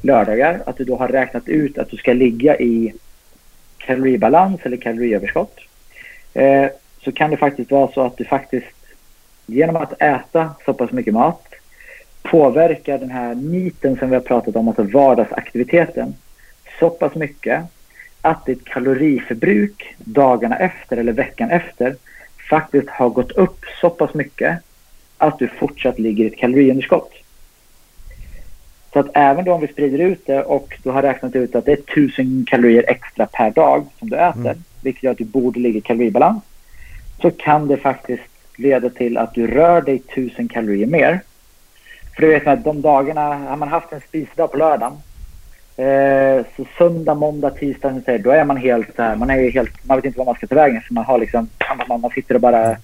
lördagar, 0.00 0.62
att 0.66 0.76
du 0.76 0.84
då 0.84 0.96
har 0.96 1.08
räknat 1.08 1.48
ut 1.48 1.78
att 1.78 1.90
du 1.90 1.96
ska 1.96 2.12
ligga 2.12 2.58
i 2.58 2.92
kaloribalans 3.78 4.60
eller 4.62 4.76
kaloriöverskott. 4.76 5.60
Eh, 6.34 6.66
så 7.04 7.12
kan 7.12 7.30
det 7.30 7.36
faktiskt 7.36 7.70
vara 7.70 7.92
så 7.92 8.02
att 8.02 8.16
du 8.16 8.24
faktiskt 8.24 8.66
genom 9.46 9.76
att 9.76 10.02
äta 10.02 10.50
så 10.64 10.74
pass 10.74 10.92
mycket 10.92 11.14
mat 11.14 11.54
påverkar 12.22 12.98
den 12.98 13.10
här 13.10 13.34
niten 13.34 13.96
som 13.96 14.08
vi 14.10 14.14
har 14.14 14.22
pratat 14.22 14.56
om, 14.56 14.68
alltså 14.68 14.82
vardagsaktiviteten, 14.82 16.14
så 16.78 16.90
pass 16.90 17.14
mycket 17.14 17.64
att 18.20 18.46
ditt 18.46 18.64
kaloriförbruk 18.64 19.94
dagarna 19.98 20.58
efter 20.58 20.96
eller 20.96 21.12
veckan 21.12 21.50
efter 21.50 21.96
faktiskt 22.52 22.88
har 22.88 23.08
gått 23.08 23.32
upp 23.32 23.64
så 23.80 23.90
pass 23.90 24.14
mycket 24.14 24.58
att 25.18 25.38
du 25.38 25.48
fortsatt 25.48 25.98
ligger 25.98 26.24
i 26.24 26.28
ett 26.28 26.36
kaloriunderskott. 26.36 27.12
Så 28.92 28.98
att 28.98 29.10
även 29.14 29.44
då 29.44 29.52
om 29.52 29.60
vi 29.60 29.68
sprider 29.68 29.98
ut 29.98 30.26
det 30.26 30.42
och 30.42 30.78
du 30.82 30.90
har 30.90 31.02
räknat 31.02 31.36
ut 31.36 31.54
att 31.54 31.64
det 31.64 31.72
är 31.72 31.78
1000 31.92 32.46
kalorier 32.48 32.84
extra 32.88 33.26
per 33.26 33.50
dag 33.50 33.86
som 33.98 34.10
du 34.10 34.16
äter, 34.16 34.40
mm. 34.40 34.64
vilket 34.80 35.02
gör 35.02 35.12
att 35.12 35.18
du 35.18 35.24
borde 35.24 35.60
ligga 35.60 35.78
i 35.78 35.80
kaloribalans, 35.80 36.42
så 37.22 37.30
kan 37.30 37.68
det 37.68 37.76
faktiskt 37.76 38.22
leda 38.56 38.90
till 38.90 39.16
att 39.16 39.34
du 39.34 39.46
rör 39.46 39.80
dig 39.80 40.02
1000 40.08 40.48
kalorier 40.48 40.86
mer. 40.86 41.20
För 42.14 42.22
du 42.22 42.28
vet 42.28 42.46
att 42.46 42.64
de 42.64 42.82
dagarna, 42.82 43.34
har 43.34 43.56
man 43.56 43.68
haft 43.68 43.92
en 43.92 44.00
spisedag 44.00 44.52
på 44.52 44.56
lördagen, 44.56 44.96
eh, 45.76 46.44
så 46.56 46.64
söndag, 46.78 47.14
måndag, 47.14 47.50
tisdag, 47.50 48.18
då 48.18 48.30
är 48.30 48.44
man 48.44 48.56
helt 48.56 48.96
så 48.96 49.02
här, 49.02 49.16
man 49.16 49.30
är 49.30 49.50
helt, 49.50 49.84
man 49.84 49.98
vet 49.98 50.04
inte 50.04 50.18
vad 50.18 50.26
man 50.26 50.34
ska 50.34 50.46
ta 50.46 50.54
vägen 50.54 50.82
för 50.82 50.94
man 50.94 51.04
har 51.04 51.18
liksom, 51.18 51.48
man, 51.88 52.00
man 52.00 52.10
sitter 52.10 52.34
och 52.34 52.40
bara 52.40 52.76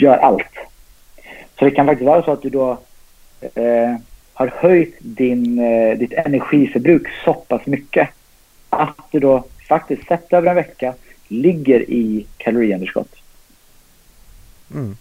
gör 0.00 0.16
allt. 0.16 0.54
Så 1.58 1.64
det 1.64 1.70
kan 1.70 1.86
faktiskt 1.86 2.06
vara 2.06 2.22
så 2.22 2.32
att 2.32 2.42
du 2.42 2.50
då 2.50 2.78
eh, 3.54 3.96
har 4.32 4.52
höjt 4.56 4.96
din, 4.98 5.58
eh, 5.58 5.98
ditt 5.98 6.12
energiförbruk 6.12 7.08
så 7.24 7.34
pass 7.34 7.66
mycket 7.66 8.08
att 8.70 8.96
du 9.10 9.20
då 9.20 9.44
faktiskt 9.68 10.08
sett 10.08 10.32
över 10.32 10.48
en 10.48 10.54
vecka 10.54 10.94
ligger 11.28 11.90
i 11.90 12.26
kaloriunderskott. 12.36 13.14
Mm. 14.74 14.96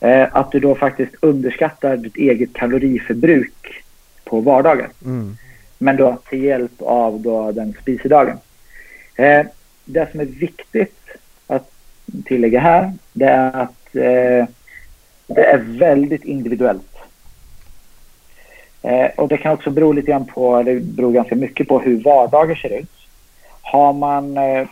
Eh, 0.00 0.28
att 0.32 0.52
du 0.52 0.60
då 0.60 0.74
faktiskt 0.74 1.14
underskattar 1.20 1.96
ditt 1.96 2.16
eget 2.16 2.52
kaloriförbruk 2.52 3.82
på 4.24 4.40
vardagar. 4.40 4.88
Mm. 5.04 5.36
Men 5.78 5.96
då 5.96 6.18
till 6.28 6.44
hjälp 6.44 6.82
av 6.82 7.20
då 7.20 7.52
den 7.52 7.74
spisedagen. 7.82 8.38
Eh, 9.16 9.46
det 9.84 10.10
som 10.10 10.20
är 10.20 10.24
viktigt 10.24 11.00
att 11.46 11.70
tillägga 12.24 12.60
här, 12.60 12.92
det 13.12 13.26
är 13.26 13.62
att 13.62 13.96
eh, 13.96 14.46
det 15.26 15.44
är 15.44 15.58
väldigt 15.58 16.24
individuellt. 16.24 16.98
Eh, 18.82 19.06
och 19.16 19.28
det 19.28 19.38
kan 19.38 19.52
också 19.52 19.70
bero 19.70 19.92
lite 19.92 20.10
grann 20.10 20.24
på, 20.24 20.62
det 20.62 20.80
beror 20.80 21.12
ganska 21.12 21.34
mycket 21.34 21.68
på 21.68 21.80
hur 21.80 22.02
vardagar 22.02 22.54
ser 22.54 22.78
ut. 22.78 22.90
Har 23.62 23.92
man, 23.92 24.36
eh, 24.36 24.68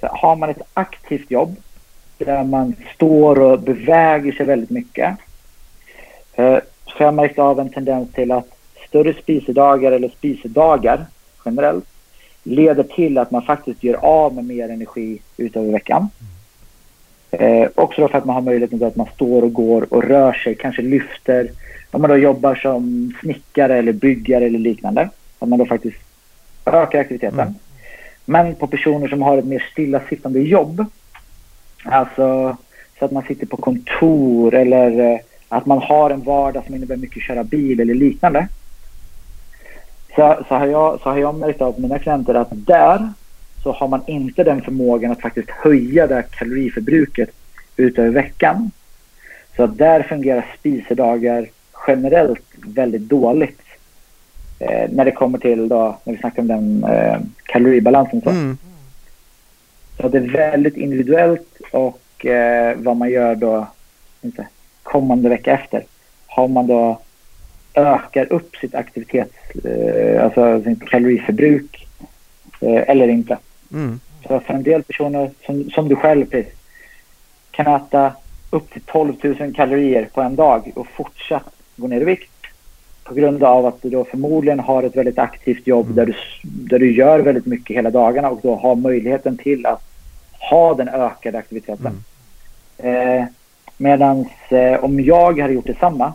har 0.00 0.36
man 0.36 0.50
ett 0.50 0.62
aktivt 0.74 1.30
jobb 1.30 1.56
där 2.18 2.44
man 2.44 2.74
står 2.94 3.40
och 3.40 3.60
beväger 3.60 4.32
sig 4.32 4.46
väldigt 4.46 4.70
mycket 4.70 5.18
eh, 6.34 6.58
så 6.86 6.98
har 6.98 7.04
jag 7.04 7.14
märkt 7.14 7.38
av 7.38 7.60
en 7.60 7.70
tendens 7.70 8.12
till 8.12 8.32
att 8.32 8.57
större 8.88 9.14
spisedagar 9.14 9.92
eller 9.92 10.08
spisedagar 10.08 11.06
generellt 11.44 11.84
leder 12.42 12.82
till 12.82 13.18
att 13.18 13.30
man 13.30 13.42
faktiskt 13.42 13.84
gör 13.84 13.94
av 13.94 14.34
med 14.34 14.44
mer 14.44 14.68
energi 14.68 15.20
utöver 15.36 15.72
veckan. 15.72 16.08
Eh, 17.30 17.68
också 17.74 18.00
då 18.00 18.08
för 18.08 18.18
att 18.18 18.24
man 18.24 18.34
har 18.34 18.42
möjligheten 18.42 18.84
att 18.84 18.96
man 18.96 19.06
står 19.14 19.42
och 19.42 19.52
går 19.52 19.94
och 19.94 20.04
rör 20.04 20.32
sig, 20.32 20.54
kanske 20.54 20.82
lyfter. 20.82 21.50
Om 21.90 22.02
man 22.02 22.10
då 22.10 22.16
jobbar 22.16 22.54
som 22.54 23.12
snickare 23.20 23.78
eller 23.78 23.92
byggare 23.92 24.44
eller 24.46 24.58
liknande. 24.58 25.08
Att 25.38 25.48
man 25.48 25.58
då 25.58 25.66
faktiskt 25.66 25.98
ökar 26.66 27.00
aktiviteten. 27.00 27.40
Mm. 27.40 27.54
Men 28.24 28.54
på 28.54 28.66
personer 28.66 29.08
som 29.08 29.22
har 29.22 29.38
ett 29.38 29.44
mer 29.44 29.66
stillasittande 29.72 30.40
jobb. 30.40 30.84
Alltså 31.84 32.56
så 32.98 33.04
att 33.04 33.12
man 33.12 33.22
sitter 33.22 33.46
på 33.46 33.56
kontor 33.56 34.54
eller 34.54 35.12
eh, 35.12 35.20
att 35.48 35.66
man 35.66 35.78
har 35.78 36.10
en 36.10 36.22
vardag 36.22 36.64
som 36.66 36.74
innebär 36.74 36.96
mycket 36.96 37.22
köra 37.22 37.44
bil 37.44 37.80
eller 37.80 37.94
liknande. 37.94 38.48
Så, 40.18 40.44
så, 40.48 40.54
har 40.54 40.66
jag, 40.66 41.00
så 41.00 41.10
har 41.10 41.18
jag 41.18 41.34
märkt 41.34 41.62
av 41.62 41.80
mina 41.80 41.98
klienter 41.98 42.34
att 42.34 42.48
där 42.50 43.12
så 43.62 43.72
har 43.72 43.88
man 43.88 44.02
inte 44.06 44.44
den 44.44 44.62
förmågan 44.62 45.12
att 45.12 45.20
faktiskt 45.20 45.50
höja 45.50 46.06
det 46.06 46.22
kaloriförbruket 46.30 47.30
utöver 47.76 48.10
veckan. 48.10 48.70
Så 49.56 49.66
där 49.66 50.02
fungerar 50.02 50.46
spisedagar 50.58 51.46
generellt 51.86 52.44
väldigt 52.56 53.02
dåligt. 53.02 53.60
Eh, 54.58 54.90
när 54.90 55.04
det 55.04 55.10
kommer 55.10 55.38
till 55.38 55.68
då, 55.68 55.98
när 56.04 56.12
vi 56.12 56.18
snackar 56.18 56.42
om 56.42 56.48
den 56.48 56.84
eh, 56.84 57.18
kaloribalansen. 57.44 58.20
Så. 58.20 58.30
Mm. 58.30 58.58
så 60.00 60.08
det 60.08 60.18
är 60.18 60.28
väldigt 60.32 60.76
individuellt 60.76 61.60
och 61.72 62.26
eh, 62.26 62.76
vad 62.76 62.96
man 62.96 63.10
gör 63.10 63.34
då 63.34 63.66
inte, 64.22 64.46
kommande 64.82 65.28
vecka 65.28 65.52
efter. 65.52 65.84
Har 66.26 66.48
man 66.48 66.66
då 66.66 67.00
ökar 67.74 68.32
upp 68.32 68.56
sitt 68.56 68.74
aktivitets, 68.74 69.64
eh, 69.64 70.24
alltså 70.24 70.62
sitt 70.62 70.88
kaloriförbruk 70.88 71.88
eh, 72.60 72.90
eller 72.90 73.08
inte. 73.08 73.38
Mm. 73.72 74.00
Så 74.28 74.40
för 74.40 74.54
en 74.54 74.62
del 74.62 74.82
personer 74.82 75.30
som, 75.46 75.70
som 75.70 75.88
du 75.88 75.96
själv 75.96 76.26
precis, 76.26 76.52
kan 77.50 77.66
äta 77.66 78.12
upp 78.50 78.70
till 78.70 78.82
12 78.82 79.14
000 79.22 79.54
kalorier 79.54 80.08
på 80.14 80.20
en 80.20 80.36
dag 80.36 80.72
och 80.74 80.86
fortsatt 80.86 81.54
gå 81.76 81.86
ner 81.86 82.00
i 82.00 82.04
vikt 82.04 82.30
på 83.04 83.14
grund 83.14 83.42
av 83.42 83.66
att 83.66 83.82
du 83.82 83.90
då 83.90 84.04
förmodligen 84.04 84.60
har 84.60 84.82
ett 84.82 84.96
väldigt 84.96 85.18
aktivt 85.18 85.66
jobb 85.66 85.86
mm. 85.86 85.96
där, 85.96 86.06
du, 86.06 86.14
där 86.42 86.78
du 86.78 86.92
gör 86.92 87.20
väldigt 87.20 87.46
mycket 87.46 87.76
hela 87.76 87.90
dagarna 87.90 88.30
och 88.30 88.40
då 88.42 88.54
har 88.54 88.74
möjligheten 88.74 89.36
till 89.36 89.66
att 89.66 89.82
ha 90.50 90.74
den 90.74 90.88
ökade 90.88 91.38
aktiviteten. 91.38 92.02
Mm. 92.78 93.18
Eh, 93.18 93.24
Medan 93.80 94.26
eh, 94.48 94.84
om 94.84 95.00
jag 95.00 95.38
hade 95.38 95.52
gjort 95.52 95.66
detsamma, 95.66 96.12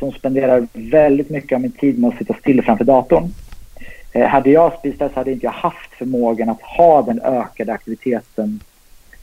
som 0.00 0.12
spenderar 0.12 0.66
väldigt 0.72 1.30
mycket 1.30 1.56
av 1.56 1.62
min 1.62 1.72
tid 1.72 1.98
med 1.98 2.08
att 2.10 2.18
sitta 2.18 2.34
still 2.34 2.62
framför 2.62 2.84
datorn, 2.84 3.32
Eh, 4.12 4.28
hade 4.28 4.50
jag 4.50 4.78
spisat 4.78 5.12
så 5.12 5.20
hade 5.20 5.32
inte 5.32 5.46
jag 5.46 5.52
haft 5.52 5.90
förmågan 5.98 6.48
att 6.48 6.62
ha 6.62 7.02
den 7.02 7.20
ökade 7.20 7.72
aktiviteten. 7.72 8.60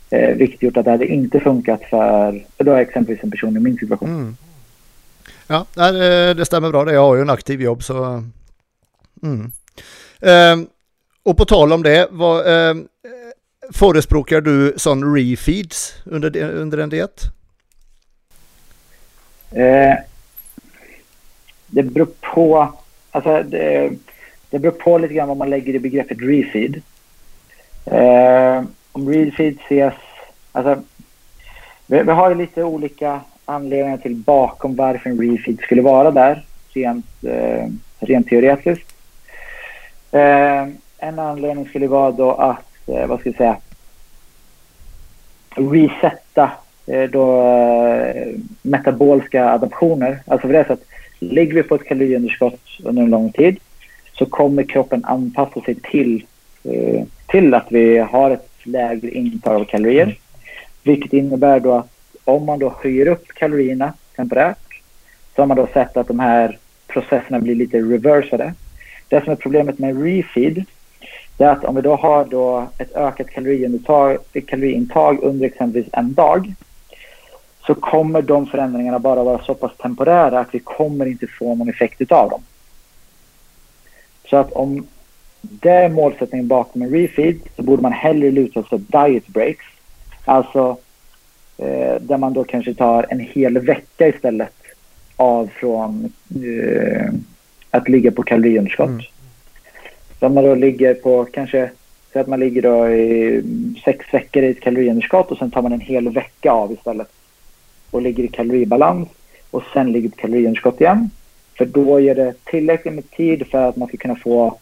Eh, 0.10 0.36
vilket 0.36 0.62
gjort 0.62 0.78
att 0.78 0.86
det 0.86 0.92
hade 0.92 1.08
inte 1.08 1.40
funkat 1.40 1.82
för, 1.90 2.46
för 2.58 2.64
då 2.64 2.74
exempelvis 2.74 3.24
en 3.24 3.32
person 3.32 3.58
i 3.58 3.60
min 3.60 3.78
situation. 3.78 4.10
Mm. 4.10 4.38
Ja, 5.48 5.66
det 6.34 6.46
stämmer 6.46 6.70
bra. 6.70 6.94
Jag 6.94 7.02
har 7.02 7.16
ju 7.16 7.22
en 7.22 7.30
aktiv 7.30 7.62
jobb 7.62 7.84
så... 7.84 8.24
Mm. 9.24 9.52
Eh, 10.22 10.68
och 11.24 11.38
på 11.38 11.46
tal 11.46 11.74
om 11.74 11.84
det, 11.84 12.08
vad, 12.12 12.40
eh, 12.40 12.76
förespråkar 13.74 14.42
du 14.42 14.74
sån 14.78 15.16
refeeds 15.16 15.94
under, 16.06 16.44
under 16.44 16.78
en 16.78 16.90
diet? 16.90 17.22
Eh, 19.52 19.96
det 21.68 21.84
beror 21.84 22.10
på. 22.34 22.74
Alltså 23.12 23.44
det, 23.44 23.92
det 24.50 24.60
beror 24.60 24.72
på 24.72 24.98
lite 24.98 25.14
grann 25.14 25.28
vad 25.28 25.38
man 25.38 25.50
lägger 25.50 25.74
i 25.74 25.80
begreppet 25.80 26.18
refeed. 26.22 26.82
Eh, 27.86 28.64
om 28.92 29.10
refeed 29.10 29.58
ses... 29.66 29.94
Alltså, 30.52 30.84
vi, 31.88 32.04
vi 32.04 32.12
har 32.12 32.36
lite 32.36 32.64
olika 32.64 33.22
anledningar 33.46 33.98
till 33.98 34.16
bakom 34.16 34.76
varför 34.76 35.10
en 35.10 35.22
refeed 35.22 35.60
skulle 35.60 35.82
vara 35.82 36.12
där, 36.12 36.46
rent, 36.74 37.24
eh, 37.24 37.68
rent 38.00 38.28
teoretiskt. 38.28 38.94
Eh, 40.12 40.68
en 40.98 41.20
anledning 41.20 41.68
skulle 41.68 41.88
vara 41.88 42.12
då 42.12 42.32
att, 42.32 42.88
eh, 42.88 43.08
vad 43.08 43.20
ska 43.20 43.30
jag 43.30 43.38
säga, 43.38 43.58
resetta 45.56 46.52
eh, 46.88 47.10
då, 47.10 47.42
eh, 47.42 48.28
metabolska 48.62 49.50
adaptioner. 49.50 50.20
Alltså 50.28 50.48
för 50.48 50.54
det 50.54 50.60
är 50.60 50.64
så 50.64 50.74
att 50.74 50.86
ligger 51.20 51.54
vi 51.54 51.64
på 51.64 51.76
ett 51.76 51.86
kaloriunderskott 51.86 52.62
under 52.84 53.04
en 53.04 53.10
lång 53.10 53.32
tid 53.32 53.60
så 54.14 54.26
kommer 54.26 54.64
kroppen 54.64 55.06
anpassa 55.06 55.62
sig 55.62 55.76
till, 55.76 56.26
eh, 56.64 57.04
till 57.28 57.54
att 57.54 57.68
vi 57.70 57.98
har 57.98 58.32
ett 58.32 58.50
lägre 58.64 59.12
intag 59.12 59.56
av 59.56 59.66
kalorier. 59.66 60.04
Mm. 60.04 60.16
Vilket 60.84 61.14
innebär 61.14 61.60
då 61.60 61.74
att 61.74 61.90
om 62.24 62.46
man 62.46 62.60
då 62.60 62.76
höjer 62.84 63.08
upp 63.08 63.28
kalorierna 63.28 63.94
temporärt 64.16 64.82
så 65.36 65.42
har 65.42 65.48
man 65.48 65.58
då 65.58 65.68
sett 65.74 65.98
att 65.98 66.08
de 66.08 66.20
här 66.20 66.58
processerna 66.88 67.40
blir 67.40 67.56
lite 67.56 67.78
reversade. 67.78 68.54
Det 69.08 69.24
som 69.24 69.32
är 69.32 69.36
problemet 69.36 69.80
med 69.80 70.04
refeed 70.04 70.66
det 71.38 71.44
är 71.44 71.50
att 71.50 71.66
om 71.66 71.76
vi 71.76 71.82
då 71.82 71.96
har 71.96 72.26
då 72.26 72.68
ett 72.78 72.96
ökat 72.96 73.30
kaloriintag, 73.30 74.18
kaloriintag 74.48 75.24
under 75.24 75.46
exempelvis 75.46 75.90
en 75.94 76.14
dag 76.14 76.54
så 77.68 77.76
kommer 77.76 78.22
de 78.22 78.46
förändringarna 78.46 79.00
bara 79.00 79.24
vara 79.24 79.44
så 79.44 79.54
pass 79.54 79.72
temporära 79.78 80.40
att 80.40 80.56
vi 80.56 80.60
kommer 80.60 81.06
inte 81.06 81.28
få 81.28 81.56
någon 81.56 81.70
effekt 81.70 82.02
utav 82.02 82.30
dem. 82.30 82.42
Så 84.30 84.38
att 84.38 84.52
om 84.52 84.88
det 85.42 85.70
är 85.70 85.90
målsättningen 85.90 86.48
bakom 86.48 86.82
en 86.82 86.90
refeed 86.90 87.40
så 87.56 87.64
borde 87.64 87.82
man 87.82 87.92
hellre 87.92 88.32
luta 88.32 88.64
sig 88.64 88.70
på 88.70 88.78
diet 88.78 89.28
breaks. 89.28 89.66
Alltså 90.26 90.78
eh, 91.58 92.02
där 92.02 92.18
man 92.18 92.34
då 92.34 92.44
kanske 92.44 92.74
tar 92.74 93.06
en 93.10 93.20
hel 93.20 93.60
vecka 93.60 94.08
istället 94.08 94.54
av 95.16 95.48
från 95.48 96.14
eh, 96.30 97.14
att 97.72 97.90
ligga 97.90 98.12
på 98.12 98.24
kaloriunderskott. 98.24 98.90
Mm. 98.90 99.02
Så 100.20 100.26
om 100.26 100.34
man 100.34 100.44
då 100.44 100.56
ligger 100.56 100.94
på 100.94 101.26
kanske, 101.26 101.70
så 102.14 102.20
att 102.20 102.28
man 102.28 102.40
ligger 102.40 102.62
då 102.62 102.90
i 102.90 103.44
sex 103.86 104.14
veckor 104.14 104.44
i 104.44 104.50
ett 104.50 104.62
kaloriunderskott 104.62 105.32
och 105.32 105.38
sen 105.38 105.52
tar 105.52 105.62
man 105.62 105.74
en 105.74 105.82
hel 105.82 106.10
vecka 106.10 106.52
av 106.52 106.72
istället 106.72 107.08
och 107.92 108.02
ligger 108.02 108.24
i 108.24 108.28
kaloribalans 108.28 109.10
och 109.52 109.64
sen 109.74 109.92
ligger 109.92 110.10
på 110.10 110.16
kaloriunderskott 110.16 110.82
igen. 110.82 111.10
För 111.58 111.66
då 111.66 112.00
ger 112.00 112.16
det 112.16 112.34
tillräckligt 112.44 112.94
med 112.94 113.12
tid 113.12 113.48
för 113.48 113.70
att 113.70 113.76
man 113.76 113.88
ska 113.88 113.98
kunna 113.98 114.16
få 114.16 114.58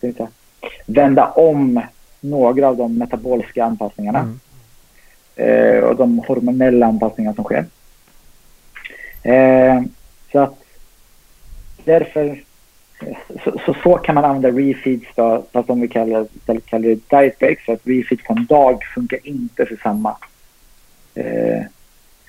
säga, 0.00 0.28
vända 0.86 1.26
om 1.26 1.80
några 2.20 2.68
av 2.68 2.76
de 2.76 2.98
metaboliska 2.98 3.64
anpassningarna. 3.64 4.18
Mm. 4.18 4.40
Eh, 5.36 5.84
och 5.84 5.96
de 5.96 6.18
hormonella 6.18 6.86
anpassningar 6.86 7.32
som 7.32 7.44
sker. 7.44 7.64
Eh, 9.22 9.82
så 10.32 10.38
att 10.38 10.64
därför 11.84 12.42
så, 13.44 13.58
så, 13.66 13.74
så, 13.82 13.96
kan 13.96 14.14
man 14.14 14.24
använda 14.24 14.50
refeeds 14.50 15.06
då, 15.14 15.44
fast 15.52 15.70
om 15.70 15.80
vi 15.80 15.88
kallar, 15.88 16.26
kallar 16.60 16.88
det 16.88 17.08
diet 17.08 17.38
breaks, 17.38 17.64
för 17.64 17.72
att 17.72 17.86
refeeds 17.86 18.24
på 18.24 18.32
en 18.32 18.46
dag 18.46 18.84
funkar 18.94 19.18
inte 19.22 19.66
för 19.66 19.80
samma. 19.82 20.16
Eh, 21.14 21.62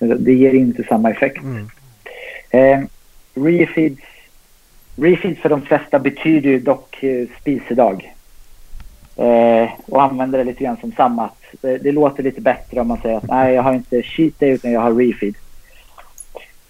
det 0.05 0.33
ger 0.33 0.53
inte 0.53 0.83
samma 0.83 1.11
effekt. 1.11 1.43
Mm. 1.43 1.69
Eh, 2.49 2.87
refeeds, 3.33 4.01
refeeds 4.95 5.41
för 5.41 5.49
de 5.49 5.61
flesta 5.61 5.99
betyder 5.99 6.59
dock 6.59 7.03
eh, 7.03 7.27
spisedag. 7.39 8.13
Eh, 9.15 9.69
och 9.85 10.03
använder 10.03 10.37
det 10.37 10.43
lite 10.43 10.63
grann 10.63 10.77
som 10.77 10.91
samma. 10.91 11.29
Det, 11.61 11.77
det, 11.77 11.91
låter 11.91 12.23
lite 12.23 12.41
bättre 12.41 12.81
om 12.81 12.87
man 12.87 13.01
säger 13.01 13.17
att 13.17 13.27
nej, 13.27 13.53
jag 13.53 13.63
har 13.63 13.73
inte 13.73 14.03
cheat 14.03 14.39
day 14.39 14.49
utan 14.49 14.71
jag 14.71 14.81
har 14.81 14.93
refeed. 14.93 15.35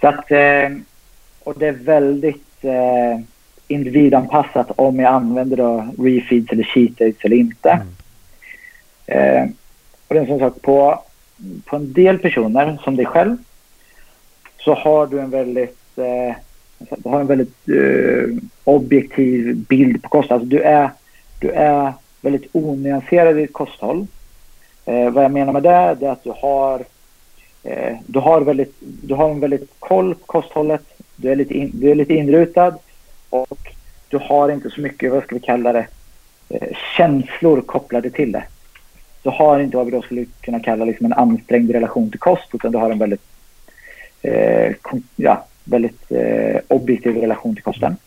Så 0.01 0.07
att, 0.07 0.31
eh, 0.31 0.69
och 1.43 1.59
det 1.59 1.67
är 1.67 1.71
väldigt 1.71 2.63
eh, 2.65 3.19
individanpassat 3.67 4.71
om 4.75 4.99
jag 4.99 5.13
använder 5.13 5.57
då 5.57 5.87
refeeds 5.97 6.51
eller 6.51 6.63
cheat 6.63 6.97
days 6.97 7.15
eller 7.21 7.35
inte. 7.35 7.69
Mm. 7.69 7.87
Eh, 9.05 9.49
och 10.07 10.15
det 10.15 10.21
är 10.21 10.25
som 10.25 10.39
sagt 10.39 10.61
på, 10.61 11.03
på 11.65 11.75
en 11.75 11.93
del 11.93 12.17
personer 12.17 12.77
som 12.83 12.95
dig 12.95 13.05
själv 13.05 13.37
så 14.57 14.73
har 14.73 15.07
du 15.07 15.19
en 15.19 15.29
väldigt, 15.29 15.97
eh, 15.97 16.35
du 16.97 17.09
har 17.09 17.19
en 17.19 17.27
väldigt 17.27 17.69
eh, 17.69 18.37
objektiv 18.63 19.55
bild 19.55 20.03
på 20.03 20.09
kost. 20.09 20.31
Alltså 20.31 20.47
du 20.47 20.61
är, 20.61 20.89
du 21.39 21.49
är 21.49 21.93
väldigt 22.21 22.49
onyanserad 22.51 23.37
i 23.37 23.41
ditt 23.41 23.53
kosthåll. 23.53 24.07
Eh, 24.85 25.09
vad 25.09 25.23
jag 25.23 25.31
menar 25.31 25.53
med 25.53 25.63
det 25.63 25.69
är 25.69 26.11
att 26.11 26.23
du 26.23 26.33
har, 26.35 26.83
eh, 27.63 27.97
du 28.05 28.19
har, 28.19 28.41
väldigt, 28.41 28.75
du 28.79 29.13
har 29.13 29.29
en 29.29 29.39
väldigt 29.39 29.69
koll 29.79 30.15
på 30.15 30.25
kosthållet. 30.25 30.81
Du 31.15 31.31
är 31.31 31.35
lite, 31.35 31.53
in, 31.53 31.71
du 31.73 31.91
är 31.91 31.95
lite 31.95 32.13
inrutad 32.13 32.73
och 33.29 33.57
du 34.09 34.17
har 34.17 34.51
inte 34.51 34.69
så 34.69 34.81
mycket, 34.81 35.11
vad 35.11 35.23
ska 35.23 35.35
vi 35.35 35.41
kalla 35.41 35.73
det, 35.73 35.87
eh, 36.49 36.67
känslor 36.97 37.61
kopplade 37.61 38.09
till 38.09 38.31
det. 38.31 38.43
Du 39.23 39.29
har 39.29 39.59
inte 39.59 39.77
vad 39.77 39.85
vi 39.85 39.91
då 39.91 40.01
skulle 40.01 40.25
kunna 40.41 40.59
kalla 40.59 40.85
liksom 40.85 41.05
en 41.05 41.13
ansträngd 41.13 41.71
relation 41.71 42.11
till 42.11 42.19
kost 42.19 42.49
utan 42.53 42.71
du 42.71 42.77
har 42.77 42.91
en 42.91 42.99
väldigt, 42.99 43.21
eh, 44.21 44.73
ja, 45.15 45.45
väldigt 45.63 46.11
eh, 46.11 46.59
objektiv 46.67 47.17
relation 47.17 47.55
till 47.55 47.63
kosten. 47.63 47.97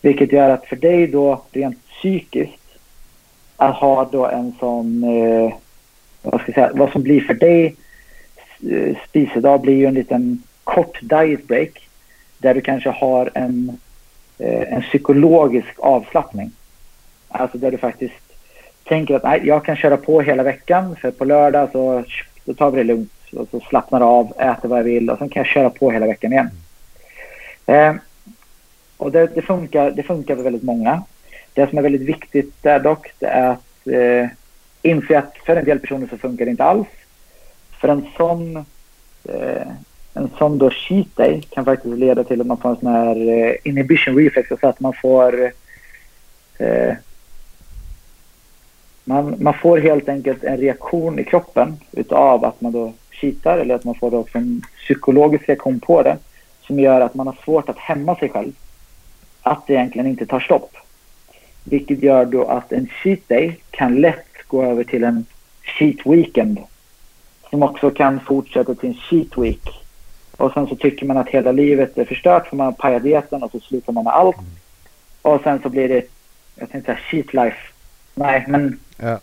Vilket 0.00 0.32
gör 0.32 0.50
att 0.50 0.66
för 0.66 0.76
dig 0.76 1.06
då 1.06 1.42
rent 1.52 1.86
psykiskt 1.86 2.60
att 3.56 3.74
ha 3.74 4.08
då 4.12 4.26
en 4.26 4.52
sån, 4.60 5.04
eh, 5.04 5.52
vad 6.22 6.40
ska 6.40 6.52
jag 6.52 6.54
säga, 6.54 6.70
vad 6.74 6.92
som 6.92 7.02
blir 7.02 7.20
för 7.20 7.34
dig 7.34 7.76
eh, 8.70 8.96
spisedag 9.08 9.60
blir 9.60 9.76
ju 9.76 9.86
en 9.86 9.94
liten 9.94 10.42
kort 10.64 10.98
diet 11.02 11.46
break 11.46 11.88
där 12.38 12.54
du 12.54 12.60
kanske 12.60 12.90
har 12.90 13.30
en 13.34 13.78
Eh, 14.38 14.72
en 14.72 14.82
psykologisk 14.82 15.74
avslappning. 15.78 16.50
Alltså 17.28 17.58
där 17.58 17.70
du 17.70 17.78
faktiskt 17.78 18.27
tänker 18.88 19.14
att 19.14 19.22
nej, 19.22 19.40
jag 19.44 19.64
kan 19.64 19.76
köra 19.76 19.96
på 19.96 20.20
hela 20.20 20.42
veckan 20.42 20.96
för 20.96 21.10
på 21.10 21.24
lördag 21.24 21.68
så 21.72 22.04
då 22.44 22.54
tar 22.54 22.70
vi 22.70 22.76
det 22.76 22.84
lugnt 22.84 23.12
och 23.32 23.48
så 23.50 23.60
slappnar 23.60 24.00
av, 24.00 24.32
äter 24.38 24.68
vad 24.68 24.78
jag 24.78 24.84
vill 24.84 25.10
och 25.10 25.18
sen 25.18 25.28
kan 25.28 25.40
jag 25.40 25.46
köra 25.46 25.70
på 25.70 25.90
hela 25.90 26.06
veckan 26.06 26.32
igen. 26.32 26.50
Eh, 27.66 27.94
och 28.96 29.12
det, 29.12 29.26
det, 29.26 29.42
funkar, 29.42 29.90
det 29.90 30.02
funkar 30.02 30.36
för 30.36 30.42
väldigt 30.42 30.62
många. 30.62 31.02
Det 31.52 31.68
som 31.68 31.78
är 31.78 31.82
väldigt 31.82 32.08
viktigt 32.08 32.62
där 32.62 32.80
dock 32.80 33.12
det 33.18 33.26
är 33.26 33.50
att 33.50 33.86
eh, 33.86 34.28
inse 34.82 35.18
att 35.18 35.36
för 35.46 35.56
en 35.56 35.64
del 35.64 35.78
personer 35.78 36.06
så 36.10 36.18
funkar 36.18 36.44
det 36.44 36.50
inte 36.50 36.64
alls. 36.64 36.88
För 37.80 37.88
en 37.88 38.06
sån 38.16 38.56
eh, 39.24 39.68
en 40.18 40.30
sån 40.38 40.58
då 40.58 40.70
cheat 40.70 41.16
day 41.16 41.42
kan 41.50 41.64
faktiskt 41.64 41.98
leda 41.98 42.24
till 42.24 42.40
att 42.40 42.46
man 42.46 42.56
får 42.56 42.70
en 42.70 42.76
sån 42.76 42.92
här 42.92 43.28
eh, 43.28 43.54
inhibition 43.64 44.16
reflex, 44.16 44.50
alltså 44.50 44.66
att 44.66 44.80
man 44.80 44.92
får 44.92 45.52
eh, 46.58 46.94
man, 49.08 49.36
man 49.38 49.54
får 49.54 49.78
helt 49.78 50.08
enkelt 50.08 50.44
en 50.44 50.56
reaktion 50.56 51.18
i 51.18 51.24
kroppen 51.24 51.76
utav 51.92 52.44
att 52.44 52.60
man 52.60 52.72
då 52.72 52.92
kitar 53.10 53.58
eller 53.58 53.74
att 53.74 53.84
man 53.84 53.94
får 53.94 54.14
också 54.14 54.38
en 54.38 54.62
psykologisk 54.76 55.48
reaktion 55.48 55.80
på 55.80 56.02
det 56.02 56.16
som 56.66 56.80
gör 56.80 57.00
att 57.00 57.14
man 57.14 57.26
har 57.26 57.36
svårt 57.44 57.68
att 57.68 57.78
hämma 57.78 58.16
sig 58.16 58.28
själv. 58.28 58.52
Att 59.42 59.66
det 59.66 59.72
egentligen 59.72 60.06
inte 60.06 60.26
tar 60.26 60.40
stopp. 60.40 60.76
Vilket 61.64 62.02
gör 62.02 62.24
då 62.24 62.44
att 62.44 62.72
en 62.72 62.88
cheat 63.02 63.28
day 63.28 63.60
kan 63.70 64.00
lätt 64.00 64.48
gå 64.48 64.62
över 64.62 64.84
till 64.84 65.04
en 65.04 65.26
cheat 65.62 66.06
weekend 66.06 66.58
som 67.50 67.62
också 67.62 67.90
kan 67.90 68.20
fortsätta 68.20 68.74
till 68.74 68.88
en 68.88 68.94
cheat 68.94 69.38
week 69.38 69.84
och 70.36 70.52
sen 70.52 70.66
så 70.66 70.76
tycker 70.76 71.06
man 71.06 71.16
att 71.16 71.28
hela 71.28 71.52
livet 71.52 71.98
är 71.98 72.04
förstört 72.04 72.46
för 72.46 72.56
man 72.56 72.66
har 72.66 72.72
pajat 72.72 73.02
dieten 73.02 73.42
och 73.42 73.50
så 73.50 73.60
slutar 73.60 73.92
man 73.92 74.04
med 74.04 74.12
allt. 74.12 74.36
Och 75.22 75.40
sen 75.42 75.60
så 75.62 75.68
blir 75.68 75.88
det, 75.88 76.06
jag 76.54 76.70
tänkte 76.70 76.92
säga 76.92 76.98
cheat 77.10 77.34
life. 77.34 77.58
Nej, 78.14 78.44
men 78.48 78.78
ja. 78.98 79.20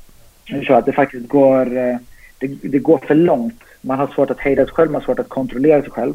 så 0.68 0.74
att 0.74 0.86
det 0.86 0.94
faktiskt 0.94 1.28
går, 1.28 1.78
eh, 1.78 1.98
det, 2.40 2.48
det, 2.48 2.80
går 2.80 2.98
för 2.98 3.16
långt. 3.16 3.62
Man 3.82 4.00
har 4.00 4.08
svårt 4.08 4.32
att 4.32 4.40
hejda 4.40 4.66
sig 4.66 4.74
själv, 4.74 4.92
man 4.92 5.02
har 5.02 5.06
svårt 5.06 5.20
att 5.20 5.30
kontrollera 5.30 5.82
sig 5.82 5.92
själv. 5.92 6.14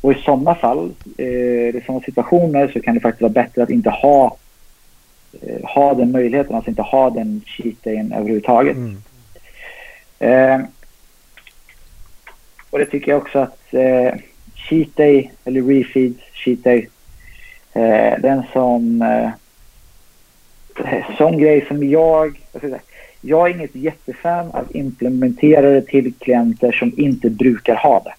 Och 0.00 0.12
i 0.12 0.14
sådana 0.14 0.54
fall, 0.54 0.92
eh, 1.18 1.26
i 1.76 1.82
sådana 1.86 2.04
situationer 2.04 2.68
så 2.68 2.80
kan 2.80 2.94
det 2.94 3.00
faktiskt 3.00 3.22
vara 3.22 3.32
bättre 3.32 3.62
att 3.62 3.70
inte 3.70 3.90
ha, 3.90 4.36
eh, 5.42 5.68
ha 5.68 5.94
den 5.94 6.10
möjligheten, 6.10 6.54
alltså 6.54 6.70
inte 6.70 6.82
ha 6.82 7.10
den 7.10 7.42
cheat 7.46 7.82
dayen 7.82 8.12
överhuvudtaget. 8.12 8.76
Mm. 8.76 8.96
Eh, 10.18 10.66
och 12.70 12.78
det 12.78 12.86
tycker 12.86 13.12
jag 13.12 13.22
också 13.22 13.38
att 13.38 13.74
eh, 13.74 14.14
cheat 14.54 14.96
day 14.96 15.32
eller 15.44 15.62
refeeds 15.62 16.20
cheat 16.32 16.64
day. 16.64 16.88
Eh, 17.72 18.20
det 18.20 18.28
är 18.28 18.32
en 18.32 18.42
Eh, 20.78 21.16
sån, 21.18 21.38
grej 21.38 21.64
som 21.68 21.90
jag, 21.90 22.40
jag, 22.52 22.80
jag 23.20 23.50
är 23.50 23.54
inget 23.54 23.74
jättefan 23.74 24.50
av 24.50 24.64
implementerare 24.70 25.82
till 25.82 26.14
klienter 26.14 26.72
som 26.72 26.92
inte 26.96 27.30
brukar 27.30 27.76
ha 27.76 28.02
det. 28.04 28.14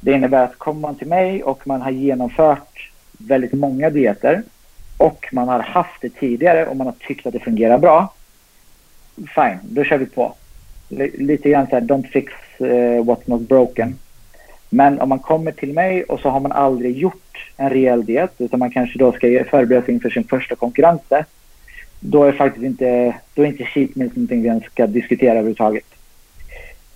Det 0.00 0.12
innebär 0.12 0.44
att 0.44 0.58
kommer 0.58 0.80
man 0.80 0.94
till 0.94 1.08
mig 1.08 1.42
och 1.42 1.66
man 1.66 1.82
har 1.82 1.90
genomfört 1.90 2.90
väldigt 3.18 3.52
många 3.52 3.90
dieter 3.90 4.42
och 4.96 5.28
man 5.32 5.48
har 5.48 5.60
haft 5.60 6.00
det 6.00 6.10
tidigare 6.10 6.66
och 6.66 6.76
man 6.76 6.86
har 6.86 6.94
tyckt 7.00 7.26
att 7.26 7.32
det 7.32 7.40
fungerar 7.40 7.78
bra. 7.78 8.12
Fine, 9.16 9.58
då 9.62 9.84
kör 9.84 9.98
vi 9.98 10.06
på. 10.06 10.34
lite 11.18 11.50
grann 11.50 11.66
så 11.66 11.74
här, 11.74 11.80
don't 11.80 12.06
fix 12.06 12.32
eh, 12.58 12.66
uh, 12.66 13.04
what's 13.04 13.22
not 13.24 13.40
broken. 13.40 13.98
Men 14.70 15.00
om 15.00 15.08
man 15.08 15.18
kommer 15.18 15.52
till 15.52 15.72
mig 15.72 16.04
och 16.04 16.20
så 16.20 16.28
har 16.28 16.40
man 16.40 16.52
aldrig 16.52 16.96
gjort 16.96 17.52
en 17.56 17.70
rejäl 17.70 18.04
diet 18.04 18.34
utan 18.38 18.58
man 18.58 18.70
kanske 18.70 18.98
då 18.98 19.12
ska 19.12 19.44
förbereda 19.50 19.84
sig 19.84 19.94
inför 19.94 20.10
sin 20.10 20.24
första 20.24 20.54
konkurrens 20.54 21.00
eh, 21.10 21.24
då 22.00 22.24
är 22.24 22.32
faktiskt 22.32 22.64
inte, 22.64 23.14
då 23.34 23.42
är 23.42 23.46
inte 23.46 23.64
cheat 23.64 23.94
meals 23.94 24.16
någonting 24.16 24.42
vi 24.42 24.48
ens 24.48 24.64
ska 24.64 24.86
diskutera 24.86 25.30
överhuvudtaget. 25.30 25.84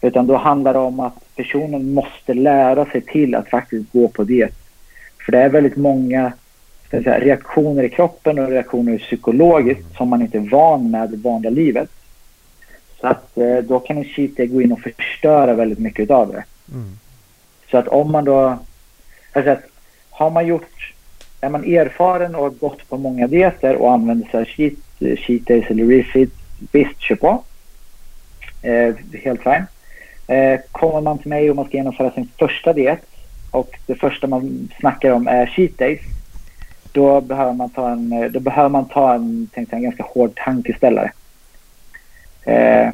Utan 0.00 0.26
då 0.26 0.36
handlar 0.36 0.72
det 0.72 0.78
om 0.78 1.00
att 1.00 1.36
personen 1.36 1.94
måste 1.94 2.34
lära 2.34 2.84
sig 2.84 3.00
till 3.00 3.34
att 3.34 3.48
faktiskt 3.48 3.92
gå 3.92 4.08
på 4.08 4.24
diet. 4.24 4.54
För 5.24 5.32
det 5.32 5.38
är 5.38 5.48
väldigt 5.48 5.76
många 5.76 6.32
säga, 6.90 7.20
reaktioner 7.20 7.82
i 7.82 7.88
kroppen 7.88 8.38
och 8.38 8.48
reaktioner 8.48 8.98
psykologiskt 8.98 9.96
som 9.96 10.08
man 10.08 10.22
inte 10.22 10.38
är 10.38 10.50
van 10.50 10.90
med 10.90 11.14
i 11.14 11.16
vanliga 11.16 11.50
livet. 11.50 11.90
Så 13.00 13.06
att 13.06 13.38
eh, 13.38 13.56
då 13.56 13.80
kan 13.80 13.96
en 13.96 14.04
cheat 14.04 14.36
day 14.36 14.46
gå 14.46 14.62
in 14.62 14.72
och 14.72 14.80
förstöra 14.80 15.54
väldigt 15.54 15.78
mycket 15.78 16.10
av 16.10 16.28
det. 16.28 16.44
Mm. 16.72 16.98
Så 17.74 17.78
att 17.78 17.88
om 17.88 18.12
man 18.12 18.24
då... 18.24 18.58
Alltså 19.32 19.56
har 20.10 20.30
man 20.30 20.46
gjort... 20.46 20.94
Är 21.40 21.48
man 21.48 21.64
erfaren 21.64 22.34
och 22.34 22.42
har 22.42 22.50
gått 22.50 22.88
på 22.88 22.96
många 22.96 23.26
dieter 23.26 23.76
och 23.76 23.92
använder 23.92 24.28
sig 24.28 24.40
av 24.40 24.44
cheat, 24.44 24.72
cheat 25.18 25.46
days 25.46 25.70
eller 25.70 25.84
refeed, 25.84 26.30
visst 26.72 27.00
kör 27.00 27.14
på. 27.14 27.42
Eh, 28.62 28.94
helt 29.24 29.42
fine. 29.42 29.66
Eh, 30.26 30.60
kommer 30.72 31.00
man 31.00 31.18
till 31.18 31.28
mig 31.28 31.50
och 31.50 31.56
man 31.56 31.64
ska 31.64 31.76
genomföra 31.76 32.10
sin 32.10 32.28
första 32.38 32.72
diet 32.72 33.00
och 33.50 33.78
det 33.86 33.94
första 33.94 34.26
man 34.26 34.68
snackar 34.80 35.10
om 35.10 35.28
är 35.28 35.46
cheat 35.46 35.78
days. 35.78 36.00
då 36.92 37.20
behöver 37.20 37.52
man 37.52 37.70
ta 37.70 37.90
en, 37.90 38.32
då 38.32 38.40
behöver 38.40 38.68
man 38.68 38.88
ta 38.88 39.14
en, 39.14 39.48
tänkte 39.54 39.76
jag, 39.76 39.78
en 39.78 39.84
ganska 39.84 40.02
hård 40.02 40.30
tankeställare. 40.44 41.12
Eh, 42.42 42.90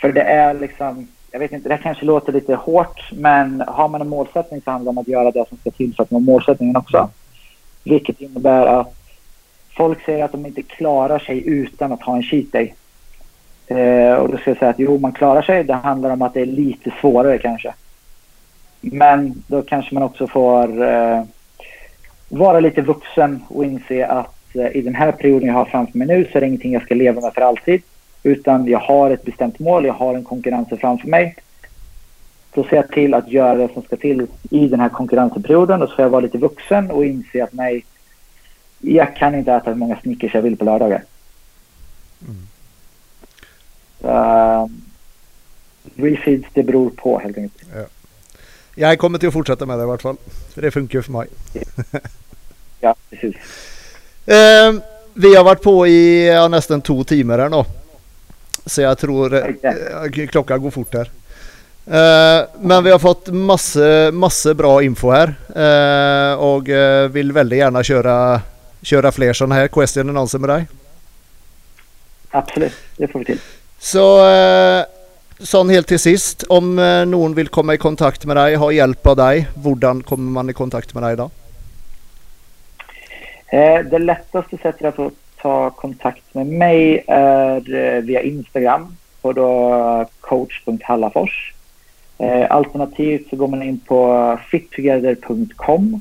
för 0.00 0.12
det 0.12 0.22
är 0.22 0.54
liksom, 0.54 1.08
jag 1.36 1.40
vet 1.40 1.52
inte, 1.52 1.68
det 1.68 1.78
kanske 1.78 2.04
låter 2.04 2.32
lite 2.32 2.54
hårt, 2.54 3.12
men 3.12 3.64
har 3.66 3.88
man 3.88 4.00
en 4.00 4.08
målsättning 4.08 4.60
så 4.60 4.70
handlar 4.70 4.92
det 4.92 4.98
om 4.98 4.98
att 4.98 5.08
göra 5.08 5.30
det 5.30 5.48
som 5.48 5.58
ska 5.58 5.70
till 5.70 5.94
för 5.94 6.02
att 6.02 6.10
nå 6.10 6.18
målsättningen 6.18 6.76
också. 6.76 7.10
Vilket 7.84 8.20
innebär 8.20 8.66
att 8.66 8.94
folk 9.76 10.04
säger 10.04 10.24
att 10.24 10.32
de 10.32 10.46
inte 10.46 10.62
klarar 10.62 11.18
sig 11.18 11.48
utan 11.48 11.92
att 11.92 12.02
ha 12.02 12.16
en 12.16 12.22
cheat 12.22 12.52
day. 12.52 12.74
Eh, 13.66 14.14
och 14.14 14.28
då 14.28 14.38
ska 14.38 14.50
jag 14.50 14.58
säga 14.58 14.70
att 14.70 14.78
jo, 14.78 14.98
man 14.98 15.12
klarar 15.12 15.42
sig. 15.42 15.64
Det 15.64 15.74
handlar 15.74 16.10
om 16.10 16.22
att 16.22 16.34
det 16.34 16.40
är 16.40 16.46
lite 16.46 16.92
svårare 17.00 17.38
kanske. 17.38 17.74
Men 18.80 19.42
då 19.46 19.62
kanske 19.62 19.94
man 19.94 20.02
också 20.02 20.26
får 20.26 20.84
eh, 20.84 21.22
vara 22.28 22.60
lite 22.60 22.82
vuxen 22.82 23.44
och 23.48 23.64
inse 23.64 24.06
att 24.06 24.56
eh, 24.56 24.76
i 24.76 24.82
den 24.82 24.94
här 24.94 25.12
perioden 25.12 25.48
jag 25.48 25.54
har 25.54 25.64
framför 25.64 25.98
mig 25.98 26.06
nu 26.06 26.28
så 26.32 26.38
är 26.38 26.40
det 26.40 26.46
ingenting 26.46 26.72
jag 26.72 26.82
ska 26.82 26.94
leva 26.94 27.20
med 27.20 27.32
för 27.34 27.42
alltid. 27.42 27.82
Utan 28.26 28.66
jag 28.66 28.78
har 28.78 29.10
ett 29.10 29.24
bestämt 29.24 29.58
mål, 29.58 29.84
jag 29.84 29.94
har 29.94 30.14
en 30.14 30.24
konkurrens 30.24 30.68
framför 30.80 31.08
mig. 31.08 31.36
Så 32.54 32.64
ser 32.64 32.76
jag 32.76 32.88
till 32.88 33.14
att 33.14 33.28
göra 33.28 33.54
det 33.54 33.72
som 33.72 33.82
ska 33.82 33.96
till 33.96 34.26
i 34.50 34.68
den 34.68 34.80
här 34.80 34.88
konkurrensperioden 34.88 35.82
och 35.82 35.88
så 35.88 35.94
får 35.94 36.02
jag 36.02 36.10
vara 36.10 36.20
lite 36.20 36.38
vuxen 36.38 36.90
och 36.90 37.04
inse 37.04 37.44
att 37.44 37.52
nej, 37.52 37.84
jag 38.78 39.16
kan 39.16 39.34
inte 39.34 39.52
äta 39.52 39.70
hur 39.70 39.78
många 39.78 40.00
Snickers 40.00 40.34
jag 40.34 40.42
vill 40.42 40.56
på 40.56 40.64
lördagar. 40.64 41.04
Mm. 42.28 42.46
Uh, 44.14 44.68
refeeds, 45.94 46.46
det 46.52 46.62
beror 46.62 46.90
på 46.90 47.18
helt 47.18 47.38
enkelt. 47.38 47.70
Ja. 47.74 47.86
Jag 48.74 48.98
kommer 48.98 49.18
till 49.18 49.28
att 49.28 49.34
fortsätta 49.34 49.66
med 49.66 49.78
det 49.78 49.82
i 49.82 49.86
vart 49.86 50.02
fall. 50.02 50.16
För 50.54 50.62
det 50.62 50.70
funkar 50.70 51.02
för 51.02 51.12
mig. 51.12 51.28
ja, 52.80 52.94
precis. 53.10 53.34
Uh, 54.28 54.82
vi 55.14 55.36
har 55.36 55.44
varit 55.44 55.62
på 55.62 55.86
i 55.86 56.28
ja, 56.28 56.48
nästan 56.48 56.80
två 56.80 57.04
timmar 57.04 57.38
här 57.38 57.48
nu. 57.48 57.64
Så 58.66 58.82
jag 58.82 58.98
tror 58.98 59.34
uh, 59.34 60.26
klockan 60.26 60.62
går 60.62 60.70
fort 60.70 60.94
här. 60.94 61.10
Uh, 61.88 62.46
men 62.60 62.84
vi 62.84 62.90
har 62.90 62.98
fått 62.98 63.28
massor 63.28 64.12
massa 64.12 64.54
bra 64.54 64.82
info 64.82 65.10
här 65.10 65.34
uh, 65.56 66.38
och 66.38 66.68
uh, 66.68 67.08
vill 67.08 67.32
väldigt 67.32 67.58
gärna 67.58 67.82
köra, 67.82 68.40
köra 68.82 69.12
fler 69.12 69.32
sådana 69.32 69.54
här 69.54 69.68
question 69.68 70.08
and 70.08 70.18
answer 70.18 70.38
med 70.38 70.50
dig. 70.50 70.66
Absolut, 72.30 72.72
det 72.96 73.08
får 73.08 73.18
vi 73.18 73.24
till. 73.24 73.38
Så 73.78 74.24
sån 75.38 75.70
helt 75.70 75.86
till 75.86 75.98
sist, 75.98 76.44
om 76.48 76.76
någon 77.06 77.34
vill 77.34 77.48
komma 77.48 77.74
i 77.74 77.76
kontakt 77.76 78.24
med 78.24 78.36
dig, 78.36 78.54
ha 78.54 78.72
hjälp 78.72 79.06
av 79.06 79.16
dig, 79.16 79.48
hur 79.64 80.02
kommer 80.02 80.30
man 80.30 80.50
i 80.50 80.52
kontakt 80.52 80.94
med 80.94 81.02
dig 81.02 81.16
då? 81.16 81.30
Det 83.90 83.98
lättaste 83.98 84.56
sättet 84.56 84.98
att 84.98 85.12
ta 85.46 85.70
kontakt 85.70 86.34
med 86.34 86.46
mig 86.46 87.04
är 87.06 88.00
via 88.00 88.22
Instagram 88.22 88.96
på 89.22 89.32
då 89.32 90.06
coach.hallafors. 90.20 91.54
Eh, 92.18 92.50
alternativt 92.50 93.30
så 93.30 93.36
går 93.36 93.48
man 93.48 93.62
in 93.62 93.78
på 93.78 94.38
fittogether.com 94.50 96.00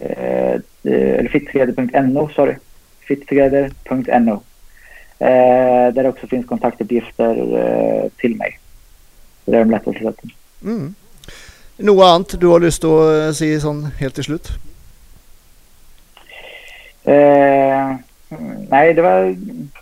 eh, 0.00 0.60
eller 0.82 1.28
fittogether.no, 1.28 2.28
sorry. 2.34 2.54
fittogether.no 3.08 4.42
eh, 5.18 5.92
där 5.94 6.02
det 6.02 6.08
också 6.08 6.26
finns 6.26 6.46
kontaktuppgifter 6.46 7.34
eh, 7.58 8.08
till 8.16 8.36
mig. 8.36 8.58
Det 9.44 9.56
är 9.56 9.64
de 9.64 9.70
lättaste 9.70 10.02
sätten. 10.02 10.30
Mm. 10.62 10.94
Något 11.76 12.04
annat 12.04 12.40
du 12.40 12.46
har 12.46 12.60
lust 12.60 12.84
att 12.84 13.28
eh, 13.28 13.32
säga 13.32 13.60
sån 13.60 13.84
helt 13.84 14.14
till 14.14 14.24
slut? 14.24 14.48
Eh, 17.04 17.96
nej, 18.68 18.94
det 18.94 19.02
var 19.02 19.36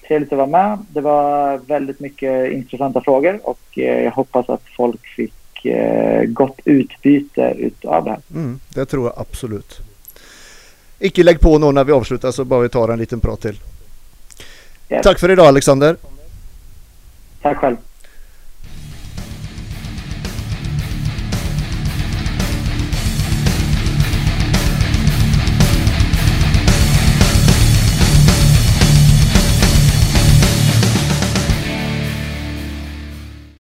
trevligt 0.08 0.32
att 0.32 0.38
vara 0.38 0.46
med. 0.46 0.78
Det 0.88 1.00
var 1.00 1.56
väldigt 1.58 2.00
mycket 2.00 2.52
intressanta 2.52 3.00
frågor 3.00 3.40
och 3.42 3.60
eh, 3.78 4.04
jag 4.04 4.10
hoppas 4.10 4.48
att 4.48 4.62
folk 4.76 5.06
fick 5.06 5.64
eh, 5.64 6.24
gott 6.24 6.60
utbyte 6.64 7.54
utav 7.58 8.04
det 8.04 8.10
här. 8.10 8.20
Mm, 8.34 8.60
det 8.74 8.84
tror 8.84 9.04
jag 9.04 9.14
absolut. 9.16 9.80
Icke 10.98 11.22
lägg 11.22 11.40
på 11.40 11.58
någon 11.58 11.74
när 11.74 11.84
vi 11.84 11.92
avslutar 11.92 12.30
så 12.30 12.44
bara 12.44 12.60
vi 12.60 12.68
tar 12.68 12.88
en 12.88 12.98
liten 12.98 13.20
prat 13.20 13.40
till. 13.40 13.60
Yes. 14.90 15.02
Tack 15.02 15.18
för 15.18 15.30
idag 15.30 15.46
Alexander. 15.46 15.96
Tack 17.42 17.56
själv. 17.56 17.76